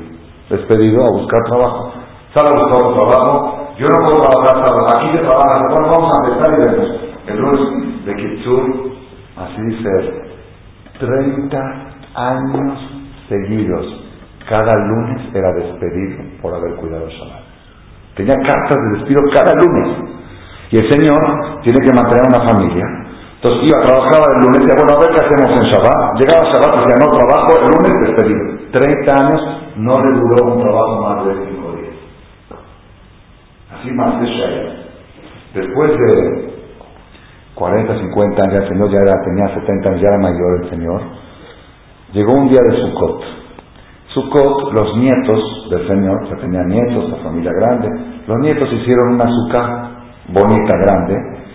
Despedido 0.51 1.03
a 1.03 1.11
buscar 1.11 1.43
trabajo. 1.49 1.93
Sale 2.35 2.51
a 2.51 2.59
buscar 2.59 2.83
un 2.83 2.95
trabajo. 2.95 3.69
Yo 3.79 3.87
no 3.87 4.07
puedo 4.07 4.23
trabajar 4.23 4.59
sábado. 4.59 4.87
Aquí 4.91 5.17
se 5.17 5.23
trabaja. 5.23 5.63
Bueno, 5.71 5.89
vamos 5.89 6.11
a 6.13 6.27
empezar 6.27 6.49
y 6.51 6.57
vemos. 6.67 6.89
El 7.27 7.39
lunes 7.39 8.05
de 8.05 8.15
Kitsur, 8.17 8.91
así 9.37 9.63
dice 9.63 9.91
30 10.99 11.95
años 12.15 12.79
seguidos. 13.29 13.87
Cada 14.49 14.75
lunes 14.75 15.35
era 15.35 15.53
despedido 15.53 16.25
por 16.43 16.55
haber 16.55 16.75
cuidado 16.77 17.09
Shabbat. 17.09 17.43
Tenía 18.17 18.37
cartas 18.37 18.79
de 18.79 18.99
despido 18.99 19.23
cada 19.33 19.55
lunes. 19.55 20.11
Y 20.71 20.79
el 20.79 20.91
Señor 20.91 21.63
tiene 21.63 21.79
que 21.81 21.93
mantener 21.95 22.23
una 22.29 22.49
familia. 22.49 22.85
Entonces 23.37 23.71
iba, 23.71 23.87
trabajaba 23.87 24.25
el 24.35 24.41
lunes, 24.45 24.61
decía, 24.61 24.75
bueno, 24.75 24.93
a 24.97 25.01
ver 25.01 25.11
qué 25.15 25.21
hacemos 25.21 25.49
en 25.55 25.65
Shabbat. 25.71 26.19
Llegaba 26.19 26.51
Shabbat 26.51 26.75
y 26.75 26.79
decía, 26.81 26.97
no 26.99 27.07
trabajo, 27.15 27.51
el 27.57 27.67
lunes 27.73 27.93
despedido. 28.09 28.43
30 28.73 29.13
años 29.23 29.41
no 29.77 29.95
le 30.03 30.19
duró 30.19 30.53
un 30.53 30.61
trabajo 30.61 31.03
más 31.03 31.27
de 31.27 31.33
5 31.35 31.73
días. 31.73 31.95
Así 33.71 33.74
más 33.74 33.74
de 33.74 33.74
Shaya. 33.74 33.74
Después 35.55 35.91
de 35.91 36.55
40, 37.55 37.99
50 37.99 38.45
años, 38.45 38.61
el 38.61 38.69
Señor 38.69 38.91
ya 38.91 38.99
era, 38.99 39.23
tenía 39.25 39.55
70 39.55 39.89
años, 39.89 40.01
ya 40.01 40.09
era 40.09 40.19
mayor 40.19 40.65
el 40.65 40.71
Señor. 40.71 41.01
Llegó 42.13 42.33
un 42.33 42.49
día 42.49 42.61
de 42.69 42.77
Sukkot 42.81 43.45
Sukkot, 44.15 44.73
los 44.73 44.97
nietos 44.97 45.69
del 45.71 45.89
Señor, 45.89 46.29
que 46.29 46.37
tenía 46.37 46.63
nietos, 46.63 47.11
la 47.11 47.17
familia 47.17 47.51
grande, 47.53 47.89
los 48.29 48.39
nietos 48.39 48.73
hicieron 48.73 49.15
una 49.15 49.25
azúcar 49.25 49.91
bonita, 50.29 50.77
grande, 50.85 51.15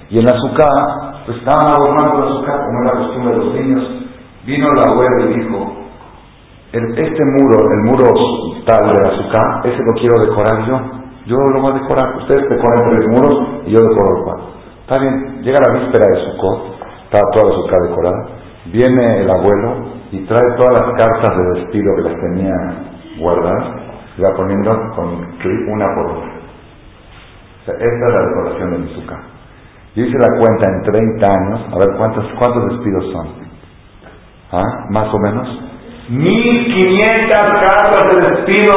y 0.09 0.19
en 0.19 0.25
la 0.25 0.31
azúcar, 0.31 1.23
pues 1.25 1.37
estaban 1.37 1.71
adornando 1.71 2.19
la 2.19 2.25
azúcar, 2.27 2.59
como 2.65 2.83
era 2.83 2.99
costumbre 2.99 3.31
de 3.31 3.37
los 3.37 3.53
niños. 3.55 3.83
Vino 4.45 4.67
la 4.73 4.83
abuela 4.91 5.31
y 5.31 5.39
dijo, 5.39 5.73
este 6.73 7.23
muro, 7.39 7.57
el 7.71 7.83
muro 7.85 8.05
tal 8.65 8.87
de 8.87 9.03
la 9.03 9.09
azúcar, 9.09 9.61
ese 9.63 9.81
lo 9.81 9.93
quiero 9.93 10.19
decorar 10.25 10.67
yo. 10.67 10.81
Yo 11.25 11.35
lo 11.53 11.61
voy 11.61 11.71
a 11.71 11.79
decorar. 11.79 12.17
Ustedes 12.17 12.49
decoran 12.49 12.89
tres 12.89 13.07
muros 13.09 13.63
y 13.65 13.71
yo 13.71 13.79
decoro 13.79 14.17
el 14.17 14.23
cuarto. 14.23 14.49
Está 14.81 15.01
bien, 15.01 15.41
llega 15.43 15.59
la 15.67 15.79
víspera 15.79 16.05
de 16.11 16.25
Sukkot, 16.25 16.81
está 17.05 17.21
toda 17.33 17.45
la 17.45 17.55
azúcar 17.55 17.81
decorada, 17.81 18.27
viene 18.73 19.21
el 19.21 19.29
abuelo 19.29 19.99
y 20.11 20.25
trae 20.25 20.57
todas 20.57 20.81
las 20.81 20.97
cartas 20.97 21.37
de 21.37 21.59
despido 21.59 21.95
que 21.95 22.01
las 22.09 22.19
tenía 22.19 22.55
guardadas 23.19 23.67
y 24.17 24.21
va 24.21 24.33
poniendo 24.35 24.71
con 24.95 25.25
clic 25.37 25.67
una 25.67 25.85
por 25.93 26.17
una. 26.17 26.33
esta 27.67 27.85
es 27.85 28.13
la 28.13 28.27
decoración 28.29 28.71
de 28.71 28.77
Mizuka. 28.79 29.19
Y 29.95 30.01
hice 30.01 30.17
la 30.17 30.39
cuenta 30.39 30.69
en 30.69 30.83
30 30.83 31.27
años, 31.27 31.61
a 31.71 31.77
ver 31.77 31.97
cuántos, 31.97 32.25
cuántos 32.39 32.71
despidos 32.71 33.11
son. 33.11 33.27
¿Ah? 34.51 34.85
Más 34.89 35.13
o 35.13 35.19
menos. 35.19 35.47
1500 36.09 37.37
cartas 37.37 38.03
de 38.09 38.35
despido 38.35 38.73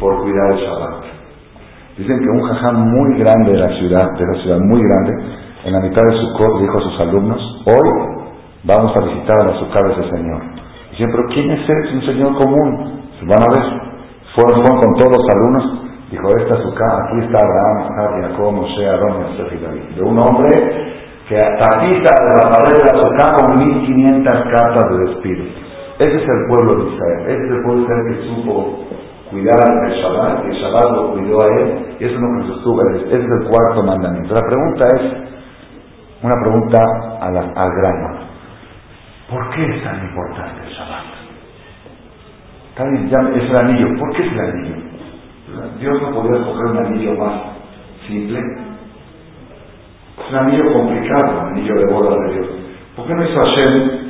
por 0.00 0.22
cuidar 0.22 0.52
el 0.52 0.58
Shabbat. 0.58 1.03
Dicen 1.96 2.18
que 2.18 2.28
un 2.28 2.42
jajam 2.42 2.90
muy 2.90 3.18
grande 3.20 3.52
de 3.52 3.58
la 3.58 3.68
ciudad, 3.78 4.10
de 4.18 4.26
la 4.26 4.42
ciudad 4.42 4.58
muy 4.58 4.82
grande, 4.82 5.12
en 5.64 5.72
la 5.72 5.80
mitad 5.80 6.02
de 6.02 6.16
su 6.18 6.32
cor 6.36 6.60
dijo 6.60 6.76
a 6.76 6.82
sus 6.82 7.00
alumnos, 7.00 7.62
hoy 7.66 8.24
vamos 8.64 8.96
a 8.96 9.00
visitar 9.00 9.40
a 9.40 9.44
las 9.44 9.56
azúcar 9.56 9.86
de 9.86 9.92
ese 9.92 10.10
señor. 10.10 10.42
Dicen, 10.90 11.10
pero 11.12 11.24
¿quién 11.32 11.50
es 11.52 11.70
él? 11.70 11.84
Es 11.86 11.94
un 11.94 12.02
señor 12.02 12.34
común. 12.36 13.00
Van 13.30 13.42
a 13.42 13.54
ver. 13.54 13.62
Fueron, 14.34 14.60
con 14.60 14.94
todos 14.98 15.16
los 15.16 15.26
alumnos. 15.34 15.86
Dijo, 16.10 16.28
esta 16.36 16.54
azúcar, 16.54 16.90
aquí 17.06 17.24
está 17.24 17.38
Abraham, 17.38 17.76
Isaac, 17.86 18.30
Jacob, 18.30 18.52
Moshe, 18.52 18.88
Aarón 18.88 19.26
y 19.52 19.94
De 19.94 20.02
un 20.02 20.18
hombre 20.18 20.50
que 21.28 21.38
tapiza 21.38 22.10
de 22.10 22.34
la 22.42 22.50
pared 22.50 22.76
de 22.76 22.90
la 22.90 23.02
azúcar 23.02 23.34
con 23.38 23.54
1500 23.54 24.34
cartas 24.52 24.90
de 24.90 24.98
despido. 25.06 25.44
Ese 26.00 26.16
es 26.16 26.28
el 26.28 26.46
pueblo 26.48 26.74
de 26.74 26.90
Israel. 26.90 27.20
Ese 27.28 27.44
es 27.44 27.50
el 27.50 27.62
pueblo 27.62 27.76
de 27.76 27.82
Israel 27.82 28.04
que 28.08 28.28
supo 28.28 28.84
cuidar 29.30 29.56
el 29.86 29.92
Shabbat, 30.00 30.44
el 30.44 30.52
Shabbat 30.52 30.90
lo 30.92 31.12
cuidó 31.12 31.42
a 31.42 31.46
él, 31.46 31.96
y 31.98 32.04
eso 32.04 32.14
es 32.14 32.20
lo 32.20 32.54
sostuvo. 32.54 32.80
Ese 32.90 33.16
es 33.16 33.24
el 33.24 33.48
cuarto 33.48 33.82
mandamiento. 33.82 34.34
La 34.34 34.40
pregunta 34.40 34.86
es, 34.96 35.02
una 36.22 36.34
pregunta 36.42 36.80
al 37.20 37.70
grano. 37.80 38.24
¿Por 39.30 39.50
qué 39.50 39.76
es 39.76 39.84
tan 39.84 40.04
importante 40.04 40.62
el 40.66 40.72
Shabbat? 40.72 41.04
También 42.76 43.06
es 43.36 43.50
el 43.50 43.60
anillo. 43.60 43.98
¿Por 43.98 44.16
qué 44.16 44.26
es 44.26 44.32
el 44.32 44.40
anillo? 44.40 44.74
Dios 45.78 46.02
no 46.02 46.10
podía 46.10 46.38
escoger 46.40 46.66
un 46.66 46.78
anillo 46.78 47.14
más 47.16 47.42
simple. 48.06 48.40
Es 50.18 50.30
un 50.30 50.36
anillo 50.36 50.72
complicado, 50.72 51.40
un 51.40 51.46
anillo 51.52 51.74
de 51.74 51.92
boda 51.92 52.16
de 52.16 52.34
Dios. 52.34 52.46
¿Por 52.96 53.06
qué 53.06 53.14
no 53.14 53.24
hizo 53.24 53.40
Hashem 53.40 54.04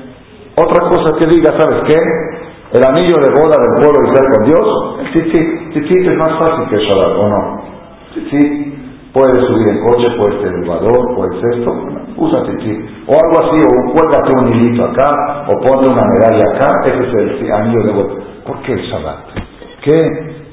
otra 0.57 0.89
cosa 0.89 1.17
que 1.19 1.27
diga, 1.35 1.51
¿sabes 1.59 1.83
qué? 1.89 1.97
El 2.75 2.83
anillo 2.83 3.23
de 3.23 3.31
boda 3.39 3.55
del 3.55 3.87
pueblo 3.87 4.03
de 4.03 4.11
Israel 4.11 4.29
con 4.35 4.45
Dios, 4.51 4.67
el 4.99 5.31
tzitzit, 5.71 6.09
es 6.11 6.19
más 6.19 6.35
fácil 6.43 6.69
que 6.69 6.75
el 6.75 6.83
Shabbat, 6.83 7.19
¿o 7.23 7.29
no? 7.29 7.63
Tzitzit 8.11 8.75
Puedes 9.15 9.47
subir 9.47 9.69
en 9.69 9.79
coche, 9.87 10.11
puedes 10.19 10.43
ser 10.43 10.53
elevador, 10.55 11.15
puedes 11.15 11.39
esto, 11.55 11.71
usa 12.17 12.43
tzitzit. 12.43 12.81
O 13.07 13.15
algo 13.15 13.47
así, 13.47 13.63
o 13.63 13.93
cuélgate 13.95 14.31
un 14.43 14.55
hilito 14.55 14.87
acá, 14.87 15.47
o 15.47 15.61
ponte 15.63 15.89
una 15.89 16.03
medalla 16.03 16.43
acá, 16.51 16.69
ese 16.87 17.07
es 17.07 17.43
el 17.43 17.53
anillo 17.53 17.83
de 17.85 17.93
boda. 17.93 18.15
¿Por 18.45 18.61
qué 18.63 18.73
el 18.73 18.81
Shabbat? 18.91 19.19
¿Qué, 19.85 20.01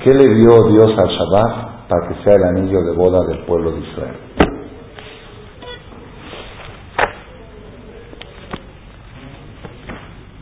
¿Qué 0.04 0.14
le 0.14 0.36
dio 0.36 0.68
Dios 0.70 0.94
al 0.96 1.10
Shabbat 1.10 1.88
para 1.90 2.08
que 2.08 2.24
sea 2.24 2.36
el 2.36 2.44
anillo 2.44 2.84
de 2.84 2.92
boda 2.96 3.26
del 3.26 3.40
pueblo 3.46 3.72
de 3.72 3.80
Israel? 3.80 4.16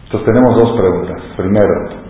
Entonces 0.10 0.26
tenemos 0.26 0.58
dos 0.58 0.76
preguntas. 0.76 1.22
Primero, 1.38 2.10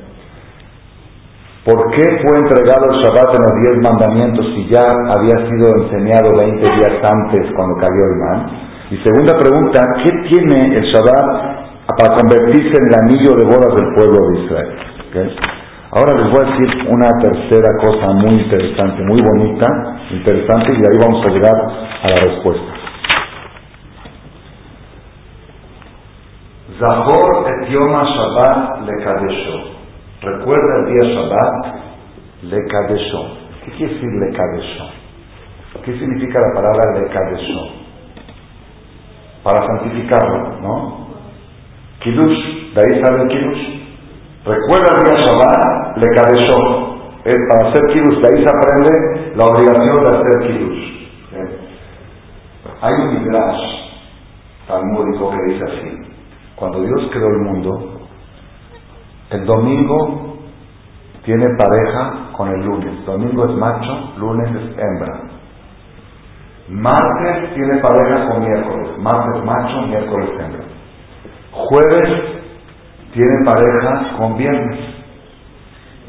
¿Por 1.66 1.92
qué 1.92 2.06
fue 2.24 2.40
entregado 2.40 2.88
el 2.90 2.98
Shabbat 3.04 3.36
en 3.36 3.42
los 3.44 3.54
diez 3.62 3.78
mandamientos 3.84 4.46
si 4.56 4.70
ya 4.70 4.88
había 5.12 5.38
sido 5.46 5.68
enseñado 5.84 6.32
20 6.42 6.66
días 6.66 6.98
antes 7.04 7.52
cuando 7.54 7.76
cayó 7.76 8.04
el 8.10 8.18
man? 8.18 8.50
Y 8.90 8.98
segunda 9.06 9.38
pregunta, 9.38 9.78
¿qué 10.02 10.10
tiene 10.30 10.74
el 10.74 10.84
Shabbat 10.90 12.00
para 12.00 12.18
convertirse 12.18 12.74
en 12.74 12.88
el 12.88 12.96
anillo 13.04 13.36
de 13.38 13.46
bodas 13.46 13.76
del 13.76 13.94
pueblo 13.94 14.18
de 14.32 14.40
Israel? 14.46 15.36
Ahora 15.92 16.18
les 16.18 16.32
voy 16.32 16.42
a 16.42 16.50
decir 16.50 16.88
una 16.88 17.10
tercera 17.22 17.70
cosa 17.84 18.14
muy 18.14 18.42
interesante, 18.42 19.04
muy 19.04 19.20
bonita, 19.22 19.68
interesante, 20.10 20.72
y 20.72 20.78
ahí 20.78 20.98
vamos 20.98 21.26
a 21.26 21.30
llegar 21.30 21.54
a 21.54 22.08
la 22.08 22.34
respuesta. 22.34 22.72
Yom 27.70 27.94
Shabbat 27.94 28.82
le 28.82 29.04
Kadesho. 29.04 29.80
Recuerda 30.22 30.80
el 30.80 30.86
día 30.88 31.14
Shabbat, 31.14 31.80
le 32.44 32.58
kadeshó. 32.68 33.38
¿Qué 33.64 33.72
quiere 33.72 33.94
decir 33.94 34.10
le 34.10 34.32
kadeshó? 34.36 34.86
¿Qué 35.86 35.94
significa 36.00 36.40
la 36.40 36.54
palabra 36.56 37.00
le 37.00 37.08
kadeshó? 37.08 37.68
Para 39.44 39.66
santificarlo, 39.66 40.60
¿no? 40.62 41.08
Kidush, 42.00 42.74
de 42.74 42.82
ahí 42.82 43.02
sale 43.04 43.24
el. 43.24 43.82
Recuerda 44.46 44.98
el 44.98 45.04
día 45.06 45.18
Shabbat, 45.26 45.98
le 45.98 46.08
kadeshó. 46.16 46.98
para 47.24 47.70
hacer 47.70 47.84
Kidush, 47.94 48.20
de 48.20 48.28
ahí 48.28 48.44
se 48.44 48.50
aprende 48.50 49.36
la 49.36 49.46
obligación 49.46 50.04
de 50.04 50.10
hacer 50.10 50.48
Kidush. 50.48 50.90
Hay 52.82 52.94
un 52.94 53.24
midrash 53.24 53.62
talmúdico 54.68 55.32
que 55.32 55.54
dice 55.54 55.64
así. 55.66 56.09
Cuando 56.60 56.82
Dios 56.82 57.10
creó 57.12 57.28
el 57.28 57.40
mundo, 57.40 58.00
el 59.30 59.46
domingo 59.46 60.36
tiene 61.24 61.46
pareja 61.58 62.32
con 62.34 62.50
el 62.50 62.66
lunes. 62.66 63.06
Domingo 63.06 63.46
es 63.46 63.56
macho, 63.56 64.14
lunes 64.18 64.50
es 64.50 64.78
hembra. 64.78 65.22
Martes 66.68 67.54
tiene 67.56 67.78
pareja 67.78 68.28
con 68.28 68.44
miércoles. 68.44 68.90
Martes 69.00 69.44
macho, 69.46 69.88
miércoles 69.88 70.30
hembra. 70.38 70.66
Jueves 71.52 72.42
tiene 73.14 73.46
pareja 73.46 74.18
con 74.18 74.38
viernes. 74.38 74.80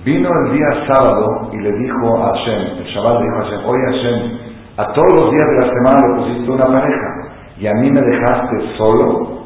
Vino 0.04 0.28
el 0.46 0.52
día 0.52 0.86
sábado 0.94 1.50
y 1.52 1.58
le 1.58 1.72
dijo 1.72 2.16
a 2.16 2.32
Hashem, 2.32 2.78
el 2.78 2.84
Shabbat 2.86 3.22
dijo 3.22 3.36
a 3.36 3.44
Hashem, 3.44 3.60
oye 3.66 3.84
Hashem, 3.84 4.38
a 4.78 4.92
todos 4.94 5.12
los 5.14 5.30
días 5.30 5.46
de 5.46 5.66
la 5.66 5.72
semana 5.72 6.08
le 6.08 6.22
pusiste 6.22 6.50
una 6.50 6.66
pareja 6.66 7.08
y 7.58 7.66
a 7.66 7.74
mí 7.74 7.90
me 7.90 8.00
dejaste 8.00 8.76
solo. 8.78 9.39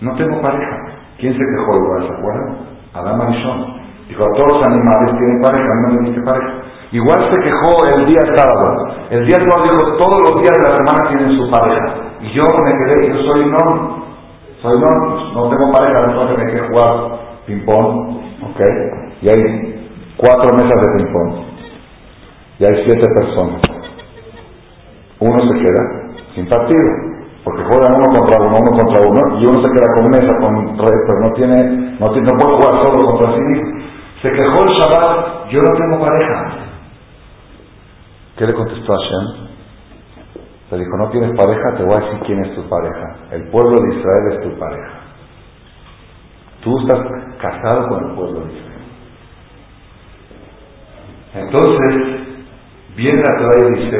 No 0.00 0.14
tengo 0.16 0.40
pareja. 0.42 0.76
¿Quién 1.18 1.32
se 1.32 1.38
quejó 1.38 1.70
igual, 1.78 2.06
se 2.06 2.14
acuerdan? 2.14 2.56
Adán 2.92 3.18
Marishon. 3.18 3.76
Dijo, 4.08 4.22
a 4.24 4.32
todos 4.36 4.52
los 4.52 4.62
animales 4.62 5.18
tienen 5.18 5.42
pareja, 5.42 5.68
no 5.82 5.94
me 5.94 6.08
diste 6.08 6.22
pareja. 6.22 6.52
Igual 6.92 7.30
se 7.30 7.38
quejó 7.40 7.70
el 7.96 8.06
día 8.06 8.20
sábado. 8.36 8.94
El 9.10 9.26
día 9.26 9.38
sábado 9.38 9.96
todos 9.98 10.20
los 10.22 10.42
días 10.42 10.56
de 10.58 10.68
la 10.68 10.76
semana 10.78 11.08
tienen 11.08 11.36
su 11.38 11.50
pareja. 11.50 11.94
Y 12.20 12.32
yo 12.32 12.42
me 12.42 12.70
quedé, 12.70 13.08
yo 13.08 13.32
soy 13.32 13.46
no, 13.46 14.04
soy 14.62 14.78
no, 14.80 15.32
no 15.32 15.48
tengo 15.48 15.72
pareja, 15.72 16.04
entonces 16.04 16.38
me 16.38 16.46
quedé 16.46 16.68
jugar 16.68 17.18
ping-pong, 17.46 18.20
¿ok? 18.42 18.60
Y 19.22 19.28
hay 19.28 19.90
cuatro 20.16 20.54
mesas 20.54 20.80
de 20.80 20.98
ping-pong. 20.98 21.34
Y 22.58 22.64
hay 22.64 22.84
siete 22.84 23.06
personas. 23.14 23.60
Uno 25.18 25.40
se 25.40 25.58
queda 25.58 26.06
sin 26.34 26.48
partido 26.48 27.15
porque 27.46 27.62
juegan 27.62 27.94
uno 27.94 28.06
contra 28.06 28.42
uno, 28.42 28.58
uno 28.58 28.76
contra 28.76 29.00
uno, 29.06 29.38
y 29.38 29.46
uno 29.46 29.62
se 29.62 29.70
queda 29.70 29.94
con 29.94 30.10
mesa, 30.10 30.36
con 30.40 30.78
red, 30.78 31.00
pero 31.06 31.20
no 31.20 31.32
tiene, 31.34 31.96
no, 32.00 32.08
puede 32.10 32.56
jugar 32.56 32.84
solo 32.84 33.06
contra 33.06 33.34
sí 33.34 33.40
mismo. 33.40 33.84
Se 34.20 34.32
quejó 34.32 34.64
el 34.64 34.74
Shabbat, 34.74 35.48
yo 35.50 35.60
no 35.60 35.70
tengo 35.78 36.04
pareja. 36.04 36.48
¿Qué 38.36 38.46
le 38.48 38.52
contestó 38.52 38.92
Hashem? 38.92 39.46
Le 40.72 40.78
dijo, 40.78 40.96
no 40.96 41.08
tienes 41.10 41.36
pareja, 41.36 41.76
te 41.76 41.84
voy 41.84 41.94
a 41.94 42.00
decir 42.00 42.20
quién 42.26 42.44
es 42.46 42.54
tu 42.56 42.68
pareja. 42.68 43.14
El 43.30 43.48
pueblo 43.50 43.76
de 43.80 43.96
Israel 43.96 44.32
es 44.32 44.40
tu 44.40 44.58
pareja. 44.58 44.90
Tú 46.64 46.80
estás 46.80 46.98
casado 47.40 47.86
con 47.86 48.10
el 48.10 48.16
pueblo 48.16 48.40
de 48.40 48.54
Israel. 48.54 48.66
Entonces, 51.34 52.46
viene 52.96 53.22
la 53.22 53.38
Torah 53.38 53.68
y 53.68 53.84
dice, 53.84 53.98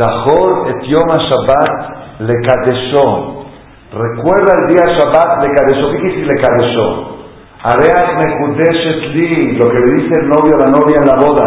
Zahor 0.00 0.68
et 0.70 0.82
Yom 0.88 1.16
Shabbat 1.16 1.99
le 2.20 2.34
kadeshó. 2.46 3.46
Recuerda 3.92 4.52
el 4.60 4.74
día 4.74 4.94
Shabbat, 4.96 5.42
le 5.42 5.54
kadeshó. 5.54 5.90
¿Qué 5.92 5.98
quiere 5.98 6.26
le 6.26 6.40
kadeshó? 6.40 7.16
Areas 7.62 8.06
mekudeshet 8.16 9.14
li, 9.14 9.58
lo 9.58 9.68
que 9.70 9.78
le 9.78 9.94
dice 10.00 10.20
el 10.20 10.28
novio 10.28 10.54
a 10.56 10.64
la 10.64 10.70
novia 10.70 10.96
en 11.00 11.08
la 11.08 11.16
boda. 11.16 11.46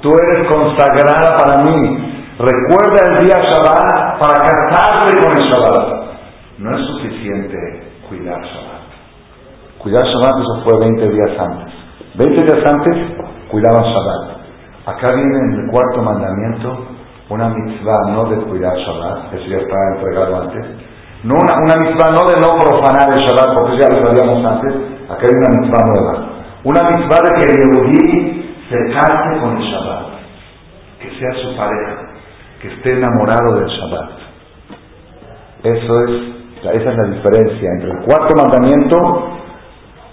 Tú 0.00 0.10
eres 0.12 0.48
consagrada 0.48 1.36
para 1.38 1.64
mí. 1.64 2.10
Recuerda 2.38 3.12
el 3.12 3.26
día 3.26 3.36
Shabbat 3.36 4.18
para 4.18 4.40
casarte 4.40 5.26
con 5.26 5.36
el 5.38 5.44
Shabbat. 5.44 6.04
No 6.58 6.76
es 6.76 6.86
suficiente 6.86 7.56
cuidar 8.08 8.40
Shabbat. 8.40 8.84
Cuidar 9.78 10.04
Shabbat 10.04 10.40
eso 10.40 10.64
fue 10.64 10.78
20 10.80 11.08
días 11.08 11.38
antes. 11.38 11.74
20 12.14 12.42
días 12.44 12.72
antes 12.72 12.96
cuidaban 13.50 13.84
Shabbat. 13.84 14.34
Acá 14.86 15.14
viene 15.14 15.38
en 15.38 15.60
el 15.60 15.70
cuarto 15.70 16.02
mandamiento 16.02 16.93
una 17.28 17.48
mitzvah 17.48 18.12
no 18.12 18.24
de 18.26 18.36
cuidar 18.44 18.76
Shabbat, 18.76 19.32
eso 19.34 19.46
ya 19.46 19.58
estaba 19.58 19.96
entregado 19.96 20.42
antes, 20.42 20.66
no 21.24 21.34
una, 21.34 21.54
una 21.56 21.88
mitzvah 21.88 22.10
no 22.12 22.22
de 22.28 22.36
no 22.36 22.58
profanar 22.58 23.16
el 23.16 23.24
Shabbat, 23.24 23.56
porque 23.56 23.78
ya 23.78 23.88
lo 23.88 24.06
sabíamos 24.06 24.44
antes, 24.44 24.74
acá 25.08 25.22
hay 25.24 25.34
una 25.34 25.60
mitzvah 25.60 25.84
nueva. 25.88 26.34
Una 26.64 26.82
mitzvah 26.82 27.20
de 27.24 27.30
que 27.34 27.44
el 27.48 27.56
Yehudi 27.60 28.56
se 28.68 28.76
case 28.92 29.40
con 29.40 29.56
el 29.56 29.62
Shabbat, 29.62 30.04
que 31.00 31.10
sea 31.18 31.32
su 31.42 31.56
pareja, 31.56 31.96
que 32.60 32.68
esté 32.68 32.92
enamorado 32.92 33.56
del 33.56 33.68
Shabbat. 33.68 34.10
Eso 35.62 36.00
es, 36.04 36.10
esa 36.60 36.90
es 36.90 36.96
la 36.96 37.06
diferencia 37.08 37.70
entre 37.72 37.90
el 37.90 38.04
cuarto 38.04 38.34
mandamiento 38.36 38.96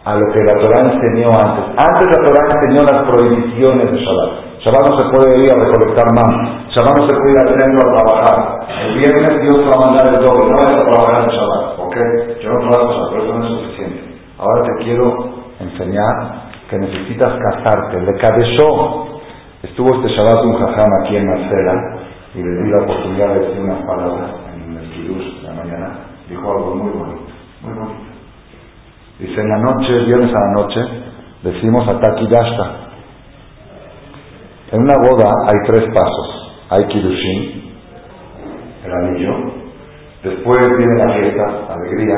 a 0.05 0.15
lo 0.15 0.33
que 0.33 0.39
la 0.39 0.61
Torah 0.61 0.93
enseñó 0.93 1.27
antes. 1.27 1.65
Antes 1.75 2.07
la 2.07 2.25
Torah 2.25 2.55
enseñó 2.55 2.83
las 2.83 3.11
prohibiciones 3.11 3.91
de 3.91 3.97
Shabbat. 3.97 4.50
Shabbat 4.61 4.89
no 4.89 4.99
se 4.99 5.09
puede 5.09 5.43
ir 5.43 5.51
a 5.51 5.57
recolectar 5.57 6.05
más. 6.13 6.69
Shabbat 6.69 6.99
no 6.99 7.09
se 7.09 7.15
puede 7.17 7.31
ir 7.33 7.39
al 7.39 7.49
centro 7.59 7.81
a 7.81 7.97
trabajar. 7.97 8.37
El 8.85 8.93
viernes 8.99 9.41
Dios 9.41 9.55
te 9.57 9.65
va 9.65 9.73
a 9.73 9.85
mandar 9.89 10.13
el 10.13 10.21
doble. 10.21 10.51
No 10.51 10.57
vas 10.57 10.81
a 10.81 10.85
trabajar 10.85 11.23
en 11.23 11.29
Shabbat. 11.29 11.79
¿Ok? 11.79 11.95
Yo 12.43 12.49
no 12.53 12.69
trabajo 12.69 13.09
pero 13.09 13.23
eso 13.23 13.33
no 13.33 13.45
es 13.45 13.51
suficiente. 13.61 13.99
Ahora 14.37 14.61
te 14.63 14.83
quiero 14.83 15.29
enseñar 15.59 16.13
que 16.69 16.77
necesitas 16.77 17.33
casarte. 17.41 18.01
Le 18.01 18.13
Kadeshó. 18.17 19.07
Estuvo 19.63 19.95
este 19.95 20.09
Shabbat 20.13 20.45
un 20.45 20.53
jajam 20.53 20.89
aquí 21.03 21.17
en 21.17 21.27
Marcela 21.27 21.73
y 22.33 22.41
le 22.41 22.63
di 22.63 22.69
la 22.69 22.83
oportunidad 22.83 23.27
de 23.33 23.39
decir 23.39 23.61
unas 23.61 23.85
palabras 23.85 24.29
en 24.53 24.77
el 24.77 24.89
Kiddush 24.91 25.41
de 25.41 25.47
la 25.47 25.53
mañana. 25.53 25.99
Dijo 26.29 26.51
algo 26.51 26.75
muy 26.75 26.91
bonito, 26.91 27.33
muy 27.61 27.73
bonito. 27.73 28.11
Dice, 29.19 29.41
en 29.41 29.49
la 29.49 29.57
noche, 29.57 29.99
viernes 30.05 30.33
a 30.33 30.39
la 30.39 30.63
noche, 30.63 30.81
decimos 31.43 31.87
Ataki 31.87 32.27
Dashta. 32.27 32.90
En 34.71 34.81
una 34.81 34.95
boda 34.95 35.27
hay 35.47 35.57
tres 35.67 35.83
pasos. 35.93 36.53
Hay 36.69 36.85
Kiddushin, 36.87 37.75
el 38.85 38.91
anillo. 38.93 39.33
Después 40.23 40.59
viene 40.77 41.03
la 41.03 41.13
fiesta, 41.13 41.45
alegría. 41.73 42.15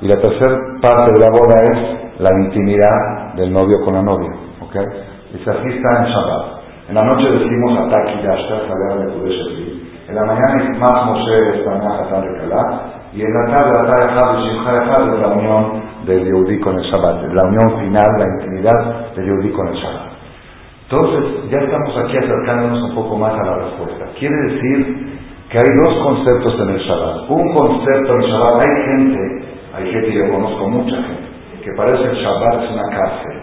Y 0.00 0.08
la 0.08 0.16
tercera 0.16 0.56
parte 0.80 1.12
de 1.12 1.20
la 1.20 1.30
boda 1.30 1.56
es 1.62 2.20
la 2.20 2.30
intimidad 2.44 3.34
del 3.34 3.52
novio 3.52 3.84
con 3.84 3.94
la 3.94 4.02
novia. 4.02 4.30
¿Ok? 4.62 4.74
Dice 5.32 5.50
así 5.50 5.68
está 5.76 5.98
en 5.98 6.04
Shabbat. 6.06 6.62
En 6.88 6.94
la 6.94 7.04
noche 7.04 7.28
decimos 7.30 7.78
Ataki 7.78 8.22
Yashta, 8.22 8.66
Saber 8.66 9.06
de 9.06 9.12
Kudesh 9.12 10.08
En 10.08 10.14
la 10.14 10.24
mañana 10.24 10.62
es 10.62 10.78
más 10.78 11.06
Moshe, 11.06 11.64
Hatán 11.68 12.22
de 12.22 12.38
Kalá. 12.40 12.80
Y 13.12 13.20
en 13.20 13.32
la 13.34 13.56
tarde, 13.56 13.72
la 13.76 13.92
tarde, 14.88 15.12
de 15.12 15.18
la 15.20 15.28
unión 15.28 15.91
del 16.06 16.24
Yehudi 16.24 16.60
con 16.60 16.78
el 16.78 16.84
Shabbat, 16.84 17.22
la 17.32 17.48
unión 17.48 17.80
final, 17.80 18.06
la 18.18 18.26
intimidad 18.26 19.14
del 19.14 19.26
Yehudi 19.26 19.50
con 19.50 19.68
el 19.68 19.74
Shabbat. 19.74 20.12
Entonces, 20.88 21.50
ya 21.50 21.58
estamos 21.58 21.96
aquí 21.96 22.16
acercándonos 22.16 22.82
un 22.90 22.94
poco 22.94 23.16
más 23.16 23.32
a 23.32 23.44
la 23.44 23.56
respuesta. 23.56 24.06
Quiere 24.18 24.36
decir 24.48 25.18
que 25.50 25.58
hay 25.58 25.76
dos 25.84 25.94
conceptos 26.02 26.60
en 26.60 26.68
el 26.70 26.80
Shabbat. 26.80 27.30
Un 27.30 27.52
concepto 27.54 28.14
en 28.14 28.22
el 28.22 28.30
Shabbat, 28.30 28.60
hay 28.60 28.84
gente, 28.84 29.46
hay 29.74 29.92
gente, 29.92 30.12
yo 30.12 30.30
conozco 30.30 30.68
mucha 30.68 30.96
gente, 30.96 31.62
que 31.64 31.70
parece 31.76 32.02
que 32.02 32.10
el 32.10 32.16
Shabbat 32.16 32.64
es 32.64 32.70
una 32.72 32.96
cárcel. 32.96 33.42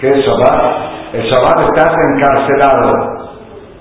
¿Qué 0.00 0.10
es 0.10 0.24
Shabbat? 0.24 1.14
El 1.14 1.22
Shabbat 1.24 1.68
estás 1.68 1.94
encarcelado 2.14 3.18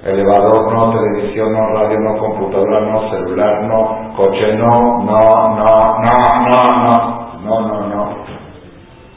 elevador 0.08 0.74
no, 0.74 0.92
televisión 0.92 1.52
no, 1.52 1.68
radio 1.74 2.00
no, 2.00 2.18
computadora 2.18 2.80
no, 2.82 3.10
celular 3.10 3.64
no, 3.64 4.14
coche 4.16 4.54
no, 4.56 4.70
no, 5.04 5.20
no, 5.56 6.00
no, 6.00 6.48
no, 6.48 6.86
no, 6.86 7.17
no, 7.48 7.68
no, 7.68 7.88
no. 7.88 8.16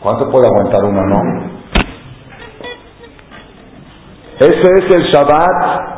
¿Cuánto 0.03 0.31
puede 0.31 0.47
aguantar 0.47 0.85
uno 0.85 1.03
no? 1.03 1.51
Ese 4.39 4.73
es 4.73 4.95
el 4.95 5.03
Shabbat 5.13 5.91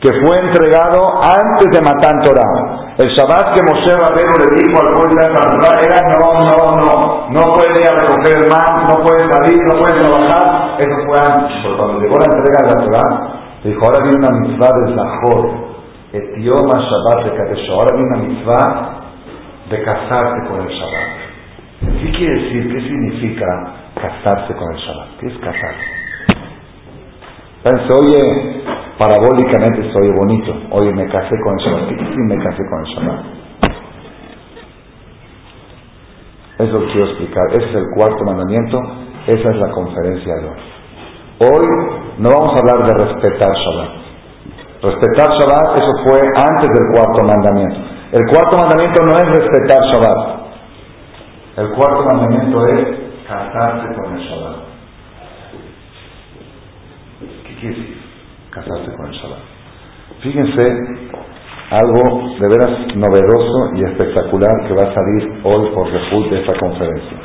que 0.00 0.10
fue 0.24 0.38
entregado 0.38 1.20
antes 1.22 1.66
de 1.70 1.82
Matan 1.82 2.22
Torah. 2.22 2.94
El 2.96 3.08
Shabbat 3.10 3.54
que 3.54 3.62
Moshe 3.62 3.92
Rabbeinu 3.92 4.32
le 4.40 4.48
dijo 4.56 4.80
al 4.80 4.94
pueblo 4.94 5.14
de 5.14 5.26
Israel 5.26 5.80
era 5.84 6.00
no, 6.16 6.32
no, 6.40 6.64
no, 6.80 7.28
no 7.28 7.40
puede 7.52 7.76
ir 7.76 7.92
recoger 7.92 8.48
mar, 8.48 8.82
no 8.88 9.04
puede 9.04 9.20
salir, 9.30 9.58
no 9.68 9.78
puede 9.78 10.00
trabajar. 10.00 10.80
Eso 10.80 10.96
fue 11.06 11.18
antes. 11.18 11.52
Pero 11.62 11.76
cuando 11.76 12.00
llegó 12.00 12.16
la 12.16 12.24
entrega 12.24 12.58
de 12.62 12.74
la 12.74 12.84
Torah, 12.84 13.32
Dijo, 13.64 13.78
ahora 13.84 14.02
viene 14.02 14.18
una 14.18 14.40
mitzvah 14.40 14.72
de 14.74 14.94
Zahor, 14.96 15.50
Etioma 16.12 16.82
Shabbat 16.82 17.24
de 17.24 17.36
Kadesh. 17.36 17.70
Ahora 17.70 17.94
viene 17.94 18.08
una 18.08 18.22
mitzvah 18.26 18.90
de 19.70 19.82
casarte 19.84 20.48
con 20.48 20.60
el 20.62 20.68
Shabbat. 20.68 21.21
¿Qué 21.82 22.12
quiere 22.12 22.42
decir? 22.42 22.72
¿Qué 22.72 22.80
significa 22.80 23.46
casarse 23.94 24.54
con 24.54 24.72
el 24.72 24.78
Shabbat? 24.78 25.08
¿Qué 25.18 25.26
es 25.26 25.38
casarse? 25.38 26.02
Se 27.64 27.92
oye 27.94 28.62
parabólicamente, 28.98 29.82
se 29.90 29.98
oye 29.98 30.12
bonito. 30.12 30.54
Oye, 30.70 30.92
me 30.92 31.06
casé 31.08 31.34
con 31.42 31.58
el 31.58 31.64
Shabbat. 31.64 31.88
¿Qué 31.88 31.94
me 32.18 32.36
casé 32.38 32.62
con 32.70 32.80
el 32.80 32.94
Shabbat? 32.94 33.24
Es 36.58 36.68
lo 36.70 36.80
que 36.80 36.86
quiero 36.92 37.06
explicar. 37.06 37.44
Ese 37.52 37.68
es 37.70 37.74
el 37.74 37.86
cuarto 37.96 38.24
mandamiento. 38.24 38.80
Esa 39.26 39.50
es 39.50 39.56
la 39.56 39.70
conferencia 39.70 40.34
de 40.34 40.44
hoy. 40.46 40.60
Hoy 41.40 41.66
no 42.18 42.28
vamos 42.28 42.54
a 42.54 42.58
hablar 42.58 42.86
de 42.86 43.04
respetar 43.04 43.50
Shabbat. 43.50 43.90
Respetar 44.82 45.28
Shabbat, 45.38 45.82
eso 45.82 45.92
fue 46.04 46.20
antes 46.20 46.68
del 46.70 46.86
cuarto 46.94 47.24
mandamiento. 47.24 47.78
El 48.12 48.22
cuarto 48.30 48.58
mandamiento 48.58 49.02
no 49.04 49.12
es 49.12 49.38
respetar 49.38 49.80
Shabbat. 49.92 50.41
El 51.56 51.68
cuarto 51.72 52.04
mandamiento 52.04 52.66
es 52.66 52.82
casarse 53.28 53.94
con 53.94 54.16
el 54.16 54.20
Shabbat. 54.22 54.56
¿Qué 57.46 57.54
quiere 57.60 57.76
decir? 57.76 57.96
Casarse 58.50 58.90
con 58.96 59.06
el 59.06 59.12
Shabbat. 59.12 59.38
Fíjense 60.22 60.62
algo 61.70 62.36
de 62.38 62.48
veras 62.48 62.96
novedoso 62.96 63.76
y 63.76 63.84
espectacular 63.84 64.52
que 64.66 64.74
va 64.74 64.90
a 64.90 64.94
salir 64.94 65.40
hoy 65.42 65.74
por 65.74 65.90
refut 65.90 66.30
de 66.30 66.40
esta 66.40 66.58
conferencia. 66.58 67.18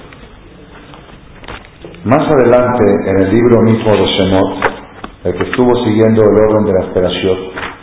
Más 2.04 2.24
adelante, 2.32 3.10
en 3.10 3.26
el 3.26 3.32
libro 3.34 3.62
mismo 3.64 3.92
de 3.92 4.06
Shemot, 4.06 4.78
el 5.26 5.34
que 5.38 5.44
estuvo 5.50 5.76
siguiendo 5.84 6.22
el 6.22 6.36
orden 6.50 6.66
de 6.66 6.74
la 6.80 6.86
esperación, 6.88 7.38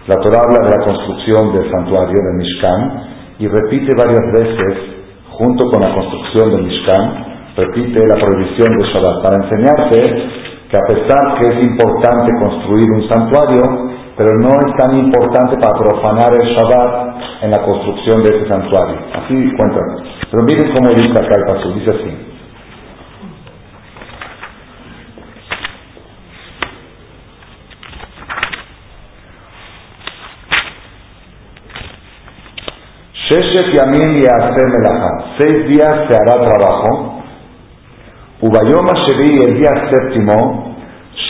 la 0.07 0.17
Torah 0.17 0.41
habla 0.41 0.67
de 0.67 0.79
la 0.79 0.85
construcción 0.85 1.53
del 1.55 1.71
santuario 1.71 2.15
de 2.15 2.39
Mishkan 2.39 3.03
y 3.39 3.49
repite 3.49 3.91
varias 3.97 4.33
veces, 4.33 4.94
junto 5.39 5.71
con 5.71 5.81
la 5.83 5.95
construcción 5.95 6.51
del 6.51 6.65
Mishkan, 6.65 7.25
repite 7.57 8.01
la 8.07 8.17
prohibición 8.17 8.79
de 8.79 8.85
Shabbat, 8.93 9.23
para 9.23 9.45
enseñarte 9.45 10.01
que 10.71 10.77
a 10.77 10.87
pesar 10.89 11.39
que 11.39 11.47
es 11.49 11.67
importante 11.67 12.31
construir 12.43 12.91
un 12.91 13.09
santuario, 13.09 13.63
pero 14.17 14.31
no 14.39 14.49
es 14.49 14.77
tan 14.77 14.99
importante 14.99 15.57
para 15.61 15.79
profanar 15.79 16.31
el 16.35 16.55
Shabbat 16.55 17.43
en 17.43 17.51
la 17.51 17.63
construcción 17.63 18.23
de 18.23 18.37
ese 18.37 18.49
santuario. 18.49 18.97
Así 19.13 19.35
cuentan. 19.57 19.85
Pero 20.31 20.43
miren 20.45 20.73
cómo 20.75 20.89
dice 20.91 21.13
acá 21.13 21.35
el 21.37 21.47
paso, 21.47 21.69
dice 21.73 21.91
así. 21.91 22.35
Sheshet 33.14 33.14
Yamim 33.14 33.14
hacer 33.14 33.14
Melajá. 33.14 33.14
Seis 33.29 33.47
días 35.69 36.09
se 36.09 36.17
hará 36.17 36.45
trabajo. 36.45 37.23
Ubayoma 38.43 38.93
Shevi, 39.07 39.43
el 39.45 39.55
día 39.59 39.71
séptimo, 39.91 40.77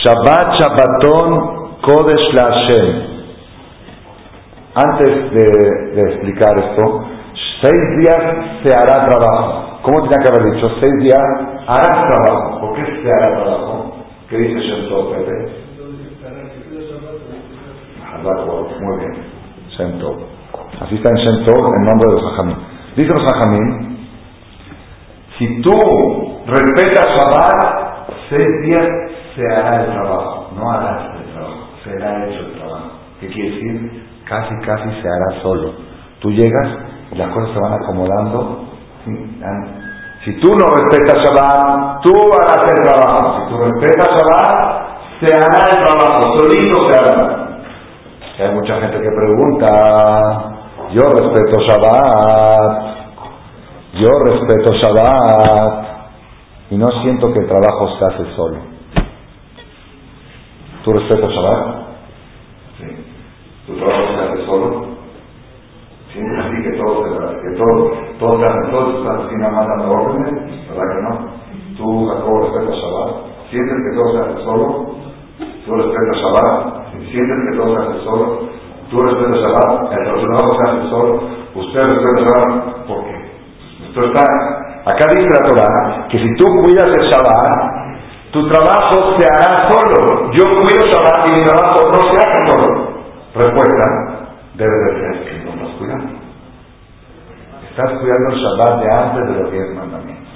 Shabbat 0.03 0.59
Shabbaton 0.59 1.79
Kodesh 1.81 2.33
la 2.33 2.43
Hashem. 2.43 3.15
Antes 4.75 5.31
de, 5.31 6.01
explicar 6.01 6.57
esto, 6.57 7.05
seis 7.61 7.81
días 7.99 8.23
se 8.61 8.69
hará 8.75 9.07
trabajo. 9.07 9.79
¿Cómo 9.83 10.01
tenía 10.01 10.17
que 10.23 10.29
haber 10.29 10.53
dicho? 10.53 10.69
Seis 10.81 10.93
días 10.99 11.23
hará 11.67 12.11
trabajo. 12.11 12.59
¿Por 12.59 12.75
qué 12.75 12.83
se 13.01 13.09
hará 13.09 13.41
trabajo? 13.41 13.95
¿Qué 14.29 14.37
dice 14.37 14.59
Shem 14.59 14.89
Tov, 14.89 15.13
Pepe? 15.13 15.65
Muy 18.81 18.97
bien. 18.99 19.15
Shem 19.77 19.99
Tov. 19.99 20.34
Así 20.81 20.95
está 20.95 21.09
en 21.09 21.15
Shem 21.15 21.45
Tov 21.45 21.73
en 21.75 21.85
nombre 21.85 22.09
de 22.09 22.21
los 22.21 22.31
Jajamín. 22.31 22.57
Dice 22.95 23.11
los 23.15 23.31
Jajamín, 23.31 23.97
si 25.37 25.61
tú 25.61 25.71
respetas 26.47 27.05
Shabbat, 27.05 28.09
seis 28.29 28.47
días 28.63 28.87
se 29.35 29.41
hará 29.53 29.85
el 29.85 29.91
trabajo, 29.91 30.51
no 30.57 30.71
harás 30.71 31.19
el 31.19 31.33
trabajo 31.33 31.65
será 31.85 32.27
hecho 32.27 32.39
el 32.39 32.53
trabajo. 32.57 32.91
¿Qué 33.19 33.27
quiere 33.27 33.51
decir? 33.51 34.03
Casi, 34.27 34.55
casi 34.65 34.89
se 35.01 35.07
hará 35.07 35.41
solo. 35.41 35.73
Tú 36.19 36.31
llegas 36.31 36.67
y 37.11 37.15
las 37.15 37.29
cosas 37.29 37.53
se 37.53 37.59
van 37.59 37.73
acomodando. 37.73 38.65
Si 40.25 40.33
tú 40.39 40.49
no 40.55 40.65
respetas 40.75 41.23
Shabbat, 41.23 42.01
tú 42.01 42.13
harás 42.33 42.63
el 42.63 42.89
trabajo. 42.89 43.39
Si 43.39 43.49
tú 43.49 43.57
respetas 43.59 44.07
Shabbat, 44.15 44.85
se 45.21 45.33
hará 45.33 45.65
el 45.69 45.85
trabajo, 45.85 46.39
solito 46.39 46.91
se 46.91 46.97
hará. 46.97 47.59
hay 48.39 48.55
mucha 48.55 48.81
gente 48.81 48.97
que 48.99 49.09
pregunta, 49.15 50.54
yo 50.95 51.03
respeto 51.09 51.59
Shabbat, 51.67 52.95
yo 53.99 54.09
respeto 54.27 54.73
Shabbat, 54.75 55.85
y 56.71 56.77
no 56.77 56.85
siento 57.03 57.33
que 57.33 57.39
el 57.39 57.47
trabajo 57.47 57.97
se 57.99 58.05
hace 58.05 58.35
solo. 58.37 58.57
¿Tú 60.85 60.93
respetas 60.93 61.31
Shabbat? 61.31 61.65
Sí. 62.79 62.85
¿Tu 63.67 63.75
trabajo 63.75 64.03
se 64.07 64.21
hace 64.23 64.45
solo? 64.45 64.85
Siempre 66.13 66.39
así 66.39 66.63
que 66.63 66.77
todo 66.77 67.03
se 67.03 67.41
que 67.41 67.57
todo, 67.57 67.91
todos 68.17 68.41
hacen, 68.43 68.71
todos 68.71 68.95
están 68.99 69.27
así 69.27 69.35
nada 69.35 69.51
más 69.51 69.67
dando 69.67 69.91
órdenes, 69.91 70.69
¿verdad 70.69 70.95
que 70.95 71.01
no? 71.01 71.27
Tú, 71.75 72.07
Jacob, 72.07 72.39
respetas 72.39 72.75
Shabbat. 72.79 73.15
¿Sientes 73.51 73.77
que 73.83 73.97
todo 73.97 74.13
se 74.13 74.19
hace 74.31 74.43
solo? 74.45 74.95
¿Tú 75.65 75.75
respetas 75.75 76.17
Shabbat? 76.21 76.87
¿Sientes 77.11 77.37
que 77.51 77.57
todo 77.57 77.75
se 77.75 77.81
hace 77.83 78.03
solo? 78.05 78.54
¿Tú 78.95 79.01
respetas 79.01 79.41
Shabbat? 79.41 79.91
¿El 79.91 80.21
trabajo 80.23 80.55
se 80.55 80.69
hace 80.71 80.89
solo? 80.89 81.19
¿Usted 81.53 81.83
respeta 81.83 82.21
Shabbat? 82.23 82.87
¿Por 82.87 83.03
qué? 83.03 83.15
Esto 83.87 84.01
acá 84.85 85.05
dice 85.11 85.27
la 85.35 85.49
Torah 85.49 86.07
que 86.07 86.17
si 86.17 86.35
tú 86.37 86.45
cuidas 86.63 86.87
el 86.95 87.09
Shabbat, 87.11 88.31
tu 88.31 88.47
trabajo 88.47 89.17
se 89.17 89.27
hará 89.27 89.69
solo. 89.69 90.31
Yo 90.31 90.45
cuido 90.45 90.79
Shabbat 90.87 91.27
y 91.27 91.31
mi 91.31 91.43
trabajo 91.43 91.91
no 91.91 92.09
se 92.09 92.15
hace 92.15 92.47
solo. 92.47 92.87
Respuesta, 93.35 93.85
debe 94.53 94.71
de 94.71 94.99
ser 95.01 95.23
que 95.25 95.43
no 95.43 95.51
estás 95.51 95.75
cuidando. 95.77 96.13
Estás 97.69 97.99
cuidando 97.99 98.29
el 98.29 98.39
Shabbat 98.39 98.79
de 98.79 98.93
antes 98.93 99.27
de 99.27 99.43
los 99.43 99.51
diez 99.51 99.75
mandamientos. 99.75 100.33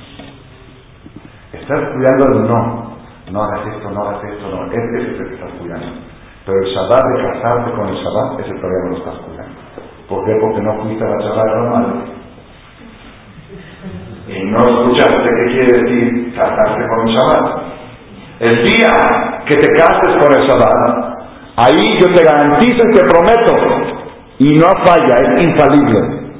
Estás 1.54 1.80
cuidando 1.94 2.26
el 2.34 2.46
no. 2.46 2.90
No 3.32 3.42
hagas 3.42 3.68
esto, 3.68 3.90
no 3.90 4.04
hagas 4.04 4.22
esto, 4.26 4.50
no. 4.50 4.66
Ese 4.66 4.98
es 4.98 5.18
el 5.18 5.30
que 5.30 5.36
estás 5.36 5.52
cuidando. 5.62 6.09
Pero 6.50 6.66
el 6.66 6.74
Shabbat 6.74 7.04
de 7.14 7.22
casarte 7.30 7.72
con 7.78 7.90
el 7.90 7.96
Shabbat, 7.96 8.40
ese 8.40 8.54
todavía 8.58 8.82
no 8.86 8.90
lo 8.90 8.98
estás 8.98 9.18
cuidando. 9.22 9.54
¿Por 10.10 10.26
qué? 10.26 10.34
Porque 10.42 10.62
no 10.62 10.82
fuiste 10.82 11.06
a 11.06 11.10
la 11.10 11.18
Shabbat 11.22 11.46
normal. 11.46 11.86
Y 14.26 14.46
no 14.50 14.62
escuchaste 14.62 15.30
qué 15.30 15.46
quiere 15.54 15.72
decir 15.78 16.34
casarse 16.34 16.82
con 16.90 17.08
el 17.08 17.14
Shabbat. 17.14 17.62
El 18.40 18.64
día 18.66 18.94
que 19.46 19.60
te 19.62 19.70
cases 19.78 20.12
con 20.18 20.42
el 20.42 20.48
Shabbat, 20.50 21.20
ahí 21.58 22.00
yo 22.02 22.08
te 22.16 22.24
garantizo 22.24 22.82
y 22.82 22.94
te 22.96 23.04
prometo, 23.06 24.00
y 24.40 24.56
no 24.56 24.70
falla, 24.90 25.16
es 25.22 25.48
infalible. 25.50 26.34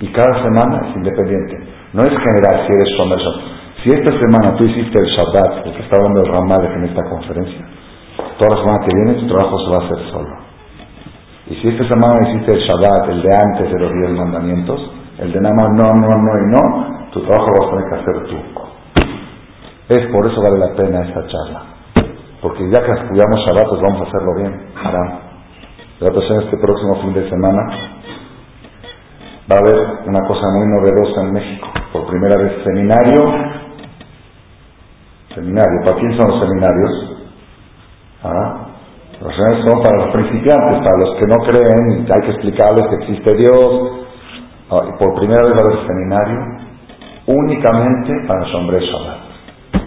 Y 0.00 0.12
cada 0.12 0.42
semana 0.42 0.90
es 0.90 0.96
independiente. 0.96 1.56
No 1.94 2.02
es 2.02 2.10
general 2.10 2.66
si 2.66 2.76
eres 2.76 2.98
Shomer 2.98 3.18
Si 3.82 3.88
esta 3.96 4.12
semana 4.20 4.56
tú 4.58 4.64
hiciste 4.64 4.98
el 5.00 5.08
Shabbat, 5.08 5.66
el 5.68 5.72
que 5.72 5.82
está 5.84 5.96
hablando 5.96 6.20
de 6.20 6.28
Ramales 6.28 6.70
en 6.76 6.84
esta 6.84 7.02
conferencia, 7.08 7.73
toda 8.38 8.56
la 8.56 8.62
semana 8.62 8.84
que 8.84 8.94
viene 8.94 9.20
tu 9.20 9.34
trabajo 9.34 9.58
se 9.58 9.70
va 9.70 9.76
a 9.76 9.86
hacer 9.86 10.10
solo. 10.10 10.44
Y 11.46 11.54
si 11.56 11.68
esta 11.68 11.88
semana 11.88 12.28
hiciste 12.28 12.56
el 12.56 12.60
Shabbat, 12.62 13.10
el 13.10 13.22
de 13.22 13.28
antes 13.28 13.72
de 13.72 13.78
los 13.78 13.92
diez 13.92 14.10
mandamientos, 14.10 14.80
el 15.18 15.32
de 15.32 15.40
nada 15.40 15.54
más 15.54 15.68
no, 15.76 15.92
no, 15.94 16.08
no 16.08 16.32
y 16.38 16.46
no, 16.50 17.10
tu 17.12 17.20
trabajo 17.20 17.50
lo 17.50 17.60
vas 17.60 17.68
a 17.68 17.76
tener 17.76 17.88
que 17.88 17.96
hacer 17.96 18.16
tú. 18.30 18.64
Es 19.88 20.12
por 20.12 20.26
eso 20.26 20.40
vale 20.40 20.58
la 20.58 20.74
pena 20.74 21.02
esta 21.06 21.26
charla. 21.26 21.62
Porque 22.40 22.64
ya 22.70 22.80
que 22.80 22.92
estudiamos 22.92 23.40
Shabbat, 23.44 23.68
pues 23.68 23.82
vamos 23.82 24.00
a 24.00 24.04
hacerlo 24.04 24.34
bien. 24.36 24.66
Haram. 24.82 25.18
en 26.00 26.42
este 26.42 26.56
próximo 26.56 27.02
fin 27.02 27.14
de 27.14 27.28
semana 27.28 27.60
va 29.50 29.56
a 29.56 29.58
haber 29.58 30.08
una 30.08 30.20
cosa 30.26 30.46
muy 30.56 30.66
novedosa 30.66 31.20
en 31.20 31.32
México. 31.32 31.68
Por 31.92 32.06
primera 32.06 32.42
vez, 32.42 32.64
seminario. 32.64 33.20
Seminario. 35.34 35.80
¿Para 35.84 35.96
quién 35.98 36.16
son 36.16 36.30
los 36.30 36.40
seminarios? 36.40 37.13
¿Ah? 38.24 38.66
Los 39.20 39.34
seminarios 39.34 39.70
son 39.70 39.82
para 39.82 40.04
los 40.04 40.12
principiantes, 40.14 40.78
para 40.78 40.98
los 40.98 41.14
que 41.16 41.26
no 41.26 41.36
creen, 41.46 42.06
hay 42.10 42.20
que 42.22 42.30
explicarles 42.30 42.86
que 42.88 42.94
existe 43.04 43.34
Dios. 43.36 44.06
Ah, 44.70 44.80
por 44.98 45.14
primera 45.20 45.44
vez 45.44 45.54
va 45.54 45.60
a 45.60 45.64
haber 45.64 45.86
seminario 45.86 46.64
únicamente 47.26 48.12
para 48.26 48.40
los 48.40 48.54
hombres 48.54 48.82
Shabbat. 48.82 49.16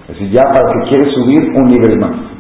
Es 0.02 0.08
decir, 0.08 0.32
ya 0.32 0.44
para 0.44 0.72
que 0.72 0.90
quiere 0.90 1.12
subir 1.12 1.44
un 1.56 1.66
nivel 1.66 2.00
más. 2.00 2.37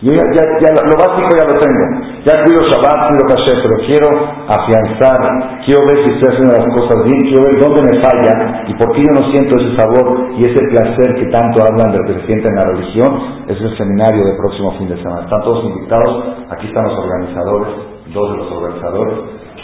Yo 0.00 0.12
ya, 0.16 0.24
ya, 0.32 0.70
lo 0.72 0.96
básico 0.96 1.28
ya 1.36 1.44
lo 1.44 1.60
tengo. 1.60 1.84
Ya 2.24 2.32
cuido 2.40 2.64
Shabbat, 2.72 3.12
cuido 3.12 3.24
Kasher, 3.28 3.60
pero 3.60 3.76
quiero 3.84 4.08
afianzar, 4.48 5.60
quiero 5.68 5.84
ver 5.84 6.00
si 6.00 6.16
estoy 6.16 6.28
haciendo 6.32 6.56
las 6.56 6.68
cosas 6.72 7.04
bien, 7.04 7.20
quiero 7.28 7.44
ver 7.44 7.60
dónde 7.60 7.80
me 7.84 8.00
falla 8.00 8.64
y 8.64 8.72
por 8.80 8.92
qué 8.92 9.04
yo 9.04 9.12
no 9.12 9.30
siento 9.30 9.60
ese 9.60 9.76
sabor 9.76 10.32
y 10.40 10.44
ese 10.48 10.60
placer 10.72 11.14
que 11.20 11.26
tanto 11.28 11.60
hablan 11.60 11.92
de 11.92 11.98
lo 11.98 12.16
en 12.16 12.54
la 12.56 12.64
religión. 12.72 13.10
Es 13.46 13.60
el 13.60 13.76
seminario 13.76 14.24
del 14.24 14.36
próximo 14.40 14.72
fin 14.78 14.88
de 14.88 14.96
semana. 14.96 15.28
Están 15.28 15.42
todos 15.42 15.64
invitados, 15.64 16.24
aquí 16.48 16.66
están 16.68 16.84
los 16.84 16.96
organizadores, 16.96 17.68
dos 18.14 18.30
de 18.32 18.36
los 18.38 18.52
organizadores, 18.52 19.14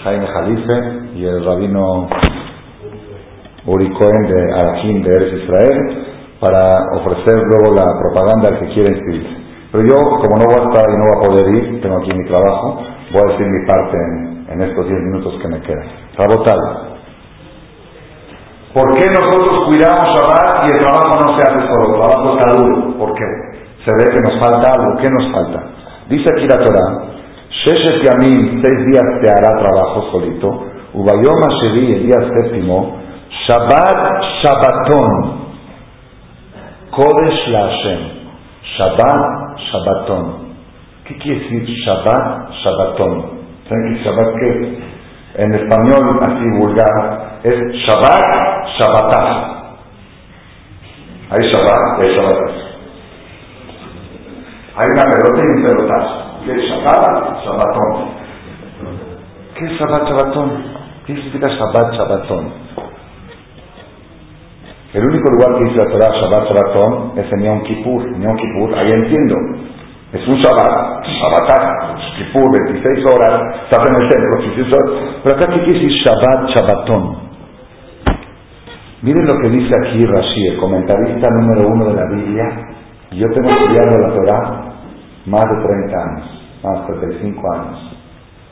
Jaime 0.05 0.27
Jalife 0.27 0.77
y 1.17 1.25
el 1.25 1.45
rabino 1.47 2.09
Uri 3.65 3.91
Cohen 3.95 4.23
de 4.29 4.53
Arajim 4.53 5.03
de 5.03 5.17
Eres 5.17 5.43
Israel 5.43 6.07
para 6.41 6.61
ofrecer 6.93 7.41
luego 7.41 7.75
la 7.75 7.87
propaganda 8.05 8.49
al 8.53 8.61
que 8.61 8.75
quiera 8.75 8.91
inscribirse. 8.91 9.46
Pero 9.73 9.85
yo, 9.85 9.97
como 10.21 10.37
no 10.37 10.45
voy 10.47 10.61
a 10.61 10.65
estar 10.69 10.87
y 10.89 10.97
no 10.97 11.05
voy 11.05 11.17
a 11.17 11.29
poder 11.29 11.55
ir, 11.55 11.81
tengo 11.83 11.99
aquí 11.99 12.13
mi 12.15 12.27
trabajo, 12.29 12.83
voy 13.13 13.23
a 13.23 13.33
decir 13.33 13.47
mi 13.47 13.67
parte 13.67 13.97
en, 14.53 14.61
estos 14.63 14.89
10 14.89 15.01
minutos 15.03 15.35
que 15.43 15.49
me 15.49 15.61
quedan. 15.61 15.87
Rabotal. 16.17 16.61
¿Por 18.73 18.99
qué 18.99 19.05
nosotros 19.11 19.67
cuidamos 19.67 20.05
Shabbat 20.15 20.69
y 20.69 20.71
el 20.71 20.79
trabajo 20.79 21.13
no 21.25 21.39
se 21.39 21.45
hace 21.45 21.67
solo? 21.67 21.89
El 21.89 22.01
trabajo 22.01 22.37
está 22.37 22.63
duro. 22.63 22.99
¿Por 22.99 23.15
qué? 23.15 23.25
Se 23.85 23.91
ve 23.91 24.15
que 24.15 24.21
nos 24.21 24.39
falta 24.39 24.69
algo. 24.73 24.99
¿Qué 24.99 25.11
nos 25.11 25.33
falta? 25.33 25.63
Dice 26.09 26.25
aquí 26.33 26.47
la 26.47 26.59
Torah, 26.59 27.17
Sheshet 27.65 28.05
Yamim, 28.05 28.63
seis 28.63 28.79
días 28.87 29.21
te 29.23 29.31
hará 29.31 29.61
trabajo 29.61 30.11
solito. 30.13 30.49
Ubayoma 30.95 31.49
Shevi, 31.61 31.93
el 31.95 32.03
día 32.07 32.21
séptimo, 32.37 32.97
Shabbat 33.49 34.23
Shabbaton, 34.43 35.13
Kodesh 36.91 37.49
la 37.49 37.61
Hashem. 37.61 38.01
Shabbat, 38.79 39.46
Σαββατών. 39.71 40.25
Τι 41.05 41.13
και 41.15 41.31
εσύ 41.33 41.57
του 41.67 41.77
Σαββάτ 41.85 42.27
Σαββατών. 42.63 43.15
Θα 43.67 43.73
είναι 43.77 43.89
και 43.95 44.03
Σαββάτ 44.05 44.29
και 44.39 44.47
έτσι. 44.53 44.69
Εν 45.43 45.53
Εσπανιόλ 45.59 46.05
αυτή 46.29 46.45
η 46.51 46.55
Βουλγάρα. 46.59 47.05
Εσ 47.43 47.59
Σαββάτ 47.87 48.25
Σαββατάς. 48.79 49.31
Αι 51.37 51.43
Σαββάτ, 51.53 51.83
εσ 52.05 52.11
Σαββατάς. 52.17 52.57
Αι 54.79 54.87
να 54.99 55.05
με 55.11 55.17
ρωτήν 55.25 55.61
με 55.65 55.71
ρωτάς. 55.79 56.07
Και 56.45 56.53
Σαββάτ 56.69 57.25
Σαββατών. 57.45 57.93
Και 59.57 59.67
Σαββάτ 59.79 60.03
Σαββατών. 60.09 60.49
Τι 61.05 61.13
σημαίνει 61.15 61.53
Σαββάτ 61.59 61.89
Σαββατών. 61.95 62.45
El 64.95 65.05
único 65.05 65.29
lugar 65.33 65.59
que 65.59 65.65
dice 65.65 65.77
la 65.77 65.93
Torah 65.93 66.15
Shabbat 66.15 66.49
Shabbaton 66.49 67.19
es 67.19 67.33
en 67.33 67.43
Yom 67.43 67.63
Kippur. 67.63 68.03
Yom 68.21 68.37
Kippur, 68.37 68.75
ahí 68.79 68.91
entiendo. 68.93 69.37
Es 70.13 70.27
un 70.29 70.35
Shabbat, 70.41 71.05
Shabbatá, 71.05 71.97
Kippur, 72.17 72.49
26 72.71 73.05
horas, 73.13 73.63
estás 73.65 73.91
en 73.91 73.97
el 73.97 74.11
centro, 74.11 74.39
26 74.39 74.73
horas. 74.73 74.91
Pero 75.23 75.37
acá, 75.37 75.47
¿qué 75.53 75.65
quiere 75.65 75.81
decir 75.81 75.91
Shabbat, 76.03 76.49
Shabbatón? 76.55 77.27
Miren 79.03 79.27
lo 79.27 79.39
que 79.41 79.51
dice 79.51 79.71
aquí 79.83 80.05
Rashi, 80.07 80.47
el 80.49 80.59
comentarista 80.59 81.29
número 81.41 81.69
uno 81.69 81.85
de 81.87 81.95
la 81.95 82.07
Biblia. 82.07 82.45
Yo 83.13 83.27
tengo 83.35 83.49
estudiado 83.49 83.99
la 84.01 84.15
Torah 84.15 84.73
más 85.27 85.43
de 85.43 85.63
30 85.63 85.97
años, 85.97 86.27
más 86.63 86.89
de 86.89 86.95
35 86.95 87.53
años. 87.53 87.97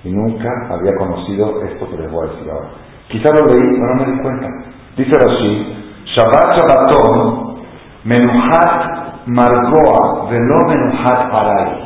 Y 0.04 0.12
nunca 0.12 0.50
había 0.68 0.94
conocido 0.96 1.62
esto 1.62 1.88
que 1.88 1.96
les 1.96 2.10
voy 2.10 2.28
a 2.28 2.32
decir 2.32 2.50
ahora. 2.50 2.68
Quizá 3.08 3.30
lo 3.40 3.46
leí, 3.46 3.62
pero 3.62 3.94
no 3.94 4.04
me 4.04 4.12
di 4.12 4.18
cuenta. 4.20 4.48
Dice 4.96 5.10
Rashi, 5.18 5.83
Shabbat 6.04 6.56
Shabbaton, 6.56 7.64
Menuhat 8.04 9.26
Margoa, 9.26 10.28
Velo 10.30 10.58
Menuhat 10.68 11.32
Aray. 11.32 11.84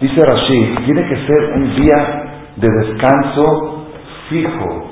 Dice 0.00 0.24
Rashi, 0.24 0.76
tiene 0.84 1.08
que 1.08 1.16
ser 1.26 1.52
un 1.54 1.76
día 1.76 2.24
de 2.56 2.68
descanso 2.68 3.86
fijo 4.28 4.90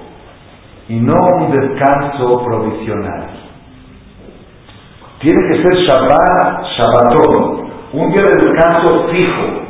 y 0.88 1.00
no 1.00 1.14
un 1.38 1.50
descanso 1.52 2.44
provisional. 2.44 3.28
Tiene 5.20 5.48
que 5.48 5.62
ser 5.62 5.76
Shabbat, 5.86 6.64
Shabbaton, 6.76 7.70
un 7.92 8.12
día 8.12 8.22
de 8.22 8.48
descanso 8.48 9.08
fijo 9.08 9.60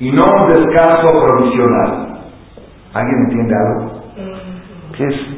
y 0.00 0.12
no 0.12 0.24
un 0.24 0.48
descanso 0.48 1.08
provisional. 1.26 2.20
¿Alguien 2.94 3.18
entiende 3.24 3.54
algo? 3.56 4.02
¿Qué 4.96 5.04
es? 5.04 5.35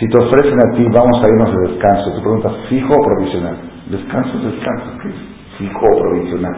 Si 0.00 0.08
te 0.08 0.16
ofrecen 0.16 0.56
a 0.56 0.74
ti, 0.74 0.86
vamos 0.88 1.22
a 1.22 1.28
irnos 1.28 1.52
de 1.52 1.72
descanso, 1.72 2.10
tú 2.14 2.22
preguntas, 2.22 2.52
¿fijo 2.70 2.88
o 2.88 3.04
provisional? 3.04 3.56
Descanso, 3.90 4.32
descanso, 4.38 4.96
¿qué 5.02 5.08
es? 5.10 5.14
Fijo 5.58 5.84
o 5.84 6.00
provisional. 6.00 6.56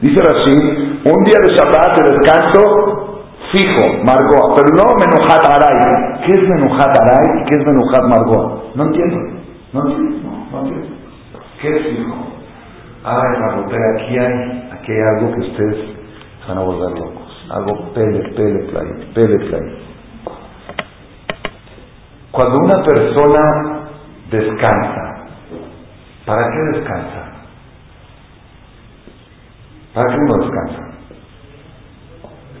Dice 0.00 0.16
así, 0.24 0.56
un 0.56 1.24
día 1.28 1.38
de 1.44 1.54
Shabbat 1.56 2.00
de 2.00 2.10
descanso 2.10 3.08
fijo, 3.52 4.02
Margoa, 4.02 4.56
pero 4.56 4.68
no 4.80 4.96
Menuhat 4.96 5.44
Aray. 5.44 6.20
¿Qué 6.24 6.40
es 6.40 6.48
Menuhat 6.48 6.88
Aray 6.88 7.42
y 7.42 7.44
qué 7.50 7.58
es 7.58 7.66
Menuhat 7.66 8.04
Margoa? 8.08 8.62
No 8.74 8.84
entiendo, 8.84 9.16
no 9.74 9.80
entiendo, 9.82 10.30
no, 10.50 10.58
entiendo. 10.60 10.88
¿Qué 11.60 11.68
es 11.68 11.86
fijo? 11.86 12.16
Ay, 13.04 13.40
Margoa, 13.40 13.76
aquí 13.96 14.18
hay, 14.18 14.70
aquí 14.72 14.92
hay 14.92 15.18
algo 15.18 15.34
que 15.34 15.40
ustedes 15.40 15.76
van 16.48 16.56
a 16.56 16.60
volver 16.62 16.98
locos. 16.98 17.46
Algo 17.50 17.92
pele, 17.92 18.20
pele, 18.34 18.58
play, 18.70 19.12
pele, 19.14 19.38
play. 19.50 19.87
Cuando 22.30 22.58
una 22.60 22.84
persona 22.84 23.88
descansa, 24.30 25.24
¿para 26.26 26.50
qué 26.50 26.78
descansa? 26.78 27.32
¿Para 29.94 30.06
qué 30.08 30.18
uno 30.20 30.44
descansa? 30.44 30.82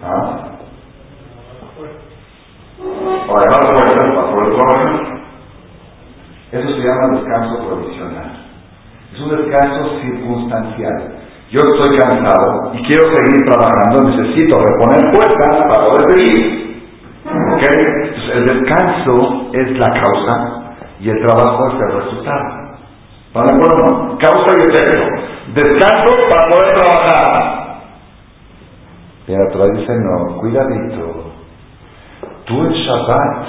¿Ah? 0.02 0.48
Para 3.28 3.46
para 3.50 3.70
poder 3.70 3.88
Eso 6.52 6.68
se 6.68 6.80
llama 6.80 7.18
descanso 7.18 7.68
provisional. 7.68 8.46
Es 9.12 9.20
un 9.20 9.30
descanso 9.36 10.00
circunstancial. 10.00 11.16
Yo 11.50 11.60
estoy 11.60 11.96
cansado 11.98 12.72
y 12.74 12.82
quiero 12.86 13.04
seguir 13.04 13.44
trabajando, 13.46 14.10
necesito 14.10 14.58
reponer 14.58 15.14
fuerzas 15.14 15.56
para 15.68 15.84
poder 15.86 16.10
seguir. 16.10 16.84
Entonces, 17.24 18.17
el 18.34 18.44
descanso 18.44 19.50
es 19.52 19.70
la 19.78 19.86
causa 19.86 20.74
y 21.00 21.10
el 21.10 21.26
trabajo 21.26 21.68
es 21.68 21.74
el 21.74 22.02
resultado. 22.02 22.68
¿Para 23.32 23.46
acuerdo? 23.54 24.18
Causa 24.18 24.56
y 24.56 24.62
efecto. 24.70 24.98
Descanso 25.54 26.16
para 26.28 26.48
poder 26.50 26.72
trabajar. 26.74 27.58
Pero 29.26 29.44
otra 29.48 29.66
dice, 29.78 29.92
no, 29.94 30.40
cuidadito. 30.40 31.32
Tú 32.46 32.64
en 32.64 32.72
Shabbat 32.72 33.46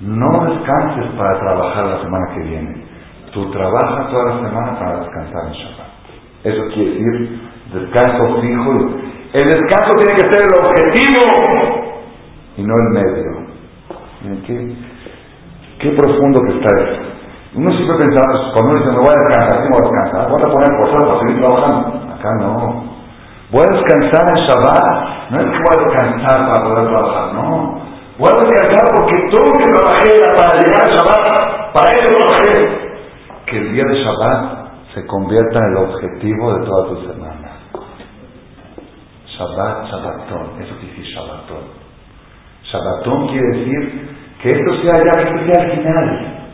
no 0.00 0.46
descanses 0.46 1.06
para 1.16 1.38
trabajar 1.38 1.86
la 1.86 2.02
semana 2.02 2.34
que 2.34 2.40
viene. 2.42 2.84
Tú 3.32 3.50
trabajas 3.52 4.10
toda 4.10 4.34
la 4.34 4.48
semana 4.48 4.78
para 4.78 5.00
descansar 5.00 5.46
en 5.46 5.52
Shabbat. 5.52 5.90
Eso 6.44 6.62
quiere 6.74 6.90
decir 6.90 7.40
descanso 7.72 8.40
fijo. 8.40 8.72
El 9.32 9.44
descanso 9.44 9.92
tiene 9.98 10.14
que 10.16 10.32
ser 10.32 10.42
el 10.42 10.64
objetivo 10.64 11.80
y 12.56 12.62
no 12.64 12.74
el 12.74 12.88
medio. 12.90 13.49
Miren, 14.22 14.42
qué, 14.42 14.76
qué 15.78 15.90
profundo 15.96 16.40
que 16.46 16.52
está 16.58 16.68
esto. 16.76 17.10
Uno 17.54 17.72
siempre 17.72 17.96
pensaba, 17.96 18.52
cuando 18.52 18.70
uno 18.70 18.78
dice, 18.78 18.90
me 18.92 18.98
voy 18.98 19.08
a 19.08 19.20
descansar, 19.26 19.62
¿qué 19.62 19.68
voy 19.68 19.80
a 19.80 19.86
descansar? 19.88 20.30
Voy 20.30 20.42
a 20.42 20.52
poner 20.52 20.70
por 20.76 21.08
para 21.08 21.18
seguir 21.20 21.38
trabajando. 21.40 22.14
Acá 22.14 22.30
no. 22.38 22.84
Voy 23.50 23.64
a 23.64 23.74
descansar 23.74 24.24
en 24.28 24.38
Shabbat. 24.46 25.30
No 25.30 25.40
es 25.40 25.46
que 25.46 25.58
voy 25.58 25.74
a 25.74 25.84
descansar 25.88 26.38
para 26.46 26.64
poder 26.64 26.88
trabajar, 26.90 27.34
no. 27.34 27.80
Voy 28.18 28.28
a 28.28 28.40
descansar 28.44 28.84
porque 28.94 29.16
todo 29.30 29.44
lo 29.44 29.52
que 29.58 29.66
trabajé 29.72 30.10
para 30.36 30.52
llegar 30.60 30.82
a 30.84 30.92
Shabbat. 30.94 31.72
Para 31.72 31.88
eso 31.90 32.08
trabajé. 32.14 32.56
Que 33.46 33.56
el 33.56 33.72
día 33.72 33.84
de 33.84 33.94
Shabbat 34.04 34.94
se 34.94 35.06
convierta 35.06 35.58
en 35.58 35.64
el 35.64 35.76
objetivo 35.78 36.52
de 36.54 36.66
toda 36.66 36.88
tu 36.88 36.96
semana. 37.08 37.50
Shabbat, 39.26 39.90
Shabbatón. 39.90 40.60
Eso 40.60 40.74
decir 40.74 41.04
Shabbatón. 41.04 41.80
Sabatón 42.70 43.26
quiere 43.28 43.58
decir 43.58 44.09
que 44.42 44.50
esto 44.50 44.82
sea 44.82 44.94
ya, 44.94 45.12
que 45.12 45.28
esto 45.28 45.52
sea 45.52 45.64
el 45.64 45.70
final, 45.72 46.48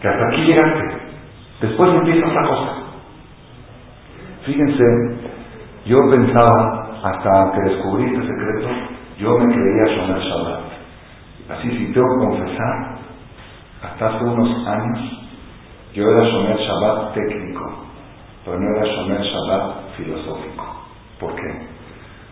que 0.00 0.08
hasta 0.08 0.28
aquí 0.28 0.44
llegaste, 0.44 0.98
después 1.60 1.94
empieza 1.94 2.28
otra 2.28 2.48
cosa. 2.48 2.72
Fíjense, 4.44 4.84
yo 5.86 5.98
pensaba, 6.10 7.00
hasta 7.02 7.52
que 7.52 7.70
descubrí 7.70 8.04
este 8.04 8.26
secreto, 8.26 8.68
yo 9.18 9.38
me 9.38 9.54
creía 9.54 9.96
sonar 9.96 10.20
Shabbat. 10.20 10.60
Así 11.48 11.70
si 11.70 11.92
tengo 11.92 12.06
que 12.06 12.26
confesar, 12.26 12.98
hasta 13.82 14.06
hace 14.08 14.24
unos 14.24 14.66
años, 14.66 15.26
yo 15.94 16.04
era 16.04 16.28
Shomer 16.28 16.58
Shabbat 16.58 17.14
técnico, 17.14 17.84
pero 18.44 18.58
no 18.58 18.76
era 18.76 18.86
Shomer 18.86 19.22
Shabbat 19.22 19.90
filosófico. 19.96 20.64
¿Por 21.18 21.34
qué? 21.34 21.66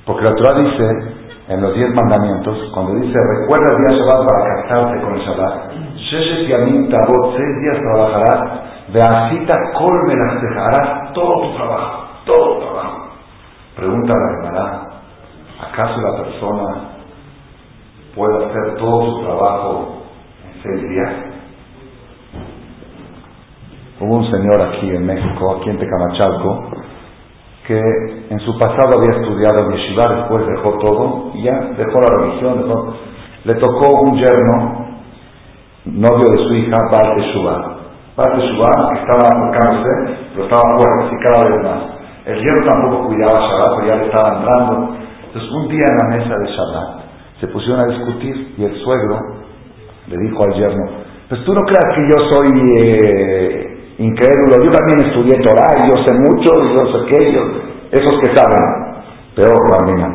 Porque 0.04 0.24
la 0.24 0.34
Torah 0.34 0.62
dice 0.62 1.23
en 1.48 1.60
los 1.60 1.74
diez 1.74 1.90
mandamientos, 1.94 2.56
cuando 2.72 2.94
dice, 2.94 3.14
recuerda 3.40 3.76
el 3.76 3.78
día 3.78 3.98
Shabbat 3.98 4.26
para 4.26 4.62
casarte 4.62 5.02
con 5.02 5.14
el 5.14 5.20
Shabbat, 5.20 5.72
Sheshet 5.96 6.90
Tabot, 6.90 7.36
seis 7.36 7.60
días 7.60 7.78
trabajarás, 7.80 8.60
Beasita 8.92 9.54
Kol 9.76 10.08
dejarás 10.08 11.12
todo 11.12 11.42
tu 11.42 11.56
trabajo, 11.56 12.04
todo 12.24 12.54
tu 12.54 12.60
trabajo. 12.60 13.08
Pregunta 13.76 14.12
la 14.14 14.32
hermana, 14.32 14.82
¿acaso 15.68 16.00
la 16.00 16.22
persona 16.22 16.64
puede 18.14 18.46
hacer 18.46 18.76
todo 18.76 19.10
su 19.10 19.22
trabajo 19.24 20.02
en 20.46 20.62
seis 20.62 20.90
días? 20.90 21.12
Hubo 24.00 24.16
un 24.16 24.30
señor 24.30 24.62
aquí 24.62 24.90
en 24.90 25.06
México, 25.06 25.56
aquí 25.56 25.70
en 25.70 25.78
Tecamachalco, 25.78 26.83
que 27.66 27.80
en 28.30 28.38
su 28.40 28.58
pasado 28.58 28.98
había 28.98 29.20
estudiado 29.20 29.70
Yeshiva, 29.70 30.16
después 30.16 30.46
dejó 30.46 30.78
todo 30.78 31.30
y 31.34 31.44
ya 31.44 31.54
dejó 31.76 31.98
la 32.00 32.20
religión. 32.20 32.94
Le 33.44 33.54
tocó 33.54 34.02
un 34.02 34.16
yerno, 34.16 34.86
novio 35.86 36.28
de 36.30 36.38
su 36.44 36.54
hija, 36.54 36.76
Bal 36.90 37.16
Teshuvah. 37.16 37.76
Bal 38.16 38.32
Teshuvah 38.36 39.00
estaba 39.00 39.28
enfocándose, 39.32 40.16
pero 40.34 40.44
estaba 40.44 40.78
fuerte 40.78 41.14
y 41.14 41.22
cada 41.24 41.50
vez 41.50 41.64
más. 41.64 41.80
El 42.26 42.38
yerno 42.38 42.66
tampoco 42.68 43.06
cuidaba 43.08 43.40
Shabbat, 43.40 43.76
pero 43.76 43.86
ya 43.86 43.96
le 43.96 44.06
estaba 44.06 44.38
entrando. 44.38 44.96
Entonces, 45.26 45.50
un 45.52 45.68
día 45.68 45.84
en 45.88 45.96
la 45.98 46.16
mesa 46.16 46.34
de 46.38 46.46
Shabbat 46.52 47.00
se 47.40 47.46
pusieron 47.48 47.80
a 47.80 47.86
discutir 47.86 48.54
y 48.58 48.64
el 48.64 48.76
suegro 48.82 49.18
le 50.06 50.16
dijo 50.18 50.44
al 50.44 50.54
yerno: 50.54 50.84
Pues 51.28 51.44
tú 51.44 51.54
no 51.54 51.60
creas 51.62 51.96
que 51.96 52.08
yo 52.08 52.16
soy. 52.30 52.48
Eh, 52.78 53.63
incrédulo, 53.98 54.64
yo 54.64 54.70
también 54.70 55.08
estudié 55.08 55.36
Torah, 55.42 55.86
yo 55.86 55.94
sé 56.04 56.12
mucho, 56.14 56.50
yo 56.74 56.82
sé 56.92 56.98
qué, 57.10 57.18
esos 57.92 58.20
que 58.20 58.36
saben, 58.36 58.64
peor 59.36 59.94
mía, 59.94 60.08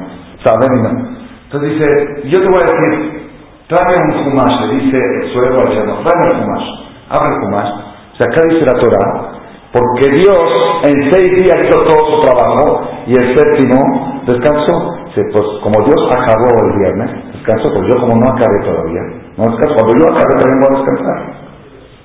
saben 0.44 0.84
no. 0.84 1.20
Entonces 1.46 1.70
dice, 1.72 2.30
yo 2.30 2.40
te 2.40 2.48
voy 2.48 2.62
a 2.62 2.72
decir, 2.72 3.32
tráeme 3.68 4.18
un 4.18 4.24
fumash, 4.26 4.62
le 4.68 4.76
dice 4.80 4.98
el 4.98 5.34
suegro 5.34 5.68
al 5.68 5.74
yerno, 5.74 5.94
tráeme 6.04 6.28
un 6.34 6.44
fumash, 6.44 6.68
abre 7.10 7.34
el 7.34 7.42
fumash, 7.42 7.72
o 8.14 8.16
sea, 8.18 8.28
acá 8.30 8.42
dice 8.50 8.66
la 8.66 8.80
Torah, 8.80 9.40
porque 9.72 10.18
Dios 10.18 10.38
en 10.84 11.12
seis 11.12 11.30
días 11.46 11.58
hizo 11.64 11.80
todo 11.86 12.02
su 12.10 12.18
trabajo 12.26 12.82
y 13.06 13.14
el 13.14 13.38
séptimo 13.38 14.24
descansó. 14.26 14.96
Pues 15.14 15.46
como 15.62 15.76
Dios 15.86 16.00
acabó 16.16 16.48
el 16.66 16.80
viernes, 16.80 17.12
descansó, 17.34 17.70
pues 17.74 17.86
yo 17.92 18.00
como 18.02 18.16
no 18.16 18.30
acabé 18.32 18.58
todavía, 18.64 19.02
no 19.38 19.44
descanso. 19.52 19.76
Cuando 19.76 19.94
yo 20.00 20.10
acabe 20.10 20.34
también 20.40 20.60
voy 20.60 20.70
a 20.70 20.78
descansar. 20.80 21.20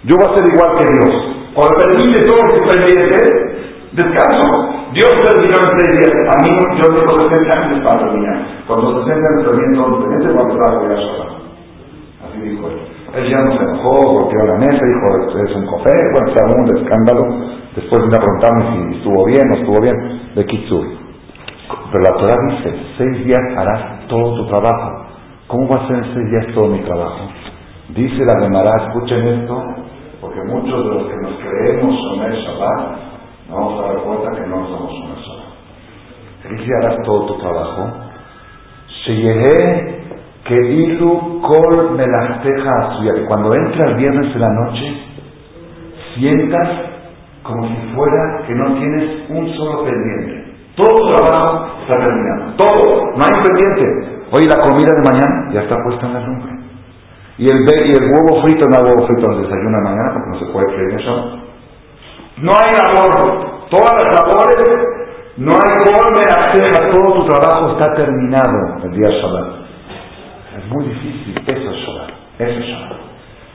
Yo 0.04 0.16
voy 0.16 0.26
a 0.26 0.36
ser 0.36 0.44
igual 0.52 0.76
que 0.76 0.84
Dios. 0.92 1.33
Cuando 1.54 1.78
termine 1.78 2.18
todo 2.26 2.42
lo 2.42 2.50
que 2.50 2.74
pendiente, 2.74 3.18
descanso. 3.92 4.46
Dios 4.92 5.10
terminó 5.22 5.54
en 5.54 5.78
seis 5.78 5.92
días. 5.98 6.12
A 6.30 6.36
mí 6.42 6.50
yo 6.82 6.86
tengo 6.90 7.18
60 7.30 7.58
años 7.58 7.84
para 7.84 7.98
terminar. 8.04 8.36
Cuando 8.66 9.04
60 9.04 9.14
años 9.14 9.44
termino 9.44 9.82
todo 9.82 9.88
lo 9.88 10.00
pendiente, 10.02 10.34
voy 10.34 10.38
a 10.38 10.42
empezar 10.42 10.74
a 10.74 10.78
voy 10.78 10.92
a 10.92 10.96
sola. 10.96 11.26
Así 12.26 12.40
dijo 12.40 12.68
él. 12.68 12.78
Él 13.14 13.30
ya 13.30 13.38
no 13.38 13.56
se 13.56 13.62
enojó, 13.62 14.18
golpeó 14.18 14.44
la 14.46 14.58
mesa, 14.58 14.80
dijo, 14.82 15.38
es 15.38 15.54
un 15.54 15.66
café, 15.66 15.94
bueno, 16.10 16.34
se 16.34 16.56
un 16.58 16.78
escándalo. 16.78 17.22
Después 17.76 18.02
vino 18.02 18.16
a 18.16 18.20
preguntarme 18.20 18.64
si 18.72 18.96
estuvo 18.98 19.24
bien 19.26 19.50
o 19.50 19.54
estuvo 19.54 19.80
bien. 19.80 19.94
De 20.34 20.44
Kitsur. 20.46 20.86
Pero 21.92 22.02
la 22.02 22.16
Torah 22.16 22.36
dice, 22.50 22.76
seis 22.98 23.24
días 23.24 23.40
harás 23.56 24.08
todo 24.08 24.34
tu 24.34 24.46
trabajo. 24.48 25.06
¿Cómo 25.46 25.68
va 25.68 25.84
a 25.84 25.86
ser 25.86 25.96
en 25.98 26.14
seis 26.14 26.30
días 26.30 26.54
todo 26.54 26.66
mi 26.66 26.80
trabajo? 26.80 27.28
Dice 27.90 28.24
la 28.24 28.40
Gemara, 28.40 28.86
escuchen 28.88 29.28
esto, 29.28 29.62
porque 30.24 30.40
muchos 30.44 30.84
de 30.84 30.90
los 30.94 31.06
que 31.06 31.16
nos 31.16 31.32
creemos 31.38 32.00
son 32.00 32.22
el 32.22 32.32
Shabbat, 32.32 32.96
nos 33.50 33.58
vamos 33.58 33.84
a 33.84 33.88
dar 33.88 33.96
cuenta 34.04 34.30
que 34.30 34.48
no 34.48 34.66
somos 34.68 34.90
un 34.90 35.14
Shabbat. 35.16 36.58
Días 36.64 36.84
harás 36.84 36.96
todo 37.04 37.26
tu 37.26 37.38
trabajo. 37.38 37.90
Sheyehe 39.04 40.02
que 40.44 40.54
ilu 40.54 41.42
kol 41.42 41.96
melachteja 41.96 42.96
suya, 42.96 43.12
que 43.14 43.26
cuando 43.26 43.54
entra 43.54 43.90
el 43.90 43.96
viernes 43.96 44.32
de 44.32 44.40
la 44.40 44.48
noche, 44.48 44.96
sientas 46.14 46.68
como 47.42 47.68
si 47.68 47.74
fuera 47.94 48.46
que 48.46 48.54
no 48.54 48.74
tienes 48.78 49.28
un 49.28 49.52
solo 49.54 49.84
pendiente. 49.84 50.54
Todo 50.76 50.88
tu 50.88 51.12
trabajo 51.12 51.66
está 51.82 51.98
terminado. 51.98 52.52
Todo. 52.56 53.04
No 53.16 53.24
hay 53.24 53.42
pendiente. 53.42 54.24
Hoy 54.32 54.48
la 54.48 54.68
comida 54.68 54.88
de 54.94 55.10
mañana 55.10 55.52
ya 55.52 55.60
está 55.60 55.76
puesta 55.84 56.06
en 56.06 56.14
la 56.14 56.20
lumbre. 56.20 56.63
Y 57.36 57.46
el, 57.50 57.58
y 57.58 57.90
el 57.90 58.10
huevo 58.12 58.42
frito, 58.42 58.66
no 58.68 58.76
hay 58.76 58.84
huevo 58.84 59.06
frito 59.06 59.28
al 59.28 59.42
desayuno 59.42 59.76
de 59.78 59.84
mañana 59.84 60.12
porque 60.14 60.30
no 60.30 60.38
se 60.38 60.52
puede 60.52 60.66
creer 60.74 61.00
eso. 61.00 61.44
No 62.38 62.52
hay 62.52 62.70
labor. 62.74 63.68
Todas 63.70 63.90
las 63.90 64.22
labores, 64.22 64.94
no 65.36 65.50
hay 65.50 65.74
la 65.90 66.52
ceja. 66.52 66.90
Todo 66.90 67.22
tu 67.22 67.26
trabajo 67.26 67.72
está 67.72 67.94
terminado 67.94 68.78
el 68.84 68.92
día 68.92 69.08
Shabbat. 69.08 69.64
Es 70.58 70.68
muy 70.70 70.84
difícil. 70.84 71.42
Eso 71.46 71.70
es 71.70 71.76
Shabbat. 71.82 72.10
Eso 72.38 72.58
es 72.60 72.66
Shabbat. 72.66 73.00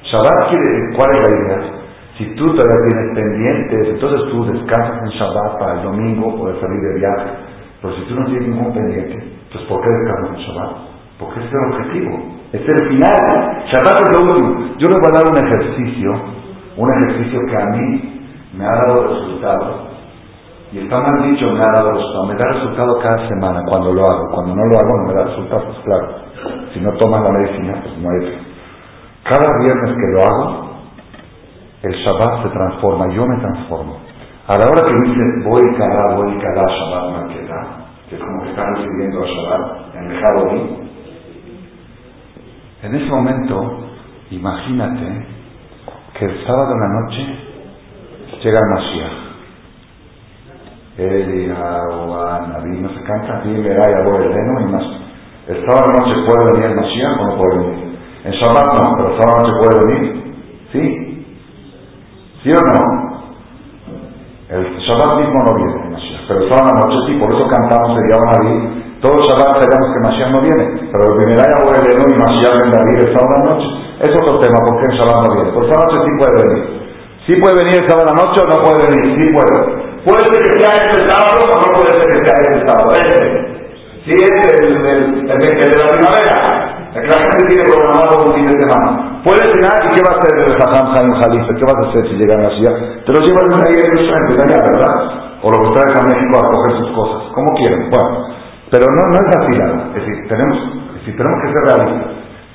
Shabbat 0.04 0.50
quiere 0.50 0.66
decir, 0.66 0.98
¿cuál 0.98 1.16
es 1.16 1.30
la 1.30 1.38
idea? 1.38 1.80
Si 2.18 2.26
tú 2.36 2.52
todavía 2.52 2.90
tienes 2.90 3.16
pendientes, 3.16 3.88
entonces 3.92 4.32
tú 4.32 4.44
descansas 4.44 5.04
en 5.04 5.10
Shabbat 5.10 5.60
para 5.60 5.74
el 5.76 5.84
domingo 5.84 6.36
poder 6.36 6.60
salir 6.60 6.82
de 6.82 7.00
viaje. 7.00 7.30
Pero 7.82 7.96
si 7.96 8.02
tú 8.04 8.16
no 8.16 8.26
tienes 8.26 8.50
ningún 8.50 8.74
pendiente, 8.74 9.14
entonces, 9.14 9.70
¿por 9.70 9.82
qué 9.82 9.90
descansas 9.90 10.36
en 10.36 10.42
Shabbat? 10.44 10.72
Porque 11.20 11.40
ese 11.40 11.50
es 11.50 11.54
el 11.54 11.74
objetivo. 11.74 12.12
Es 12.54 12.62
el 12.62 12.88
final. 12.88 13.66
Shabbat 13.68 14.02
es 14.02 14.18
lo 14.18 14.26
último. 14.26 14.76
Yo 14.78 14.88
les 14.88 15.00
voy 15.00 15.10
a 15.12 15.20
dar 15.20 15.32
un 15.32 15.38
ejercicio, 15.38 16.12
un 16.78 16.90
ejercicio 16.94 17.40
que 17.48 17.58
a 17.58 17.66
mí 17.66 18.24
me 18.58 18.66
ha 18.66 18.76
dado 18.86 19.08
resultado. 19.08 19.90
Y 20.72 20.80
está 20.80 21.00
mal 21.00 21.24
dicho, 21.30 21.52
me 21.52 21.60
ha 21.60 21.72
dado 21.76 21.92
resultado. 21.92 22.26
Me 22.28 22.36
da 22.36 22.46
resultado 22.54 23.00
cada 23.00 23.28
semana 23.28 23.62
cuando 23.68 23.94
lo 23.94 24.02
hago. 24.02 24.32
Cuando 24.34 24.56
no 24.56 24.66
lo 24.66 24.78
hago, 24.78 24.98
no 24.98 25.08
me 25.08 25.14
da 25.14 25.24
resultado, 25.26 25.64
pues 25.66 25.78
claro. 25.84 26.08
Si 26.74 26.80
no 26.80 26.92
tomas 26.94 27.22
la 27.22 27.32
medicina, 27.32 27.82
pues 27.84 27.98
no 27.98 28.10
hay. 28.10 28.40
Cada 29.24 29.60
viernes 29.60 29.94
que 29.94 30.08
lo 30.14 30.22
hago, 30.24 30.70
el 31.84 31.94
Shabbat 31.94 32.44
se 32.44 32.50
transforma, 32.50 33.14
yo 33.14 33.26
me 33.28 33.38
transformo. 33.38 33.98
A 34.48 34.58
la 34.58 34.66
hora 34.66 34.88
que 34.88 35.10
dice 35.10 35.22
voy 35.46 35.62
cada, 35.78 36.16
voy 36.16 36.38
cada 36.40 36.66
Shabbat, 36.66 37.28
queda 37.30 37.90
que 38.10 38.16
es 38.16 38.22
como 38.22 38.42
que 38.42 38.50
están 38.50 38.76
recibiendo 38.76 39.22
a 39.22 39.28
Shabbat 39.28 39.96
en 39.96 40.12
el 40.12 40.20
Halloween. 40.20 40.90
En 42.82 42.96
ese 42.96 43.12
momento, 43.12 43.78
imagínate 44.32 45.26
que 46.18 46.26
el 46.26 46.46
sábado 46.46 46.72
en 46.74 46.80
la 46.80 47.02
noche 47.02 47.26
llega 48.42 48.58
el 48.58 48.70
Mashiach. 48.74 49.30
Eli, 50.98 51.52
Agua, 51.52 52.48
Naví, 52.48 52.80
no 52.80 52.90
se 52.90 53.04
canta, 53.04 53.42
dime, 53.44 53.68
el 53.68 53.78
Eleno 53.78 54.62
y 54.62 54.72
más. 54.72 54.84
El 55.48 55.66
sábado 55.66 55.88
en 55.88 55.92
la 55.92 56.00
noche 56.00 56.26
puede 56.26 56.52
venir 56.54 56.66
el 56.70 56.76
Mashiach 56.78 57.20
o 57.20 57.26
no 57.26 57.38
puede 57.38 57.58
venir. 57.58 58.00
En 58.24 58.32
Shabbat 58.32 58.68
no, 58.82 58.96
pero 58.96 59.10
el 59.14 59.20
sábado 59.20 59.38
en 59.38 59.44
la 59.44 59.50
noche 59.50 59.60
puede 59.62 59.86
venir. 59.86 60.36
¿Sí? 60.72 61.26
¿Sí 62.44 62.52
o 62.52 62.56
no? 62.56 63.10
El 64.50 64.80
Shabbat 64.80 65.20
mismo 65.20 65.40
no 65.44 65.56
viene 65.56 65.84
el 65.84 65.92
Mashiach, 65.92 66.28
pero 66.30 66.48
toda 66.48 66.64
la 66.64 66.80
noche 66.80 66.98
sí, 67.08 67.20
por 67.20 67.34
eso 67.36 67.46
cantamos 67.46 67.98
el 68.00 68.10
David. 68.10 68.79
Todo 69.00 69.16
el 69.16 69.24
Shabbat 69.32 69.64
sabemos 69.64 69.88
que 69.96 70.00
Mashiach 70.04 70.32
no 70.32 70.42
viene, 70.42 70.66
pero 70.92 71.02
el 71.08 71.16
primer 71.24 71.40
año 71.40 71.56
vuelve 71.64 71.90
y 71.96 72.20
Mashiach 72.20 72.58
en 72.68 72.72
David 72.72 72.98
el 73.00 73.12
sábado 73.16 73.32
la 73.32 73.46
noche. 73.48 73.68
Es 74.04 74.12
otro 74.12 74.40
tema, 74.44 74.58
porque 74.68 74.86
el 74.92 74.96
Shabbat 75.00 75.20
no 75.24 75.36
viene. 75.36 75.52
Por 75.56 75.64
esa 75.64 75.76
noche 75.80 75.98
sí 76.04 76.12
puede 76.20 76.36
venir. 76.44 76.64
¿Sí 77.28 77.32
puede 77.40 77.56
venir 77.64 77.76
el 77.80 77.90
sábado 77.90 78.12
la 78.12 78.18
noche 78.20 78.38
o 78.44 78.48
no 78.50 78.58
puede 78.60 78.80
venir? 78.90 79.06
Sí 79.16 79.26
puede. 79.32 79.56
Puede 80.04 80.24
ser 80.28 80.40
que 80.44 80.54
sea 80.60 80.72
este 80.84 80.98
sábado 81.08 81.40
o 81.40 81.56
no 81.60 81.68
puede 81.80 81.92
ser 81.96 82.08
que 82.12 82.20
sea 82.28 82.36
este 82.44 82.60
sábado. 82.68 82.90
Este. 83.00 83.24
Sí 84.04 84.14
es 84.16 84.36
el, 84.60 84.72
el, 84.76 85.02
el, 85.30 85.42
el 85.48 85.70
de 85.70 85.78
la 85.80 85.88
primavera. 85.96 86.36
La 86.90 87.18
gente 87.22 87.46
tiene 87.48 87.64
programado 87.70 88.26
un 88.26 88.34
fin 88.34 88.48
de 88.50 88.56
semana. 88.60 89.22
Puedes 89.24 89.46
llegar 89.54 89.78
y 89.86 89.96
¿qué 89.96 90.02
va 90.02 90.12
a 90.12 90.18
hacer 90.18 90.34
el 90.44 90.54
Jajam 90.58 90.86
Jaim 90.96 91.12
Jalifa? 91.22 91.56
¿Qué 91.56 91.64
vas 91.64 91.80
a 91.80 91.90
hacer 91.90 92.02
si 92.10 92.16
llegan 92.18 92.40
a 92.40 92.50
la 92.50 92.56
ciudad? 92.56 92.76
Te 93.06 93.12
lo 93.14 93.20
llevan 93.22 93.48
ahí 93.64 93.76
en 93.78 93.92
Jerusalén, 93.94 94.42
allá, 94.44 94.60
¿verdad? 94.74 94.96
O 95.44 95.48
lo 95.52 95.58
que 95.60 95.70
traes 95.76 95.94
a 95.96 96.08
México 96.08 96.34
a 96.36 96.48
coger 96.50 96.72
sus 96.82 96.92
cosas, 96.98 97.22
como 97.36 97.48
quieren. 97.60 97.90
Bueno, 97.94 98.39
pero 98.72 98.86
no, 98.86 99.02
no 99.08 99.18
es 99.18 99.58
nada. 99.58 99.88
Es 99.96 100.06
decir, 100.06 100.28
tenemos, 100.28 100.58
es 100.58 100.94
decir, 101.02 101.18
tenemos 101.18 101.40
que 101.42 101.54
ser 101.54 101.64
realistas. 101.70 102.12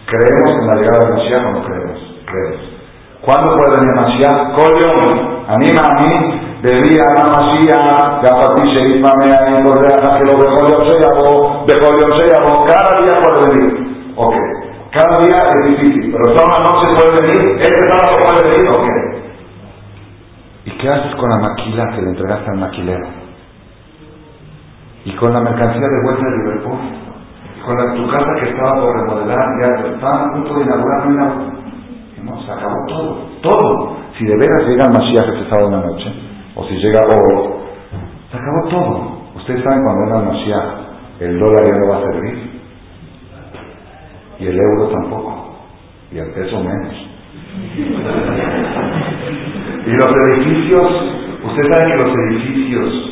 ¿Creemos 0.07 0.53
en 0.53 0.67
la 0.67 0.75
llegada 0.77 1.05
de 1.05 1.13
Mashiach 1.13 1.45
o 1.47 1.53
no 1.53 1.65
creemos? 1.65 1.99
Creemos. 2.27 2.61
¿Cuándo 3.23 3.57
puede 3.57 3.81
venir 3.81 3.95
Mashiach? 3.97 4.55
Coño, 4.55 5.45
anima 5.49 5.81
a 5.81 5.95
mí, 6.01 6.41
debía 6.63 7.05
a 7.19 7.25
Mashiach, 7.35 8.23
ya 8.23 8.33
para 8.33 8.55
ti 8.55 8.75
se 8.75 8.97
infame 8.97 9.33
a 9.33 9.51
mí, 9.51 9.65
por 9.65 9.81
que 9.81 10.27
lo 10.27 10.39
dejó 10.39 10.69
yo 10.71 10.93
se 10.93 11.01
llamó, 11.01 11.65
dejó 11.67 11.89
yo 11.99 12.21
se 12.21 12.31
llamó, 12.31 12.65
cada 12.67 13.01
día 13.01 13.21
puede 13.21 13.51
venir. 13.51 14.15
Ok. 14.17 14.35
Cada 14.93 15.19
día 15.27 15.43
es 15.43 15.71
difícil, 15.71 16.13
pero 16.13 16.37
todas 16.37 16.49
las 16.51 16.71
noches 16.71 16.95
puede 16.95 17.23
venir, 17.23 17.61
este 17.61 17.89
sábado 17.89 18.17
puede 18.23 18.49
venir, 18.49 18.71
¿o 18.71 18.85
qué? 18.85 19.25
¿Y 20.67 20.79
qué 20.79 20.89
haces 20.89 21.15
con 21.17 21.29
la 21.31 21.39
maquila 21.39 21.91
que 21.95 22.03
le 22.03 22.09
entregaste 22.11 22.51
al 22.51 22.59
maquilero? 22.59 23.24
¿Y 25.05 25.13
con 25.17 25.33
la 25.33 25.41
mercancía 25.41 25.87
de 25.87 26.03
vuelta 26.03 26.25
de 26.25 26.37
Liverpool? 26.39 26.79
¿Y 27.57 27.61
con 27.61 27.77
la, 27.77 27.95
tu 27.95 28.09
casa 28.11 28.35
que 28.41 28.49
estaba 28.51 28.81
por 28.81 28.97
remodelar? 29.01 29.47
Ya 29.61 29.69
estaba 29.95 30.25
a 30.25 30.33
punto 30.33 30.55
de 30.55 30.65
inaugurar, 30.65 31.07
no 32.23 32.41
se 32.43 32.51
acabó 32.51 32.87
todo, 32.89 33.29
todo. 33.43 33.97
Si 34.19 34.25
de 34.25 34.37
veras 34.37 34.67
llega 34.67 34.87
el 34.87 34.93
Mashiach 34.93 35.29
este 35.29 35.45
sábado 35.51 35.67
en 35.67 35.73
la 35.73 35.83
noche, 35.87 36.11
o 36.55 36.65
si 36.65 36.75
llega 36.77 37.01
oro, 37.01 37.59
se 38.31 38.37
acabó 38.37 38.69
todo. 38.71 39.19
Ustedes 39.37 39.63
saben 39.63 39.85
cuando 39.85 40.05
venga 40.05 40.21
el 40.21 40.27
Mashiach, 40.27 40.65
el 41.21 41.39
dólar 41.39 41.67
ya 41.67 41.75
no 41.81 41.89
va 41.91 41.99
a 41.99 42.01
servir 42.01 42.55
y 44.39 44.47
el 44.47 44.59
euro 44.59 44.89
tampoco, 44.89 45.59
y 46.13 46.19
el 46.19 46.31
peso 46.33 46.61
menos. 46.61 46.95
y 49.87 49.91
los 49.91 50.09
edificios, 50.29 50.91
usted 51.45 51.63
sabe 51.71 51.87
que 51.87 51.95
los 52.05 52.15
edificios 52.15 53.11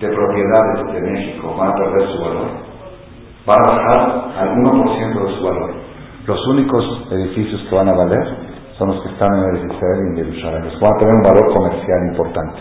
de 0.00 0.08
propiedades 0.08 0.92
de 0.92 1.00
México 1.00 1.54
van 1.56 1.70
a 1.70 1.74
perder 1.74 2.08
su 2.10 2.22
valor, 2.22 2.48
van 3.46 3.58
a 3.58 3.74
bajar 3.74 4.00
al 4.38 4.56
1% 4.56 5.26
de 5.26 5.36
su 5.36 5.44
valor. 5.44 5.70
Los 6.26 6.46
únicos 6.48 6.84
edificios 7.10 7.62
que 7.68 7.74
van 7.74 7.88
a 7.88 7.94
valer 7.94 8.24
son 8.78 8.88
los 8.88 9.02
que 9.02 9.10
están 9.10 9.28
en 9.32 9.56
el 9.56 9.70
Israel 9.70 9.98
y 10.00 10.08
en 10.08 10.16
Jerusalén, 10.16 10.64
los 10.64 10.80
van 10.80 10.94
a 10.94 10.98
tener 10.98 11.14
un 11.14 11.22
valor 11.22 11.54
comercial 11.54 11.98
importante. 12.10 12.58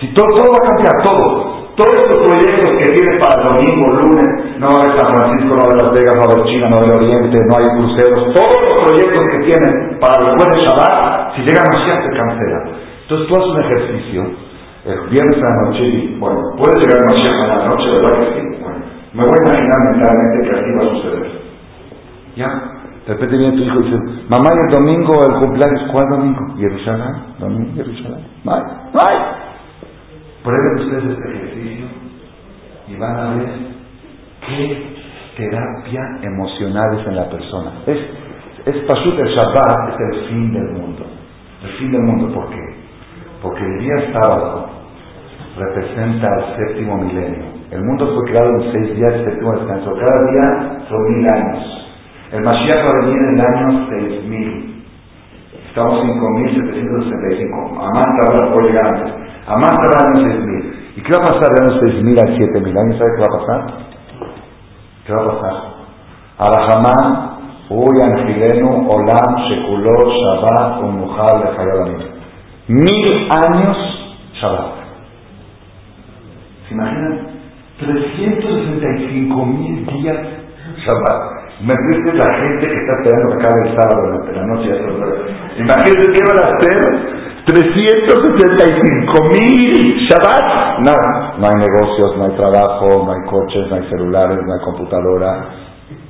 Si 0.00 0.12
todo, 0.14 0.26
todo 0.34 0.48
va 0.50 0.58
a 0.58 0.68
cambiar, 0.74 0.94
todo. 1.04 1.62
Todos 1.72 1.94
estos 1.94 2.18
proyectos 2.18 2.68
que 2.68 2.92
tiene 2.92 3.18
para 3.22 3.38
el 3.38 3.48
domingo, 3.48 3.86
lunes, 4.02 4.28
no 4.58 4.66
va 4.66 4.74
a 4.74 4.80
haber 4.82 4.98
San 4.98 5.08
Francisco, 5.08 5.56
no 5.56 5.56
va 5.56 5.62
a 5.62 5.68
haber 5.72 5.82
Las 5.82 5.92
Vegas, 5.94 6.14
no 6.16 6.20
va 6.20 6.28
a 6.28 6.34
haber 6.36 6.46
China, 6.52 6.64
no 6.68 6.74
va 6.76 6.82
a 6.82 6.84
haber 6.84 6.96
Oriente, 7.00 7.36
no 7.48 7.54
hay 7.56 7.68
cruceros, 7.72 8.20
todos 8.34 8.56
los 8.60 8.76
proyectos 8.82 9.22
que 9.30 9.38
tienen 9.46 9.72
para 10.02 10.14
después 10.20 10.46
de 10.52 10.58
Shabbat, 10.68 11.32
si 11.32 11.40
llegan 11.48 11.64
a 11.64 11.76
se 11.80 12.10
cancelan. 12.12 12.64
Entonces 13.02 13.24
tú 13.24 13.32
haces 13.36 13.48
un 13.48 13.60
ejercicio, 13.62 14.20
el 14.84 15.08
viernes 15.10 15.36
a 15.36 15.54
la 15.54 15.70
noche, 15.70 15.84
y 15.84 16.18
bueno, 16.18 16.40
puede 16.56 16.80
llegar 16.80 17.04
Mashiach 17.06 17.50
a 17.50 17.56
la 17.56 17.68
noche, 17.68 17.90
¿verdad 17.90 18.18
que 18.18 18.40
sí? 18.40 18.62
Bueno, 18.62 18.78
me 19.14 19.22
voy 19.22 19.38
a 19.38 19.48
imaginar 19.48 19.78
mentalmente 19.92 20.48
que 20.48 20.56
así 20.58 20.70
va 20.76 20.82
a 20.82 20.94
suceder. 20.94 21.32
¿Ya? 22.34 22.72
De 23.06 23.14
repente 23.14 23.36
viene 23.36 23.56
tu 23.56 23.62
hijo 23.62 23.80
y 23.80 23.84
dice, 23.84 23.96
mamá, 24.28 24.50
el 24.52 24.70
domingo 24.72 25.12
el 25.26 25.34
cumpleaños, 25.40 25.90
¿cuál 25.90 26.08
domingo? 26.10 26.56
Jerusalén, 26.56 27.14
domingo 27.38 27.74
Jerusalén. 27.74 28.26
No 28.44 28.54
hay. 28.54 29.18
Prueben 30.42 30.78
ustedes 30.80 31.04
este 31.04 31.30
ejercicio 31.30 31.86
y 32.88 32.96
van 32.96 33.16
a 33.16 33.34
ver 33.34 33.48
qué 34.46 34.96
terapia 35.36 36.00
emocional 36.22 36.98
es 36.98 37.06
en 37.06 37.16
la 37.16 37.28
persona. 37.28 37.72
Es, 37.86 37.98
es 38.66 38.84
Pashut 38.84 39.18
el 39.18 39.28
Shabbat, 39.28 39.88
es 39.90 40.18
el 40.18 40.28
fin 40.28 40.52
del 40.52 40.72
mundo. 40.72 41.04
El 41.64 41.70
fin 41.78 41.92
del 41.92 42.02
mundo, 42.02 42.34
¿por 42.34 42.50
qué? 42.50 42.76
Porque 43.40 43.64
el 43.64 43.78
día 43.80 44.12
sábado 44.12 44.71
representa 45.56 46.28
el 46.38 46.56
séptimo 46.56 46.96
milenio. 46.98 47.44
El 47.70 47.84
mundo 47.84 48.06
fue 48.14 48.30
creado 48.30 48.50
en 48.56 48.72
seis 48.72 48.96
días, 48.96 49.14
el 49.14 49.24
séptimo 49.24 49.52
descanso. 49.52 49.92
Cada 49.94 50.30
día 50.30 50.86
son 50.88 51.14
mil 51.14 51.26
años. 51.34 51.88
El 52.32 52.42
Mashiach 52.42 52.84
va 52.84 52.90
a 52.90 53.04
venir 53.04 53.18
en 53.18 53.34
el 53.34 53.46
año 53.46 53.86
seis 53.88 54.24
mil. 54.28 54.72
Estamos 55.72 56.04
en 56.04 56.12
5765. 56.12 57.80
Amán 57.80 58.20
tarda 58.20 58.52
por 58.52 58.62
llegar 58.62 58.86
antes. 58.88 59.10
A 59.46 59.56
más 59.56 59.70
tarde 59.70 60.20
años 60.20 60.34
6.000. 60.36 60.74
¿Y 60.96 61.02
qué 61.02 61.12
va 61.16 61.24
a 61.24 61.28
pasar 61.28 61.48
de 61.48 61.64
años 61.64 61.82
6.000 61.82 62.20
a 62.20 62.24
7.000 62.24 62.78
años? 62.78 62.98
¿Sabe 62.98 63.10
qué 63.16 63.20
va 63.20 63.26
a 63.26 63.38
pasar? 63.40 63.60
¿Qué 65.06 65.12
va 65.14 65.22
a 65.22 65.30
pasar? 65.32 65.54
Arahamán, 66.38 67.32
Uy, 67.70 68.02
Angilenu, 68.02 68.86
Olam, 68.86 69.36
Shekuló, 69.48 69.96
Shabbat, 70.12 70.82
Umuhal, 70.82 71.56
Mil 72.68 73.28
años 73.46 73.76
Shabbat. 74.42 74.81
¿Se 76.72 76.78
imaginan? 76.78 77.20
365 77.80 79.46
mil 79.46 79.86
días 79.86 80.16
Shabbat. 80.86 81.20
Imagínense 81.60 82.12
la 82.16 82.32
gente 82.40 82.66
que 82.66 82.76
está 82.80 82.92
esperando 83.02 83.28
que 83.28 83.44
acabe 83.44 83.60
el 83.68 83.76
sábado 83.76 84.00
durante 84.06 84.32
la 84.32 84.46
noche. 84.46 84.70
Imagínense 85.58 86.12
qué 86.12 86.22
van 86.32 86.38
a 86.38 86.48
hacer 86.48 86.78
365 87.44 89.24
mil 89.36 90.08
Shabbat. 90.08 90.80
Nada, 90.80 91.34
no 91.38 91.44
hay 91.44 91.56
negocios, 91.60 92.16
no 92.16 92.24
hay 92.24 92.32
trabajo, 92.40 93.04
no 93.04 93.12
hay 93.12 93.22
coches, 93.28 93.68
no 93.68 93.76
hay 93.76 93.84
celulares, 93.90 94.38
no 94.46 94.52
hay 94.54 94.60
computadora. 94.64 95.48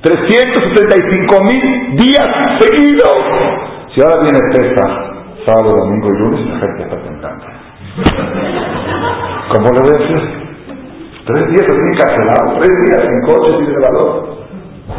365 0.01 1.43
mil 1.43 1.97
días 1.97 2.29
seguidos. 2.59 3.19
Si 3.93 4.01
ahora 4.01 4.23
viene 4.23 4.39
Pesach, 4.53 4.93
sábado, 5.45 5.75
domingo 5.75 6.07
y 6.07 6.19
lunes, 6.19 6.45
la 6.47 6.59
gente 6.59 6.83
está 6.83 6.97
tentando. 7.03 7.45
¿Cómo 9.53 9.69
le 9.69 9.79
voy 9.81 9.89
a 9.89 9.99
decir? 9.99 10.42
Tres 11.25 11.47
días 11.51 11.65
así 11.65 11.97
cancelado, 11.99 12.59
tres 12.59 12.69
días 12.83 13.07
sin 13.07 13.21
coche, 13.21 13.57
sin 13.57 13.67
elevador. 13.67 14.43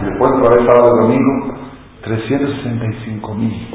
Y 0.01 0.05
después 0.07 0.33
otra 0.33 0.57
vez 0.57 0.67
sábado 0.73 1.03
domingo, 1.03 1.55
365 2.03 3.35
mil. 3.35 3.69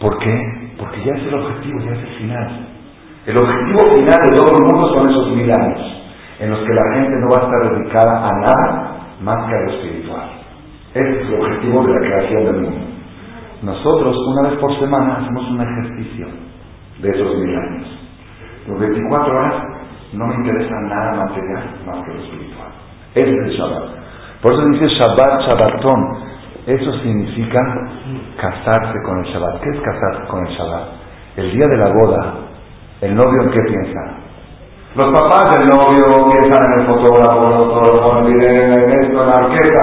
¿Por 0.00 0.18
qué? 0.18 0.40
Porque 0.80 1.04
ya 1.04 1.12
es 1.14 1.22
el 1.28 1.34
objetivo, 1.34 1.78
ya 1.78 1.92
es 1.92 1.98
el 2.00 2.14
final. 2.18 2.66
El 3.26 3.38
objetivo 3.38 3.78
final 3.94 4.18
de 4.24 4.36
todo 4.36 4.50
el 4.50 4.64
mundo 4.64 4.94
son 4.94 5.10
esos 5.10 5.30
mil 5.30 5.52
años, 5.52 5.80
en 6.40 6.50
los 6.50 6.58
que 6.58 6.74
la 6.74 6.94
gente 6.94 7.14
no 7.20 7.30
va 7.30 7.38
a 7.38 7.44
estar 7.44 7.72
dedicada 7.72 8.28
a 8.28 8.32
nada 8.40 8.96
más 9.22 9.48
que 9.48 9.54
a 9.54 9.60
lo 9.60 9.70
espiritual. 9.74 10.28
Ese 10.92 11.20
es 11.20 11.28
el 11.28 11.40
objetivo 11.40 11.86
de 11.86 11.92
la 11.94 12.00
creación 12.00 12.44
del 12.46 12.62
mundo. 12.62 12.86
Nosotros, 13.62 14.16
una 14.26 14.48
vez 14.50 14.58
por 14.58 14.76
semana, 14.80 15.18
hacemos 15.18 15.50
un 15.50 15.60
ejercicio 15.60 16.26
de 17.00 17.10
esos 17.10 17.36
mil 17.38 17.56
años. 17.56 17.86
Los 18.66 18.80
24 18.80 19.38
horas 19.38 19.75
no 20.16 20.26
me 20.26 20.34
interesa 20.36 20.74
nada 20.80 21.12
material 21.12 21.64
más 21.86 22.04
que 22.04 22.12
lo 22.12 22.22
espiritual. 22.22 22.68
Ese 23.14 23.30
es 23.30 23.36
el 23.36 23.50
Shabbat. 23.50 23.84
Por 24.42 24.52
eso 24.52 24.64
dice 24.72 24.86
Shabbat, 24.88 25.40
Shabbatón. 25.48 26.26
Eso 26.66 26.92
significa 27.00 27.60
casarse 28.40 28.98
con 29.04 29.24
el 29.24 29.32
Shabbat. 29.32 29.60
¿Qué 29.60 29.70
es 29.70 29.80
casarse 29.80 30.26
con 30.28 30.46
el 30.46 30.52
Shabbat? 30.54 30.82
El 31.36 31.52
día 31.52 31.66
de 31.66 31.76
la 31.76 31.92
boda, 31.92 32.34
¿el 33.02 33.14
novio 33.14 33.42
en 33.42 33.50
qué 33.50 33.60
piensa? 33.60 34.00
Los 34.96 35.12
papás 35.12 35.58
del 35.58 35.68
novio 35.68 36.32
piensan 36.32 36.64
en 36.72 36.80
el 36.80 36.86
fotógrafo, 36.86 38.18
en 38.18 38.26
el 38.26 38.32
video, 38.32 38.72
en 38.72 39.04
esto, 39.04 39.22
en 39.22 39.28
la 39.28 39.34
orquesta. 39.34 39.82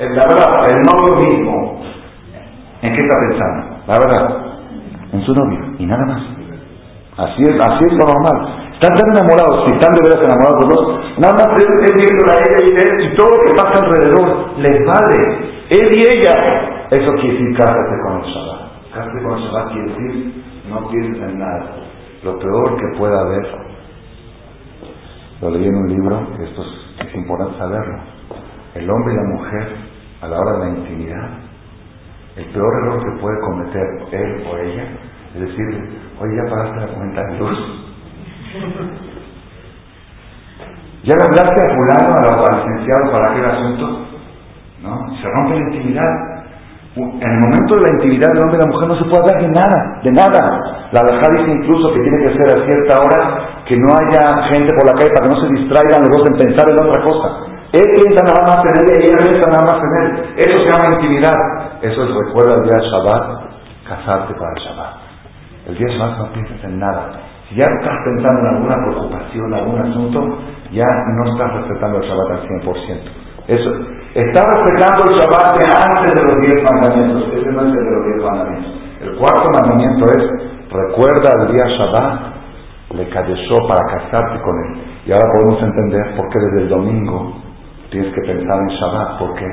La 0.00 0.26
verdad, 0.26 0.64
el 0.66 0.80
novio 0.90 1.28
mismo, 1.28 1.82
¿en 2.82 2.92
qué 2.92 2.98
está 2.98 3.16
pensando? 3.28 3.76
La 3.86 3.98
verdad, 3.98 4.46
en 5.12 5.22
su 5.22 5.32
novio 5.32 5.60
y 5.78 5.86
nada 5.86 6.04
más. 6.06 6.22
Así 7.18 7.42
es, 7.42 7.54
así 7.60 7.84
es 7.86 7.92
lo 7.92 8.06
normal. 8.06 8.69
Están 8.80 8.96
tan 8.96 9.12
enamorados, 9.12 9.66
si 9.66 9.72
están 9.72 9.92
de 9.92 10.08
veras 10.08 10.24
enamorados 10.24 10.56
los 10.64 10.70
dos, 10.72 11.18
nada 11.18 11.34
más 11.36 11.52
es 11.52 11.94
viendo 12.00 12.24
a 12.32 12.36
ella 12.40 12.58
y 12.64 12.70
él 12.80 13.12
y 13.12 13.14
todo 13.14 13.28
lo 13.28 13.44
que 13.44 13.52
pasa 13.52 13.76
alrededor 13.76 14.56
les 14.56 14.86
vale. 14.86 15.20
Él 15.68 15.88
y 15.92 16.00
ella. 16.00 16.88
Eso 16.88 17.12
quiere 17.20 17.36
decir 17.36 17.58
cásate 17.58 17.94
con 18.02 18.16
el 18.16 18.24
Shabbat. 18.24 18.60
Cásate 18.94 19.22
con 19.22 19.32
el 19.36 19.44
Shabbat 19.44 19.72
quiere 19.72 19.88
decir 19.92 20.44
no 20.70 20.88
pienses 20.88 21.22
en 21.22 21.38
nada. 21.38 21.76
Lo 22.22 22.38
peor 22.38 22.76
que 22.76 22.98
pueda 22.98 23.20
haber, 23.20 23.46
lo 25.42 25.50
leí 25.50 25.66
en 25.66 25.74
un 25.74 25.88
libro, 25.88 26.20
esto 26.40 26.62
es, 26.62 27.06
es 27.06 27.14
importante 27.16 27.58
saberlo. 27.58 27.98
El 28.76 28.88
hombre 28.88 29.12
y 29.12 29.16
la 29.16 29.36
mujer, 29.36 29.76
a 30.22 30.26
la 30.26 30.38
hora 30.38 30.52
de 30.52 30.58
la 30.58 30.78
intimidad, 30.78 31.28
el 32.36 32.46
peor 32.46 32.72
error 32.82 33.04
que 33.04 33.20
puede 33.20 33.40
cometer 33.40 33.86
él 34.12 34.46
o 34.50 34.56
ella 34.56 34.84
es 35.34 35.40
decirle, 35.40 35.82
oye, 36.18 36.36
ya 36.36 36.50
pagaste 36.50 36.80
la 36.80 36.94
cuenta 36.94 37.22
de 37.22 37.38
luz. 37.38 37.79
¿Ya 41.02 41.14
le 41.14 41.22
hablaste 41.22 41.54
a 41.54 41.70
fulano, 41.74 42.10
al 42.18 42.56
licenciado, 42.58 43.12
para 43.12 43.30
aquel 43.30 43.44
asunto? 43.44 44.06
¿No? 44.82 44.90
Se 45.22 45.28
rompe 45.28 45.54
la 45.54 45.60
intimidad. 45.70 46.12
En 46.96 47.22
el 47.22 47.38
momento 47.46 47.76
de 47.76 47.82
la 47.82 47.92
intimidad 47.94 48.28
del 48.34 48.42
hombre 48.42 48.58
y 48.58 48.62
la 48.66 48.72
mujer 48.72 48.88
no 48.88 48.98
se 48.98 49.04
puede 49.04 49.22
hablar 49.22 49.40
de 49.40 49.48
nada, 49.48 50.00
de 50.02 50.10
nada. 50.10 50.42
La 50.90 51.00
Alajá 51.00 51.30
dice 51.38 51.52
incluso 51.52 51.94
que 51.94 52.00
tiene 52.00 52.18
que 52.26 52.34
ser 52.34 52.50
a 52.50 52.66
cierta 52.66 52.98
hora 52.98 53.62
que 53.64 53.76
no 53.78 53.94
haya 53.94 54.42
gente 54.50 54.74
por 54.74 54.84
la 54.86 54.98
calle 54.98 55.14
para 55.14 55.28
que 55.28 55.34
no 55.34 55.40
se 55.40 55.48
distraigan 55.54 56.02
los 56.02 56.10
dos 56.10 56.26
en 56.26 56.36
pensar 56.42 56.66
en 56.68 56.74
otra 56.82 57.02
cosa. 57.06 57.28
Él 57.72 57.86
piensa 57.94 58.26
nada 58.26 58.42
más 58.42 58.58
en 58.66 58.74
ella 58.82 58.94
y 58.98 59.06
ella 59.06 59.22
piensa 59.22 59.46
nada 59.48 59.62
más 59.62 59.78
en 59.78 59.92
él. 60.02 60.34
Eso 60.36 60.54
se 60.58 60.66
llama 60.66 60.98
intimidad. 60.98 61.38
Eso 61.80 62.02
es 62.02 62.10
recuerda 62.10 62.58
el 62.58 62.64
día 62.66 62.82
de 62.82 62.86
Shabbat, 62.90 63.24
casarte 63.86 64.34
para 64.34 64.50
el 64.50 64.58
Shabbat. 64.58 64.94
El 65.70 65.78
día 65.78 65.86
de 65.86 65.94
Shabbat 65.94 66.18
no 66.18 66.32
piensas 66.32 66.64
en 66.64 66.78
nada. 66.80 67.29
Ya 67.56 67.66
estás 67.66 67.96
pensando 68.04 68.40
en 68.40 68.46
alguna 68.46 68.76
preocupación, 68.86 69.54
algún 69.54 69.80
asunto, 69.80 70.38
ya 70.70 70.86
no 70.86 71.32
estás 71.32 71.52
respetando 71.58 71.98
el 71.98 72.04
Shabbat 72.04 72.30
al 72.30 72.46
100%. 72.46 73.20
Eso, 73.48 73.70
estás 74.14 74.44
respetando 74.54 75.10
el 75.10 75.18
Shabbat 75.18 75.58
antes 75.58 76.14
de 76.14 76.22
los 76.30 76.40
10 76.46 76.62
mandamientos. 76.62 77.28
Ese 77.34 77.50
no 77.50 77.60
es 77.62 77.74
el 77.74 77.84
de 77.84 77.90
los 77.90 78.04
10 78.06 78.22
mandamientos. 78.22 78.72
El 79.00 79.16
cuarto 79.16 79.50
mandamiento 79.50 80.04
es, 80.14 80.24
recuerda 80.70 81.30
el 81.42 81.52
día 81.52 81.66
Shabbat, 81.74 82.40
le 82.94 83.08
cayó 83.08 83.56
para 83.68 83.82
casarte 83.98 84.42
con 84.42 84.54
él. 84.54 84.82
Y 85.06 85.12
ahora 85.12 85.26
podemos 85.34 85.62
entender 85.62 86.14
por 86.16 86.28
qué 86.28 86.38
desde 86.38 86.62
el 86.62 86.68
domingo 86.68 87.34
tienes 87.90 88.14
que 88.14 88.20
pensar 88.20 88.58
en 88.60 88.68
Shabbat. 88.68 89.18
¿Por 89.18 89.34
qué? 89.34 89.46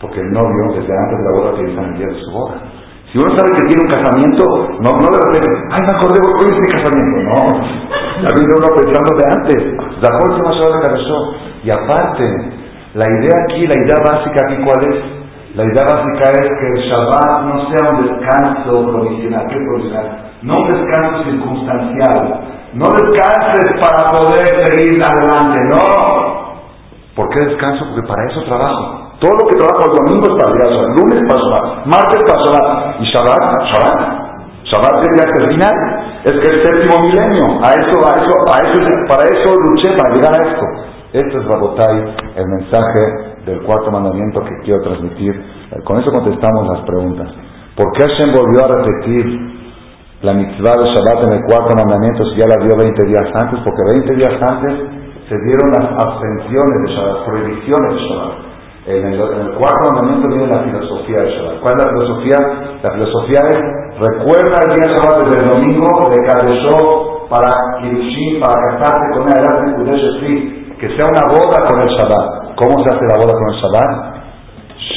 Porque 0.00 0.20
el 0.20 0.30
novio, 0.32 0.74
desde 0.74 0.90
antes 0.90 1.18
de 1.18 1.24
la 1.24 1.38
boda, 1.38 1.54
piensa 1.54 1.82
en 1.82 1.92
el 1.92 1.98
día 1.98 2.06
de 2.08 2.18
su 2.18 2.32
boda. 2.32 2.81
Si 3.12 3.18
uno 3.18 3.36
sabe 3.36 3.52
que 3.60 3.68
tiene 3.68 3.82
un 3.84 3.92
casamiento, 3.92 4.44
no, 4.80 4.90
no 4.96 5.04
repente, 5.04 5.44
ay, 5.70 5.82
me 5.84 5.92
acordé, 5.92 6.16
hoy 6.16 6.48
es 6.48 6.56
mi 6.56 6.68
casamiento. 6.72 7.16
No, 7.28 7.82
la 8.24 8.30
vida 8.32 8.52
uno 8.56 8.68
pensando 8.72 9.10
de 9.20 9.24
antes. 9.36 9.60
La 10.00 10.08
última 10.16 10.48
se 10.56 10.80
casó. 10.80 11.34
Y 11.62 11.70
aparte, 11.70 12.24
la 12.94 13.04
idea 13.04 13.36
aquí, 13.44 13.66
la 13.66 13.76
idea 13.84 14.00
básica 14.00 14.46
aquí, 14.46 14.56
¿cuál 14.64 14.80
es? 14.88 14.96
La 15.56 15.64
idea 15.64 15.84
básica 15.84 16.24
es 16.40 16.48
que 16.56 16.66
el 16.72 16.88
Shabbat 16.88 17.42
no 17.44 17.68
sea 17.68 17.84
un 17.92 18.06
descanso 18.08 18.90
provisional. 18.90 19.46
¿Qué 19.48 19.56
provisional? 19.56 20.32
No 20.40 20.54
un 20.56 20.72
descanso 20.72 21.24
circunstancial. 21.24 22.40
No 22.72 22.86
descanses 22.96 23.76
para 23.76 24.10
poder 24.10 24.48
seguir 24.64 25.02
adelante. 25.04 25.62
No. 25.68 26.62
¿Por 27.14 27.28
qué 27.28 27.40
descanso? 27.40 27.84
Porque 27.92 28.08
para 28.08 28.30
eso 28.30 28.42
trabajo. 28.44 29.11
Todo 29.22 29.38
lo 29.38 29.44
que 29.46 29.54
trabajo 29.54 29.86
el 29.86 29.94
domingo 30.02 30.26
es 30.26 30.34
para 30.34 30.50
el 30.50 30.92
lunes 30.98 31.22
para 31.30 31.86
martes 31.86 32.20
para 32.26 32.42
Shabbat, 32.42 32.98
y 32.98 33.04
Shabbat, 33.06 33.42
Shabbat. 33.70 33.98
Shabbat 34.66 34.98
el 34.98 35.46
final, 35.54 35.76
es 36.26 36.32
que 36.42 36.48
el 36.50 36.58
séptimo 36.66 36.98
milenio, 37.06 37.62
a 37.62 37.70
eso, 37.70 37.96
a 38.02 38.18
eso, 38.18 38.34
a 38.50 38.56
eso, 38.66 38.78
para 39.06 39.22
eso 39.30 39.54
luché, 39.54 39.94
para 39.94 40.10
llegar 40.14 40.34
a 40.34 40.42
esto. 40.42 40.64
Esto 41.12 41.38
es 41.38 41.44
Rabotai, 41.46 42.14
el 42.34 42.46
mensaje 42.48 43.02
del 43.46 43.62
cuarto 43.62 43.92
mandamiento 43.92 44.40
que 44.42 44.58
quiero 44.64 44.82
transmitir. 44.82 45.34
Con 45.84 46.00
eso 46.00 46.10
contestamos 46.10 46.66
las 46.66 46.80
preguntas. 46.82 47.28
¿Por 47.76 47.92
qué 47.92 48.02
Hashem 48.02 48.32
volvió 48.32 48.64
a 48.64 48.68
repetir 48.74 49.26
la 50.22 50.34
mitzvah 50.34 50.82
de 50.82 50.86
Shabbat 50.94 51.30
en 51.30 51.32
el 51.34 51.42
cuarto 51.46 51.70
mandamiento 51.76 52.24
si 52.26 52.36
ya 52.42 52.46
la 52.48 52.64
dio 52.64 52.76
20 52.76 53.06
días 53.06 53.28
antes? 53.38 53.60
Porque 53.62 53.82
20 54.02 54.14
días 54.16 54.34
antes 54.50 54.72
se 55.28 55.36
dieron 55.46 55.70
las 55.78 55.86
abstenciones 55.94 56.76
de 56.82 56.94
Shabbat, 56.94 57.24
prohibiciones 57.24 57.94
de 57.94 58.00
Shabbat. 58.00 58.51
En 58.84 59.14
el, 59.14 59.54
cuarto 59.54 59.94
mandamiento 59.94 60.26
viene 60.26 60.46
la 60.48 60.64
filosofía 60.64 61.22
de 61.22 61.30
Shabbat. 61.30 61.60
¿Cuál 61.62 61.78
es 61.78 61.84
la 61.84 61.90
filosofía? 61.90 62.38
La 62.82 62.90
filosofía 62.90 63.40
es, 63.46 63.58
recuerda 63.94 64.58
el 64.58 64.70
día 64.74 64.90
Shabbat 64.90 65.22
desde 65.22 65.42
el 65.42 65.46
domingo 65.46 65.90
de 66.10 66.18
Kadeshó 66.26 67.28
para 67.30 67.50
Kirushin, 67.78 68.40
para 68.40 68.54
casarte 68.58 69.06
con 69.14 69.22
una 69.22 69.38
edad 69.38 69.54
de 69.62 70.62
que 70.82 70.88
sea 70.98 71.06
una 71.06 71.30
boda 71.30 71.62
con 71.62 71.78
el 71.78 71.88
Shabbat. 71.94 72.58
¿Cómo 72.58 72.82
se 72.82 72.90
hace 72.90 73.06
la 73.06 73.22
boda 73.22 73.32
con 73.38 73.54
el 73.54 73.60
Shabbat? 73.62 74.12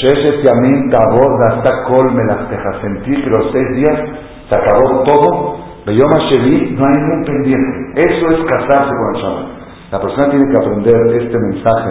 Sheshet 0.01 0.41
Yamin 0.41 0.89
Tabor 0.89 1.29
hasta 1.53 1.83
Kol 1.85 2.11
Melachteja. 2.11 2.81
Sentir 2.81 3.23
que 3.23 3.29
los 3.29 3.51
seis 3.53 3.69
días 3.75 3.99
se 4.49 4.55
acabó 4.55 5.03
todo. 5.03 5.57
Beyoma 5.85 6.17
Shevi, 6.25 6.73
no 6.73 6.81
hay 6.81 6.93
ningún 6.97 7.23
pendiente. 7.23 8.01
Eso 8.01 8.31
es 8.31 8.49
casarse 8.49 8.89
con 8.89 9.15
el 9.15 9.21
Shabbat. 9.21 9.45
La 9.91 10.01
persona 10.01 10.29
tiene 10.31 10.45
que 10.51 10.57
aprender 10.57 11.21
este 11.21 11.37
mensaje, 11.37 11.89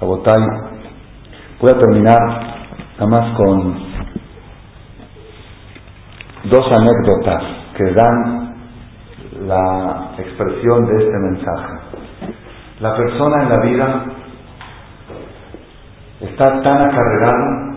a 0.00 0.04
Botay, 0.04 0.73
Voy 1.60 1.70
a 1.72 1.78
terminar 1.78 2.18
nada 2.98 3.06
más 3.06 3.36
con 3.36 3.74
dos 6.50 6.66
anécdotas 6.78 7.42
que 7.76 7.84
dan 7.94 8.54
la 9.46 10.10
expresión 10.18 10.86
de 10.86 11.04
este 11.04 11.18
mensaje. 11.18 11.74
La 12.80 12.96
persona 12.96 13.42
en 13.42 13.48
la 13.48 13.60
vida 13.60 14.04
está 16.20 16.62
tan 16.62 16.76
acarreada 16.76 17.76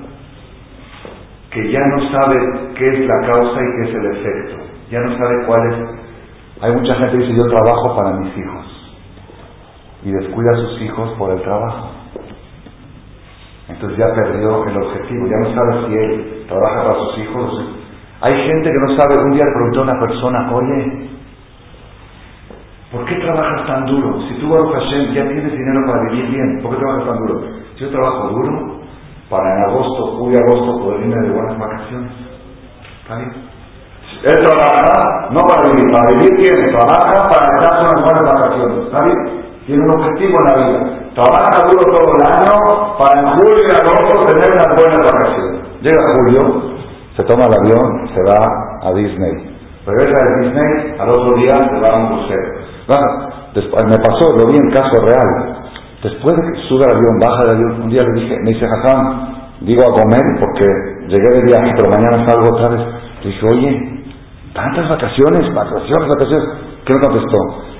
que 1.52 1.72
ya 1.72 1.80
no 1.80 2.12
sabe 2.12 2.36
qué 2.78 2.88
es 2.90 3.08
la 3.08 3.32
causa 3.32 3.60
y 3.62 3.76
qué 3.76 3.90
es 3.90 3.96
el 3.96 4.06
efecto. 4.18 4.64
Ya 4.90 5.00
no 5.02 5.18
sabe 5.18 5.46
cuál 5.46 5.72
es. 5.72 5.78
Hay 6.62 6.72
mucha 6.74 6.96
gente 6.96 7.12
que 7.12 7.24
dice 7.24 7.36
yo 7.36 7.56
trabajo 7.56 7.96
para 7.96 8.18
mis 8.18 8.36
hijos 8.36 8.96
y 10.04 10.12
descuida 10.12 10.52
a 10.52 10.56
sus 10.56 10.82
hijos 10.82 11.14
por 11.18 11.32
el 11.32 11.42
trabajo. 11.44 11.97
Entonces 13.70 13.98
ya 13.98 14.14
perdió 14.14 14.66
el 14.66 14.78
objetivo, 14.78 15.28
ya 15.28 15.38
no 15.38 15.54
sabe 15.54 15.88
si 15.88 15.94
él 15.94 16.46
trabaja 16.48 16.84
para 16.84 17.00
sus 17.00 17.18
hijos. 17.20 17.64
Hay 18.22 18.34
gente 18.34 18.70
que 18.70 18.80
no 18.88 18.96
sabe, 18.96 19.24
un 19.24 19.32
día 19.32 19.44
le 19.44 19.52
preguntó 19.52 19.80
a 19.82 19.84
una 19.84 20.00
persona, 20.00 20.52
oye, 20.54 21.10
¿por 22.92 23.06
qué 23.06 23.16
trabajas 23.16 23.68
tan 23.68 23.86
duro? 23.86 24.22
Si 24.22 24.36
tú, 24.40 24.50
Baruch 24.50 24.74
Hashem, 24.74 25.14
ya 25.14 25.28
tienes 25.28 25.52
dinero 25.52 25.80
para 25.86 26.10
vivir 26.10 26.32
bien, 26.32 26.62
¿por 26.64 26.72
qué 26.72 26.78
trabajas 26.78 27.06
tan 27.08 27.18
duro? 27.28 27.42
Si 27.76 27.84
yo 27.84 27.90
trabajo 27.92 28.30
duro 28.30 28.80
para 29.30 29.54
en 29.54 29.70
agosto, 29.70 30.18
julio, 30.18 30.40
agosto 30.40 30.84
poder 30.84 31.02
irme 31.02 31.28
de 31.28 31.34
buenas 31.34 31.60
vacaciones. 31.60 32.12
¿Está 33.04 33.18
bien? 33.18 33.32
Él 34.24 34.38
trabaja 34.42 35.30
no 35.32 35.40
para 35.42 35.70
vivir, 35.70 35.92
para 35.92 36.12
vivir 36.14 36.38
bien, 36.38 36.76
trabaja 36.76 37.30
para 37.30 37.46
estar 37.58 37.82
unas 37.82 38.04
buenas 38.04 38.34
vacaciones. 38.34 38.86
¿Está 38.86 39.04
bien? 39.04 39.18
Tiene 39.68 39.84
un 39.84 39.92
objetivo 39.92 40.38
en 40.40 40.46
la 40.48 40.56
vida. 40.56 41.07
Trabaja 41.18 41.66
duro 41.66 41.82
todo 41.82 42.14
el 42.14 42.22
año 42.30 42.54
para 42.94 43.18
en 43.18 43.28
julio 43.42 43.58
y 43.58 43.74
agosto 43.74 44.22
tener 44.30 44.54
unas 44.54 44.70
buenas 44.78 45.02
vacaciones. 45.02 45.62
Llega 45.82 46.14
julio, 46.14 46.42
se 47.18 47.24
toma 47.24 47.42
el 47.50 47.58
avión, 47.58 48.06
se 48.14 48.22
va 48.22 48.38
a 48.86 48.94
Disney. 48.94 49.34
Regresa 49.88 50.14
de 50.14 50.46
Disney, 50.46 50.94
al 51.00 51.10
otro 51.10 51.34
día 51.42 51.56
se 51.58 51.80
va 51.82 51.90
a 51.90 51.98
un 51.98 52.08
crucero. 52.10 52.54
Después, 53.56 53.86
me 53.86 53.98
pasó, 53.98 54.38
lo 54.38 54.46
vi 54.46 54.58
en 54.62 54.70
caso 54.70 54.94
real. 55.10 55.58
Después 56.04 56.36
de 56.38 56.54
que 56.54 56.70
sube 56.70 56.86
al 56.86 56.96
avión, 56.96 57.18
baja 57.18 57.42
del 57.42 57.50
avión, 57.50 57.82
un 57.82 57.90
día 57.90 58.02
le 58.04 58.22
dije, 58.22 58.38
me 58.44 58.54
dice, 58.54 58.68
Jajam, 58.68 59.58
digo 59.62 59.82
a 59.90 59.98
comer 59.98 60.22
porque 60.40 60.70
llegué 61.08 61.30
de 61.34 61.42
viaje, 61.50 61.74
pero 61.82 61.98
mañana 61.98 62.30
salgo 62.30 62.46
otra 62.46 62.70
vez. 62.70 62.82
Le 63.24 63.30
dije, 63.32 63.46
oye, 63.50 64.04
tantas 64.54 64.88
vacaciones, 64.88 65.52
vacaciones, 65.52 66.10
vacaciones. 66.10 66.48
¿Qué 66.86 66.94
me 66.94 67.02
contestó? 67.02 67.38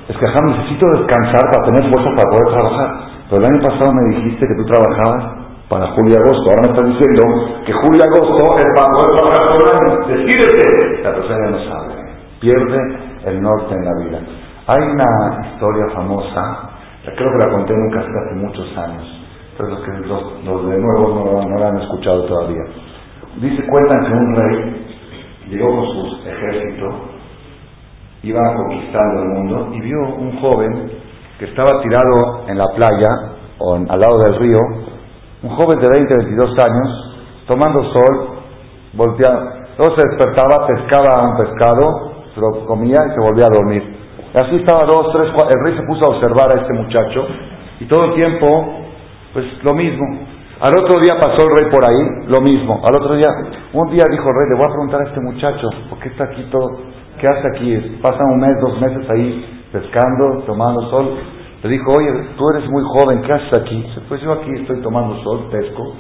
es 0.10 0.18
que 0.18 0.26
Jajam, 0.26 0.58
necesito 0.58 0.88
descansar 0.98 1.44
para 1.52 1.68
tener 1.68 1.94
fuerza 1.94 2.10
para 2.18 2.30
poder 2.32 2.48
trabajar. 2.50 3.17
Pero 3.30 3.42
el 3.42 3.54
año 3.54 3.62
pasado 3.62 3.94
me 3.94 4.16
dijiste 4.16 4.46
que 4.48 4.56
tú 4.56 4.66
trabajabas 4.66 5.48
para 5.70 5.88
julio 5.94 6.16
y 6.16 6.18
agosto. 6.18 6.50
Ahora 6.50 6.62
me 6.64 6.72
estás 6.72 6.88
diciendo 6.88 7.24
que 7.66 7.74
julio 7.74 8.00
y 8.00 8.08
agosto 8.08 8.58
es 8.58 8.70
para 8.76 8.88
poder 8.94 9.10
trabajar 9.18 9.42
todo 9.52 9.62
el 9.64 9.72
año. 9.76 10.08
Decídete. 10.08 11.04
La 11.04 11.14
persona 11.14 11.50
no 11.52 11.60
sabe. 11.66 11.94
Pierde 12.40 12.80
el 13.26 13.42
norte 13.42 13.74
en 13.74 13.86
la 13.86 13.94
vida. 14.04 14.20
Hay 14.68 14.84
una 14.84 15.48
historia 15.48 15.86
famosa, 15.94 16.70
creo 17.04 17.30
que 17.32 17.48
la 17.48 17.52
conté 17.54 17.74
en 17.74 17.80
un 17.80 17.98
hace 17.98 18.36
muchos 18.36 18.78
años, 18.78 19.04
pero 19.58 19.70
los, 19.70 19.80
que, 19.80 19.92
los, 20.08 20.70
de 20.70 20.78
nuevo 20.78 21.46
no, 21.50 21.58
la 21.58 21.70
han 21.70 21.78
escuchado 21.78 22.26
todavía. 22.26 22.64
Dice, 23.38 23.66
cuentan 23.66 24.06
que 24.06 24.14
un 24.14 24.36
rey 24.36 24.88
llegó 25.50 25.74
con 25.74 25.86
sus 25.86 26.28
ejércitos 26.28 26.96
iba 28.24 28.42
conquistando 28.56 29.22
el 29.22 29.30
mundo 29.30 29.70
y 29.74 29.82
vio 29.82 30.00
un 30.16 30.40
joven 30.42 30.92
que 31.40 31.46
estaba 31.46 31.82
tirado 31.82 32.46
en 32.48 32.58
la 32.58 32.66
playa 32.76 33.08
o 33.60 33.76
al 33.76 34.00
lado 34.00 34.18
del 34.20 34.40
río, 34.40 34.60
un 35.44 35.50
joven 35.50 35.80
de 35.80 35.88
20, 35.88 36.16
22 36.18 36.50
años, 36.60 37.18
tomando 37.48 37.84
sol, 37.94 38.30
volteando, 38.94 39.52
luego 39.78 39.96
se 39.96 40.08
despertaba, 40.08 40.68
pescaba 40.68 41.30
un 41.30 41.38
pescado, 41.38 42.14
se 42.34 42.42
lo 42.42 42.66
comía 42.66 42.98
y 42.98 43.14
se 43.14 43.22
volvía 43.22 43.46
a 43.46 43.56
dormir. 43.56 43.84
Así 44.34 44.56
estaba 44.58 44.86
dos, 44.86 45.12
tres, 45.14 45.32
cuatro, 45.34 45.58
el 45.58 45.66
rey 45.66 45.78
se 45.78 45.86
puso 45.86 46.06
a 46.06 46.18
observar 46.18 46.56
a 46.56 46.62
este 46.62 46.74
muchacho 46.74 47.28
y 47.80 47.86
todo 47.86 48.06
el 48.06 48.16
tiempo, 48.16 48.48
pues 49.34 49.46
lo 49.64 49.74
mismo. 49.74 50.06
Al 50.60 50.74
otro 50.76 51.00
día 51.00 51.14
pasó 51.20 51.48
el 51.48 51.56
rey 51.56 51.72
por 51.72 51.86
ahí, 51.86 52.28
lo 52.28 52.42
mismo. 52.42 52.82
Al 52.84 52.98
otro 52.98 53.16
día, 53.16 53.30
un 53.74 53.90
día 53.92 54.04
dijo 54.10 54.26
el 54.28 54.36
rey, 54.36 54.50
le 54.50 54.56
voy 54.58 54.66
a 54.66 54.74
preguntar 54.74 55.02
a 55.02 55.04
este 55.06 55.22
muchacho, 55.22 55.70
¿por 55.90 56.00
qué 56.00 56.10
está 56.10 56.26
aquí 56.26 56.44
todo? 56.52 56.68
¿qué 57.20 57.28
hace 57.28 57.48
aquí? 57.48 57.98
Pasa 58.02 58.24
un 58.24 58.40
mes, 58.40 58.56
dos 58.62 58.80
meses 58.80 59.10
ahí 59.10 59.57
pescando, 59.72 60.44
tomando 60.46 60.90
sol. 60.90 61.18
Le 61.64 61.70
dijo, 61.70 61.92
oye, 61.92 62.12
tú 62.38 62.50
eres 62.54 62.70
muy 62.70 62.84
joven, 62.84 63.22
¿qué 63.24 63.34
haces 63.34 63.58
aquí? 63.60 63.86
Pues 64.08 64.22
yo 64.22 64.34
aquí 64.34 64.52
estoy 64.56 64.82
tomando 64.82 65.22
sol, 65.24 65.48
pesco. 65.52 65.94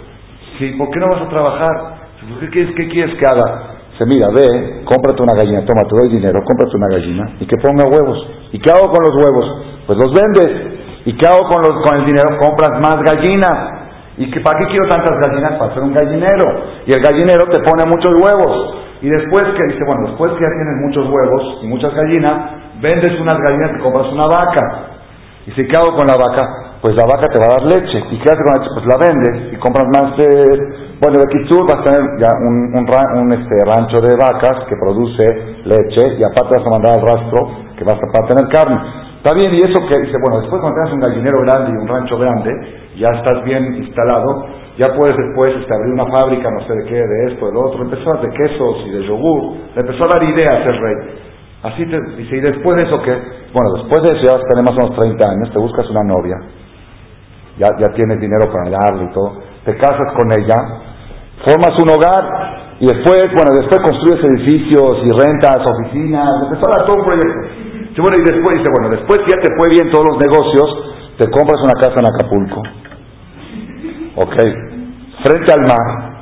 Sí, 0.60 0.72
¿por 0.78 0.90
qué 0.90 1.00
no 1.00 1.10
vas 1.10 1.22
a 1.22 1.30
trabajar? 1.30 1.98
¿Qué 2.40 2.50
quieres, 2.50 2.76
qué 2.76 2.88
quieres 2.90 3.20
que 3.20 3.26
haga? 3.26 3.78
Dice, 3.92 4.06
mira, 4.06 4.28
ve, 4.30 4.84
cómprate 4.86 5.22
una 5.24 5.34
gallina, 5.34 5.66
toma, 5.66 5.82
te 5.90 6.08
dinero, 6.10 6.40
cómprate 6.46 6.78
una 6.78 6.88
gallina 6.88 7.36
y 7.40 7.48
que 7.48 7.58
ponga 7.58 7.86
huevos. 7.86 8.28
¿Y 8.52 8.60
qué 8.60 8.70
hago 8.70 8.92
con 8.92 9.04
los 9.04 9.16
huevos? 9.16 9.66
Pues 9.88 9.98
los 9.98 10.14
vendes. 10.14 10.78
¿Y 11.06 11.18
qué 11.18 11.26
hago 11.26 11.48
con, 11.48 11.62
los, 11.62 11.72
con 11.86 11.98
el 11.98 12.06
dinero? 12.06 12.38
Compras 12.38 12.80
más 12.82 13.02
gallinas. 13.02 13.88
¿Y 14.18 14.30
que, 14.30 14.42
para 14.42 14.60
qué 14.60 14.68
quiero 14.68 14.88
tantas 14.90 15.14
gallinas? 15.26 15.58
Para 15.58 15.72
hacer 15.72 15.84
un 15.84 15.94
gallinero. 15.94 16.46
Y 16.86 16.94
el 16.94 17.02
gallinero 17.02 17.46
te 17.50 17.60
pone 17.62 17.86
muchos 17.90 18.14
huevos. 18.22 18.76
Y 19.02 19.10
después 19.10 19.44
que 19.56 19.64
dice, 19.74 19.84
bueno, 19.86 20.10
después 20.10 20.32
que 20.34 20.42
ya 20.42 20.52
tienes 20.52 20.78
muchos 20.86 21.06
huevos 21.10 21.60
y 21.64 21.68
muchas 21.68 21.94
gallinas, 21.94 22.34
vendes 22.82 23.20
unas 23.20 23.38
gallinas 23.40 23.72
y 23.78 23.82
compras 23.82 24.08
una 24.12 24.28
vaca. 24.28 24.98
Y 25.48 25.52
si 25.52 25.66
¿qué 25.68 25.78
hago 25.78 25.96
con 25.96 26.08
la 26.08 26.18
vaca? 26.18 26.78
Pues 26.82 26.94
la 26.96 27.06
vaca 27.06 27.32
te 27.32 27.40
va 27.40 27.48
a 27.48 27.54
dar 27.60 27.64
leche. 27.64 28.04
¿Y 28.12 28.20
qué 28.20 28.30
haces 28.30 28.44
con 28.44 28.54
la 28.54 28.60
leche? 28.60 28.72
Pues 28.76 28.86
la 28.86 28.98
vendes 28.98 29.54
y 29.54 29.56
compras 29.58 29.88
más 29.88 30.18
de... 30.18 30.28
Bueno, 31.00 31.16
de 31.22 31.28
Kitsur 31.30 31.64
vas 31.66 31.80
a 31.80 31.84
tener 31.84 32.04
ya 32.20 32.32
un, 32.42 32.74
un, 32.74 33.32
este, 33.34 33.56
rancho 33.66 34.02
de 34.02 34.18
vacas 34.18 34.66
que 34.68 34.76
produce 34.76 35.24
leche 35.64 36.18
y 36.18 36.24
aparte 36.24 36.58
vas 36.58 36.66
a 36.66 36.72
mandar 36.72 36.92
al 36.98 37.06
rastro 37.06 37.40
que 37.78 37.84
vas 37.84 37.98
a, 37.98 38.12
para 38.12 38.28
tener 38.28 38.50
carne. 38.50 39.08
Está 39.18 39.34
bien, 39.36 39.54
y 39.54 39.58
eso 39.58 39.80
que 39.88 40.00
dice, 40.02 40.18
bueno, 40.24 40.42
después 40.42 40.62
cuando 40.62 40.78
tengas 40.78 40.94
un 40.94 41.00
gallinero 41.00 41.42
grande 41.42 41.72
y 41.72 41.82
un 41.82 41.88
rancho 41.88 42.18
grande, 42.18 42.52
ya 42.98 43.10
estás 43.10 43.44
bien 43.44 43.76
instalado, 43.76 44.46
ya 44.78 44.94
puedes 44.98 45.16
después 45.18 45.56
este, 45.56 45.74
abrir 45.74 45.94
una 45.94 46.06
fábrica, 46.08 46.50
no 46.50 46.62
sé 46.66 46.74
de 46.74 46.86
qué, 46.86 46.96
de 46.96 47.34
esto, 47.34 47.46
de 47.48 47.54
lo 47.54 47.62
otro, 47.66 47.84
empezó 47.84 48.14
a 48.14 48.22
de 48.22 48.30
quesos 48.30 48.76
y 48.88 48.90
de 48.92 49.04
yogur, 49.06 49.58
empezó 49.76 50.04
a 50.06 50.08
dar 50.18 50.24
ideas 50.24 50.66
el 50.66 50.78
rey. 50.82 51.27
Así 51.64 51.86
te 51.86 52.00
dice, 52.18 52.38
y 52.38 52.42
después 52.42 52.78
de 52.78 52.84
eso 52.84 53.02
qué? 53.02 53.12
Bueno, 53.54 53.74
después 53.82 54.04
de 54.04 54.18
eso 54.18 54.32
ya 54.32 54.40
tenemos 54.54 54.76
unos 54.78 54.96
30 54.96 55.30
años, 55.30 55.52
te 55.52 55.60
buscas 55.60 55.90
una 55.90 56.04
novia, 56.04 56.38
ya, 57.58 57.68
ya 57.80 57.94
tienes 57.96 58.20
dinero 58.20 58.46
para 58.52 58.70
darle 58.70 59.10
y 59.10 59.14
todo, 59.14 59.42
te 59.66 59.76
casas 59.78 60.14
con 60.16 60.32
ella, 60.32 60.56
formas 61.44 61.72
un 61.82 61.90
hogar 61.90 62.78
y 62.80 62.86
después, 62.86 63.22
bueno, 63.34 63.58
después 63.58 63.82
construyes 63.82 64.24
edificios 64.24 65.02
y 65.04 65.12
rentas, 65.12 65.58
oficinas, 65.66 66.30
empezó 66.44 66.70
a 66.70 66.86
todo 66.86 67.04
proyecto. 67.04 67.42
Y 67.90 67.96
después 67.98 68.14
dice, 68.22 68.70
bueno, 68.78 68.96
después 68.96 69.20
ya 69.26 69.42
te 69.42 69.50
fue 69.58 69.70
bien 69.72 69.90
todos 69.90 70.06
los 70.06 70.18
negocios, 70.20 70.94
te 71.18 71.26
compras 71.32 71.60
una 71.64 71.74
casa 71.82 71.96
en 71.98 72.06
Acapulco, 72.06 72.62
ok, 74.16 74.36
frente 75.26 75.52
al 75.54 75.62
mar, 75.62 76.22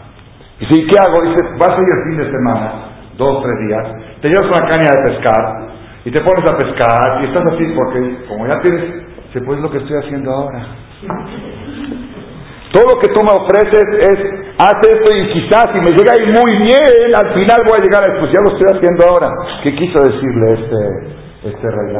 y 0.61 0.65
si, 0.67 0.87
¿qué 0.87 0.95
hago? 0.97 1.21
Dice, 1.27 1.43
vas 1.59 1.77
a 1.77 1.81
ir 1.81 1.89
el 1.91 2.03
fin 2.07 2.17
de 2.23 2.31
semana, 2.31 2.73
dos, 3.17 3.43
tres 3.43 3.67
días, 3.67 4.04
te 4.25 4.31
llevas 4.31 4.57
una 4.57 4.67
caña 4.67 4.89
de 4.89 5.11
pescar, 5.11 5.67
y 6.03 6.09
te 6.09 6.19
pones 6.23 6.49
a 6.49 6.57
pescar, 6.57 7.21
y 7.21 7.25
estás 7.25 7.45
así, 7.45 7.63
porque 7.75 8.25
como 8.27 8.47
ya 8.47 8.59
tienes, 8.59 9.05
se 9.31 9.39
pues 9.41 9.59
lo 9.59 9.69
que 9.69 9.77
estoy 9.77 9.97
haciendo 10.01 10.31
ahora. 10.31 10.65
Todo 12.73 12.85
lo 12.89 12.99
que 12.99 13.13
tú 13.13 13.21
me 13.21 13.29
ofreces 13.29 13.85
es, 14.01 14.17
haz 14.57 14.81
esto 14.81 15.15
y 15.15 15.29
quizás 15.31 15.67
si 15.73 15.79
me 15.79 15.91
llega 15.93 16.13
ahí 16.17 16.25
muy 16.25 16.57
bien, 16.57 17.13
al 17.13 17.35
final 17.35 17.61
voy 17.69 17.77
a 17.77 17.83
llegar 17.83 18.03
a 18.03 18.19
pues 18.19 18.31
ya 18.31 18.41
lo 18.41 18.57
estoy 18.57 18.65
haciendo 18.75 19.05
ahora. 19.05 19.29
¿Qué 19.61 19.75
quiso 19.75 19.99
decirle 19.99 20.47
este, 20.57 21.49
este 21.49 21.67
rey, 21.69 21.95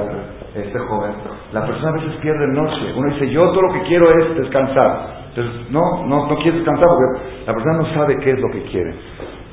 este 0.55 0.79
joven? 0.79 1.11
La 1.53 1.63
persona 1.67 1.89
a 1.89 1.93
veces 1.93 2.15
pierde 2.23 2.47
noche. 2.47 2.91
Uno 2.97 3.13
dice, 3.13 3.29
yo 3.29 3.51
todo 3.51 3.61
lo 3.61 3.73
que 3.73 3.83
quiero 3.83 4.09
es 4.09 4.35
descansar. 4.35 5.29
Entonces, 5.29 5.69
no, 5.69 6.03
no, 6.07 6.25
no 6.25 6.35
quiere 6.37 6.57
descansar 6.57 6.87
porque 6.87 7.45
la 7.45 7.53
persona 7.53 7.77
no 7.77 7.93
sabe 7.93 8.17
qué 8.17 8.31
es 8.31 8.39
lo 8.39 8.49
que 8.49 8.63
quiere. 8.63 8.95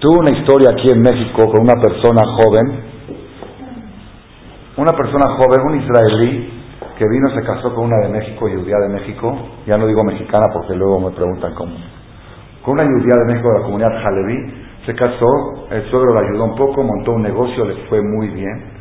Tuve 0.02 0.18
una 0.18 0.32
historia 0.32 0.70
aquí 0.72 0.88
en 0.92 1.00
México 1.00 1.44
con 1.46 1.62
una 1.62 1.80
persona 1.80 2.22
joven, 2.34 2.80
una 4.76 4.90
persona 4.96 5.36
joven, 5.38 5.60
un 5.60 5.80
israelí, 5.80 6.50
que 6.98 7.04
vino, 7.08 7.30
se 7.30 7.40
casó 7.46 7.72
con 7.72 7.84
una 7.84 8.08
de 8.08 8.08
México, 8.08 8.48
judía 8.50 8.78
de 8.82 8.88
México, 8.88 9.32
ya 9.64 9.78
no 9.78 9.86
digo 9.86 10.02
mexicana 10.02 10.46
porque 10.52 10.74
luego 10.74 10.98
me 10.98 11.14
preguntan 11.14 11.54
cómo, 11.54 11.70
con 12.64 12.80
una 12.80 12.82
judía 12.82 13.14
de 13.16 13.32
México 13.32 13.48
de 13.52 13.58
la 13.60 13.64
comunidad 13.64 14.02
Jaleví, 14.02 14.54
se 14.86 14.94
casó, 14.96 15.30
el 15.70 15.88
suegro 15.88 16.14
le 16.14 16.26
ayudó 16.26 16.44
un 16.46 16.56
poco, 16.56 16.82
montó 16.82 17.12
un 17.12 17.22
negocio, 17.22 17.64
le 17.64 17.86
fue 17.86 18.02
muy 18.02 18.26
bien, 18.30 18.72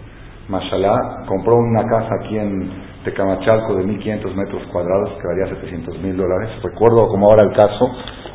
mashallah, 0.49 1.25
compró 1.27 1.55
una 1.57 1.85
casa 1.85 2.15
aquí 2.19 2.35
en 2.35 2.67
Tecamachalco 3.03 3.75
de 3.75 3.85
1.500 3.85 4.33
metros 4.33 4.63
cuadrados 4.71 5.11
que 5.21 5.27
valía 5.27 5.53
700 5.53 5.99
mil 5.99 6.17
dólares. 6.17 6.49
Recuerdo 6.63 7.07
como 7.09 7.27
ahora 7.27 7.47
el 7.47 7.55
caso, 7.55 7.91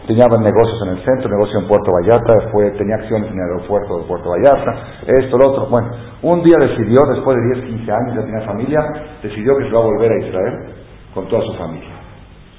tenía 0.07 0.27
negocios 0.27 0.79
en 0.87 0.97
el 0.97 1.05
centro, 1.05 1.29
negocio 1.29 1.61
en 1.61 1.69
Puerto 1.69 1.91
Vallarta, 1.93 2.51
fue, 2.53 2.71
tenía 2.73 2.97
acciones 2.97 3.31
en 3.31 3.39
el 3.39 3.45
aeropuerto 3.51 3.99
de 3.99 4.05
Puerto 4.05 4.31
Vallarta, 4.31 4.73
esto, 5.07 5.37
lo 5.37 5.51
otro. 5.51 5.67
Bueno, 5.67 5.91
un 6.23 6.43
día 6.43 6.55
decidió, 6.61 7.01
después 7.13 7.37
de 7.37 7.61
10, 7.61 7.77
15 7.77 7.93
años, 7.93 8.15
ya 8.17 8.23
tenía 8.23 8.47
familia, 8.47 8.79
decidió 9.23 9.57
que 9.59 9.65
se 9.65 9.71
va 9.71 9.81
a 9.81 9.85
volver 9.85 10.13
a 10.13 10.27
Israel 10.27 10.55
con 11.15 11.29
toda 11.29 11.43
su 11.43 11.55
familia. 11.55 11.95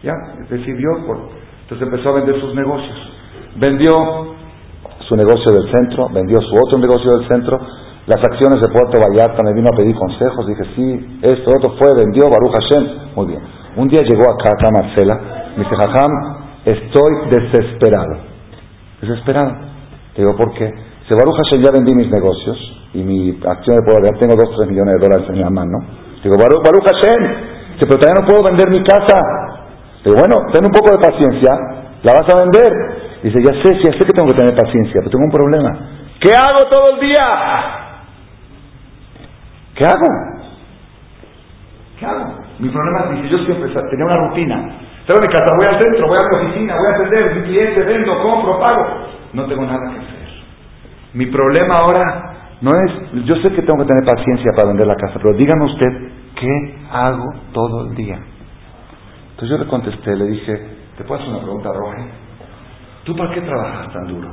¿Ya? 0.03 0.14
Decidió, 0.49 0.90
entonces 0.98 1.82
empezó 1.82 2.10
a 2.10 2.14
vender 2.14 2.40
sus 2.40 2.53
negocios. 2.53 2.98
Vendió 3.56 3.94
su 5.07 5.15
negocio 5.15 5.48
del 5.53 5.72
centro, 5.72 6.10
vendió 6.10 6.40
su 6.41 6.56
otro 6.56 6.78
negocio 6.78 7.18
del 7.18 7.28
centro, 7.28 7.60
las 8.07 8.19
acciones 8.19 8.61
de 8.61 8.69
Puerto 8.69 8.99
Vallarta, 8.99 9.44
me 9.44 9.53
vino 9.53 9.68
a 9.72 9.76
pedir 9.76 9.95
consejos, 9.95 10.48
dije, 10.48 10.64
sí, 10.76 11.19
esto, 11.22 11.49
otro 11.49 11.76
fue, 11.78 11.88
vendió, 11.95 12.26
Baruch 12.30 12.53
Hashem, 12.56 13.15
muy 13.15 13.28
bien. 13.28 13.41
Un 13.76 13.88
día 13.88 14.02
llegó 14.02 14.32
acá, 14.32 14.52
acá 14.52 14.72
Marcela, 14.72 15.53
me 15.57 15.64
dice, 15.64 15.76
Jajam, 15.76 16.47
estoy 16.68 17.30
desesperado. 17.31 18.18
Desesperado. 19.02 19.52
Le 20.15 20.23
digo, 20.23 20.35
¿por 20.35 20.53
qué? 20.53 20.69
Baruch 21.10 21.38
Hashem, 21.38 21.64
ya 21.64 21.72
vendí 21.72 21.95
mis 21.95 22.11
negocios 22.11 22.57
y 22.94 23.02
mi 23.02 23.30
acción 23.48 23.77
de 23.77 23.94
Vallarta, 23.94 24.19
tengo 24.19 24.35
dos, 24.35 24.53
tres 24.57 24.69
millones 24.69 24.95
de 24.95 25.07
dólares 25.07 25.30
en 25.30 25.41
la 25.41 25.49
mano. 25.49 25.77
Digo, 26.22 26.35
Baruch, 26.38 26.61
Baruch 26.61 26.84
Hashem, 26.84 27.77
pero 27.80 27.98
todavía 27.98 28.22
no 28.22 28.27
puedo 28.27 28.44
vender 28.44 28.69
mi 28.69 28.84
casa. 28.84 29.15
Digo, 30.03 30.18
bueno, 30.19 30.52
ten 30.52 30.65
un 30.65 30.72
poco 30.72 30.91
de 30.91 30.99
paciencia, 30.99 31.52
¿La 32.03 32.14
vas 32.14 32.34
a 32.34 32.38
vender? 32.44 32.72
Dice, 33.23 33.38
ya 33.44 33.61
sé, 33.64 33.76
ya 33.84 33.91
sé 33.91 34.06
que 34.06 34.14
tengo 34.14 34.30
que 34.30 34.38
tener 34.38 34.56
paciencia, 34.56 34.94
pero 34.99 35.10
tengo 35.10 35.26
un 35.26 35.31
problema. 35.31 35.77
¿Qué 36.19 36.34
hago 36.34 36.69
todo 36.69 36.91
el 36.94 36.99
día? 36.99 37.23
¿Qué 39.76 39.85
hago? 39.85 40.07
¿Qué 41.99 42.06
hago? 42.06 42.35
Mi 42.60 42.69
problema 42.69 43.15
es 43.15 43.22
que 43.22 43.30
yo 43.30 43.38
siempre 43.45 43.69
tenía 43.89 44.06
una 44.06 44.27
rutina. 44.27 44.86
Salgo 45.07 45.21
de 45.21 45.29
casa, 45.29 45.45
voy 45.57 45.67
al 45.67 45.81
centro, 45.81 46.07
voy 46.07 46.17
a 46.17 46.27
mi 46.29 46.47
oficina, 46.47 46.75
voy 46.75 46.85
a 46.88 46.95
atender 46.95 47.35
mi 47.35 47.43
cliente, 47.43 47.81
vendo, 47.84 48.21
compro, 48.21 48.59
pago. 48.59 48.85
No 49.34 49.45
tengo 49.45 49.65
nada 49.65 49.79
que 49.93 49.99
hacer. 49.99 50.27
Mi 51.13 51.25
problema 51.27 51.75
ahora 51.79 52.57
no 52.61 52.71
es, 52.71 53.25
yo 53.25 53.35
sé 53.38 53.51
que 53.53 53.61
tengo 53.61 53.79
que 53.79 53.88
tener 53.88 54.03
paciencia 54.05 54.51
para 54.55 54.67
vender 54.67 54.88
la 54.88 54.95
casa, 54.95 55.19
pero 55.21 55.34
dígame 55.35 55.65
usted, 55.65 56.11
¿qué 56.35 56.75
hago 56.91 57.25
todo 57.53 57.88
el 57.88 57.95
día? 57.95 58.19
Entonces 59.31 59.49
yo 59.49 59.63
le 59.63 59.69
contesté, 59.69 60.15
le 60.15 60.25
dije, 60.25 60.53
¿te 60.97 61.03
puedo 61.03 61.21
hacer 61.21 61.34
una 61.34 61.43
pregunta, 61.43 61.69
Roge? 61.73 62.03
¿Tú 63.05 63.15
para 63.15 63.34
qué 63.34 63.41
trabajas 63.41 63.93
tan 63.93 64.07
duro? 64.07 64.29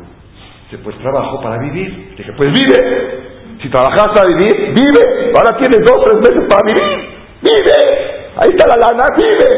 Dice, 0.64 0.82
pues 0.82 0.98
trabajo 0.98 1.40
para 1.40 1.58
vivir. 1.58 2.14
Dije, 2.16 2.32
pues 2.36 2.50
vive. 2.52 3.58
Si 3.62 3.70
trabajas 3.70 4.06
para 4.14 4.26
vivir, 4.28 4.74
vive. 4.74 5.32
Ahora 5.36 5.56
tienes 5.58 5.78
dos, 5.86 6.04
tres 6.04 6.16
meses 6.16 6.48
para 6.48 6.62
vivir. 6.66 7.08
Vive. 7.42 8.30
Ahí 8.36 8.50
está 8.50 8.66
la 8.66 8.76
lana, 8.76 9.04
vive. 9.16 9.50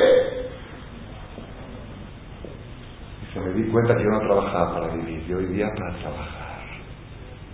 Y 3.22 3.32
se 3.32 3.35
me 3.46 3.52
di 3.52 3.70
cuenta 3.70 3.96
que 3.96 4.02
yo 4.02 4.10
no 4.10 4.20
trabajaba 4.20 4.74
para 4.74 4.94
vivir, 4.94 5.24
yo 5.26 5.38
vivía 5.38 5.66
para 5.76 5.96
trabajar. 5.98 6.56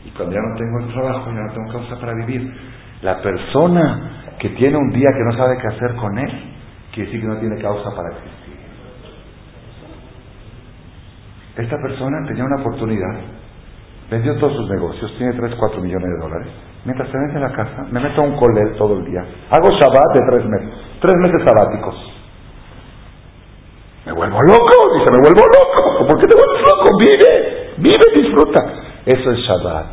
Y 0.05 0.11
cuando 0.11 0.35
ya 0.35 0.41
no 0.41 0.57
tengo 0.57 0.79
el 0.81 0.93
trabajo, 0.93 1.31
ya 1.31 1.41
no 1.41 1.53
tengo 1.53 1.73
causa 1.73 2.01
para 2.01 2.15
vivir. 2.15 2.53
La 3.03 3.21
persona 3.21 4.35
que 4.39 4.49
tiene 4.51 4.77
un 4.77 4.91
día 4.91 5.09
que 5.13 5.25
no 5.25 5.37
sabe 5.37 5.59
qué 5.59 5.69
hacer 5.69 5.97
con 5.97 6.19
él, 6.19 6.55
quiere 6.93 7.11
decir 7.11 7.21
que 7.21 7.29
no 7.29 7.39
tiene 7.39 7.61
causa 7.61 7.91
para 7.95 8.09
existir. 8.11 8.53
Esta 11.57 11.77
persona 11.77 12.27
tenía 12.27 12.45
una 12.45 12.63
oportunidad, 12.63 13.21
vendió 14.11 14.37
todos 14.39 14.57
sus 14.57 14.71
negocios, 14.71 15.15
tiene 15.19 15.35
3, 15.35 15.55
4 15.55 15.81
millones 15.81 16.09
de 16.09 16.19
dólares. 16.19 16.49
Mientras 16.85 17.09
se 17.11 17.19
vende 17.19 17.39
la 17.39 17.53
casa, 17.53 17.87
me 17.91 18.01
meto 18.01 18.23
a 18.23 18.25
un 18.25 18.37
colel 18.37 18.75
todo 18.77 18.99
el 18.99 19.05
día. 19.05 19.21
Hago 19.51 19.69
Shabbat 19.69 20.15
de 20.15 20.21
tres 20.29 20.47
meses, 20.47 20.71
tres 21.01 21.15
meses 21.17 21.43
sabáticos. 21.47 22.22
Loco, 24.47 24.95
dice, 24.95 25.09
me 25.13 25.21
vuelvo 25.23 25.45
loco. 25.47 26.07
¿Por 26.07 26.21
qué 26.21 26.27
te 26.27 26.37
vuelves 26.37 26.61
loco? 26.67 26.97
Vive, 26.99 27.75
vive, 27.79 28.07
disfruta. 28.17 28.61
Eso 29.07 29.31
es 29.31 29.39
Shabbat. 29.39 29.87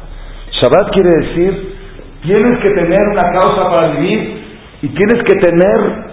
Shabbat 0.61 0.91
quiere 0.93 1.09
decir, 1.21 1.75
tienes 2.23 2.59
que 2.61 2.69
tener 2.71 3.01
una 3.11 3.31
causa 3.39 3.69
para 3.73 3.91
vivir 3.95 4.43
y 4.81 4.87
tienes 4.89 5.23
que 5.23 5.35
tener 5.39 6.09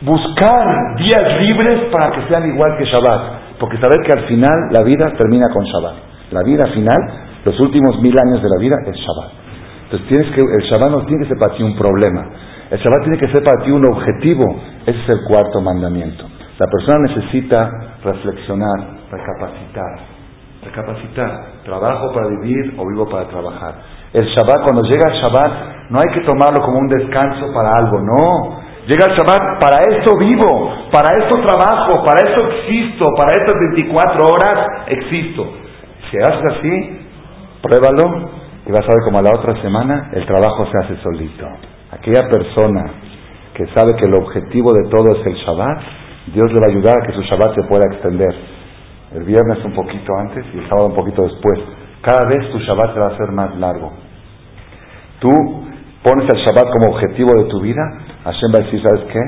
buscar 0.00 0.96
días 0.96 1.40
libres 1.40 1.90
para 1.90 2.14
que 2.14 2.28
sean 2.28 2.48
igual 2.48 2.76
que 2.78 2.84
Shabbat, 2.84 3.58
porque 3.58 3.78
saber 3.78 3.98
que 4.06 4.12
al 4.12 4.26
final 4.28 4.70
la 4.70 4.82
vida 4.84 5.12
termina 5.16 5.48
con 5.52 5.64
Shabbat. 5.64 5.96
La 6.30 6.42
vida 6.42 6.64
final, 6.72 6.98
los 7.44 7.58
últimos 7.60 8.00
mil 8.00 8.14
años 8.18 8.42
de 8.42 8.48
la 8.48 8.58
vida 8.60 8.76
es 8.86 8.96
Shabbat. 8.96 9.30
Entonces 9.84 10.08
tienes 10.08 10.34
que, 10.34 10.42
el 10.42 10.70
Shabbat 10.70 10.90
no 10.90 11.06
tiene 11.06 11.22
que 11.22 11.28
ser 11.28 11.38
para 11.38 11.54
ti 11.54 11.62
un 11.62 11.76
problema, 11.76 12.28
el 12.70 12.78
Shabbat 12.78 13.02
tiene 13.02 13.18
que 13.18 13.30
ser 13.32 13.42
para 13.42 13.64
ti 13.64 13.70
un 13.70 13.84
objetivo. 13.86 14.44
Ese 14.86 14.98
es 14.98 15.08
el 15.08 15.24
cuarto 15.26 15.60
mandamiento. 15.60 16.37
La 16.58 16.66
persona 16.66 16.98
necesita 17.06 17.70
reflexionar, 18.02 18.98
recapacitar, 19.12 19.98
recapacitar. 20.64 21.62
¿Trabajo 21.64 22.12
para 22.12 22.26
vivir 22.40 22.74
o 22.76 22.88
vivo 22.88 23.08
para 23.08 23.28
trabajar? 23.28 23.74
El 24.12 24.26
Shabbat, 24.26 24.64
cuando 24.64 24.82
llega 24.82 25.06
el 25.06 25.22
Shabbat, 25.22 25.90
no 25.90 26.00
hay 26.02 26.12
que 26.14 26.26
tomarlo 26.26 26.60
como 26.64 26.80
un 26.80 26.88
descanso 26.88 27.46
para 27.54 27.70
algo, 27.78 28.00
no. 28.00 28.58
Llega 28.88 29.06
el 29.06 29.16
Shabbat, 29.16 29.60
para 29.60 29.76
esto 29.86 30.18
vivo, 30.18 30.74
para 30.90 31.06
esto 31.22 31.40
trabajo, 31.46 32.02
para 32.04 32.28
esto 32.28 32.48
existo, 32.48 33.04
para 33.16 33.30
estas 33.38 33.54
24 33.76 34.26
horas 34.26 34.66
existo. 34.88 35.46
Si 36.10 36.16
haces 36.16 36.58
así, 36.58 37.06
pruébalo 37.62 38.30
y 38.66 38.72
vas 38.72 38.82
a 38.82 38.94
ver 38.94 39.04
como 39.04 39.18
a 39.18 39.22
la 39.22 39.30
otra 39.32 39.62
semana 39.62 40.10
el 40.12 40.26
trabajo 40.26 40.66
se 40.66 40.78
hace 40.84 41.02
solito. 41.04 41.46
Aquella 41.92 42.28
persona 42.28 42.90
que 43.54 43.64
sabe 43.76 43.94
que 43.94 44.06
el 44.06 44.14
objetivo 44.14 44.72
de 44.72 44.88
todo 44.90 45.20
es 45.20 45.26
el 45.26 45.34
Shabbat, 45.34 46.07
Dios 46.30 46.52
le 46.52 46.60
va 46.60 46.66
a 46.66 46.70
ayudar 46.70 46.96
a 46.98 47.06
que 47.06 47.12
su 47.12 47.22
Shabbat 47.22 47.54
se 47.54 47.62
pueda 47.68 47.84
extender. 47.92 48.34
El 49.14 49.24
viernes 49.24 49.64
un 49.64 49.74
poquito 49.74 50.12
antes 50.18 50.44
y 50.54 50.58
el 50.58 50.68
sábado 50.68 50.88
un 50.88 50.94
poquito 50.94 51.22
después. 51.22 51.60
Cada 52.02 52.28
vez 52.28 52.50
tu 52.52 52.58
Shabbat 52.58 52.94
se 52.94 53.00
va 53.00 53.06
a 53.06 53.14
hacer 53.14 53.32
más 53.32 53.56
largo. 53.56 53.92
Tú 55.20 55.30
pones 56.02 56.26
el 56.32 56.40
Shabbat 56.40 56.72
como 56.72 56.94
objetivo 56.94 57.34
de 57.42 57.48
tu 57.48 57.60
vida 57.60 57.82
Hashem 58.28 58.50
va 58.52 58.58
a 58.60 58.64
decir, 58.64 58.82
¿sabes 58.82 59.04
qué? 59.08 59.22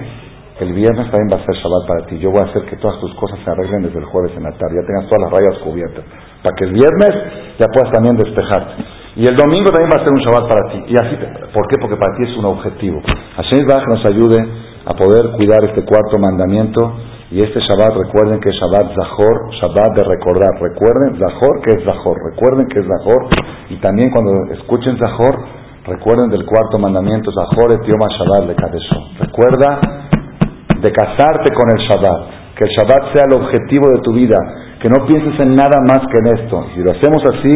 El 0.61 0.75
viernes 0.75 1.09
también 1.11 1.33
va 1.33 1.41
a 1.41 1.47
ser 1.47 1.57
Shabbat 1.57 1.89
para 1.89 2.07
ti. 2.07 2.19
Yo 2.19 2.31
voy 2.31 2.45
a 2.45 2.51
hacer 2.51 2.69
que 2.69 2.77
todas 2.77 3.01
tus 3.01 3.15
cosas 3.15 3.39
se 3.43 3.51
arreglen 3.51 3.83
desde 3.83 3.99
el 3.99 4.05
jueves 4.05 4.33
en 4.37 4.43
la 4.43 4.53
tarde. 4.53 4.77
Ya 4.77 4.87
tengas 4.87 5.09
todas 5.09 5.25
las 5.25 5.33
rayas 5.33 5.57
cubiertas. 5.65 6.05
Para 6.43 6.55
que 6.57 6.65
el 6.69 6.73
viernes 6.77 7.13
ya 7.57 7.67
puedas 7.73 7.89
también 7.97 8.17
despejarte. 8.17 8.77
Y 9.17 9.25
el 9.25 9.37
domingo 9.37 9.73
también 9.73 9.89
va 9.89 10.01
a 10.01 10.05
ser 10.05 10.13
un 10.13 10.21
Shabbat 10.21 10.45
para 10.53 10.63
ti. 10.69 10.79
Y 10.93 10.95
así, 11.01 11.17
¿por 11.49 11.65
qué? 11.65 11.77
Porque 11.81 11.97
para 11.97 12.13
ti 12.13 12.29
es 12.29 12.37
un 12.37 12.45
objetivo. 12.45 13.01
Hashem 13.41 13.65
que 13.65 13.89
nos 13.89 14.05
ayude 14.05 14.39
a 14.87 14.95
poder 14.95 15.33
cuidar 15.37 15.65
este 15.65 15.85
cuarto 15.85 16.19
mandamiento. 16.19 16.81
Y 17.31 17.39
este 17.39 17.61
Shabbat, 17.61 17.95
recuerden 17.95 18.41
que 18.41 18.51
es 18.51 18.57
Shabbat 18.57 18.95
Zahor, 18.95 19.55
Shabbat 19.61 19.97
de 19.97 20.05
recordar. 20.05 20.61
Recuerden 20.61 21.19
Zahor 21.19 21.61
que 21.63 21.73
es 21.79 21.85
Zahor. 21.85 22.17
Recuerden 22.33 22.67
que 22.67 22.81
es 22.81 22.87
Zahor. 22.87 23.29
Y 23.71 23.77
también 23.77 24.11
cuando 24.11 24.33
escuchen 24.53 24.99
Zahor, 24.99 25.61
Recuerden 25.87 26.29
del 26.29 26.45
cuarto 26.45 26.79
mandamiento, 26.79 27.33
Zahor 27.33 27.73
et 27.73 27.83
Yom 27.89 27.99
Shabbat 27.99 28.47
le 28.47 28.55
Recuerda 29.19 29.81
de 30.79 30.93
casarte 30.93 31.55
con 31.55 31.67
el 31.73 31.81
Shabbat, 31.89 32.55
que 32.55 32.65
el 32.69 32.71
Shabbat 32.77 33.15
sea 33.15 33.25
el 33.27 33.41
objetivo 33.41 33.89
de 33.89 34.01
tu 34.03 34.13
vida, 34.13 34.37
que 34.79 34.91
no 34.91 35.07
pienses 35.07 35.41
en 35.41 35.57
nada 35.57 35.81
más 35.89 36.01
que 36.13 36.19
en 36.21 36.39
esto. 36.39 36.67
Si 36.75 36.81
lo 36.83 36.91
hacemos 36.93 37.21
así, 37.33 37.53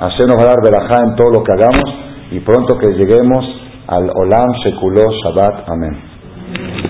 Hashem 0.00 0.26
nos 0.26 0.38
va 0.38 0.50
a 0.50 0.54
dar 0.54 0.62
verajá 0.62 1.04
en 1.04 1.14
todo 1.14 1.30
lo 1.30 1.44
que 1.44 1.52
hagamos 1.52 1.86
y 2.32 2.40
pronto 2.40 2.76
que 2.76 2.88
lleguemos 2.88 3.46
al 3.86 4.10
Olam 4.14 4.50
Shekuló 4.64 5.06
Shabbat. 5.22 5.68
Amén. 5.70 6.09
Amen. 6.50 6.89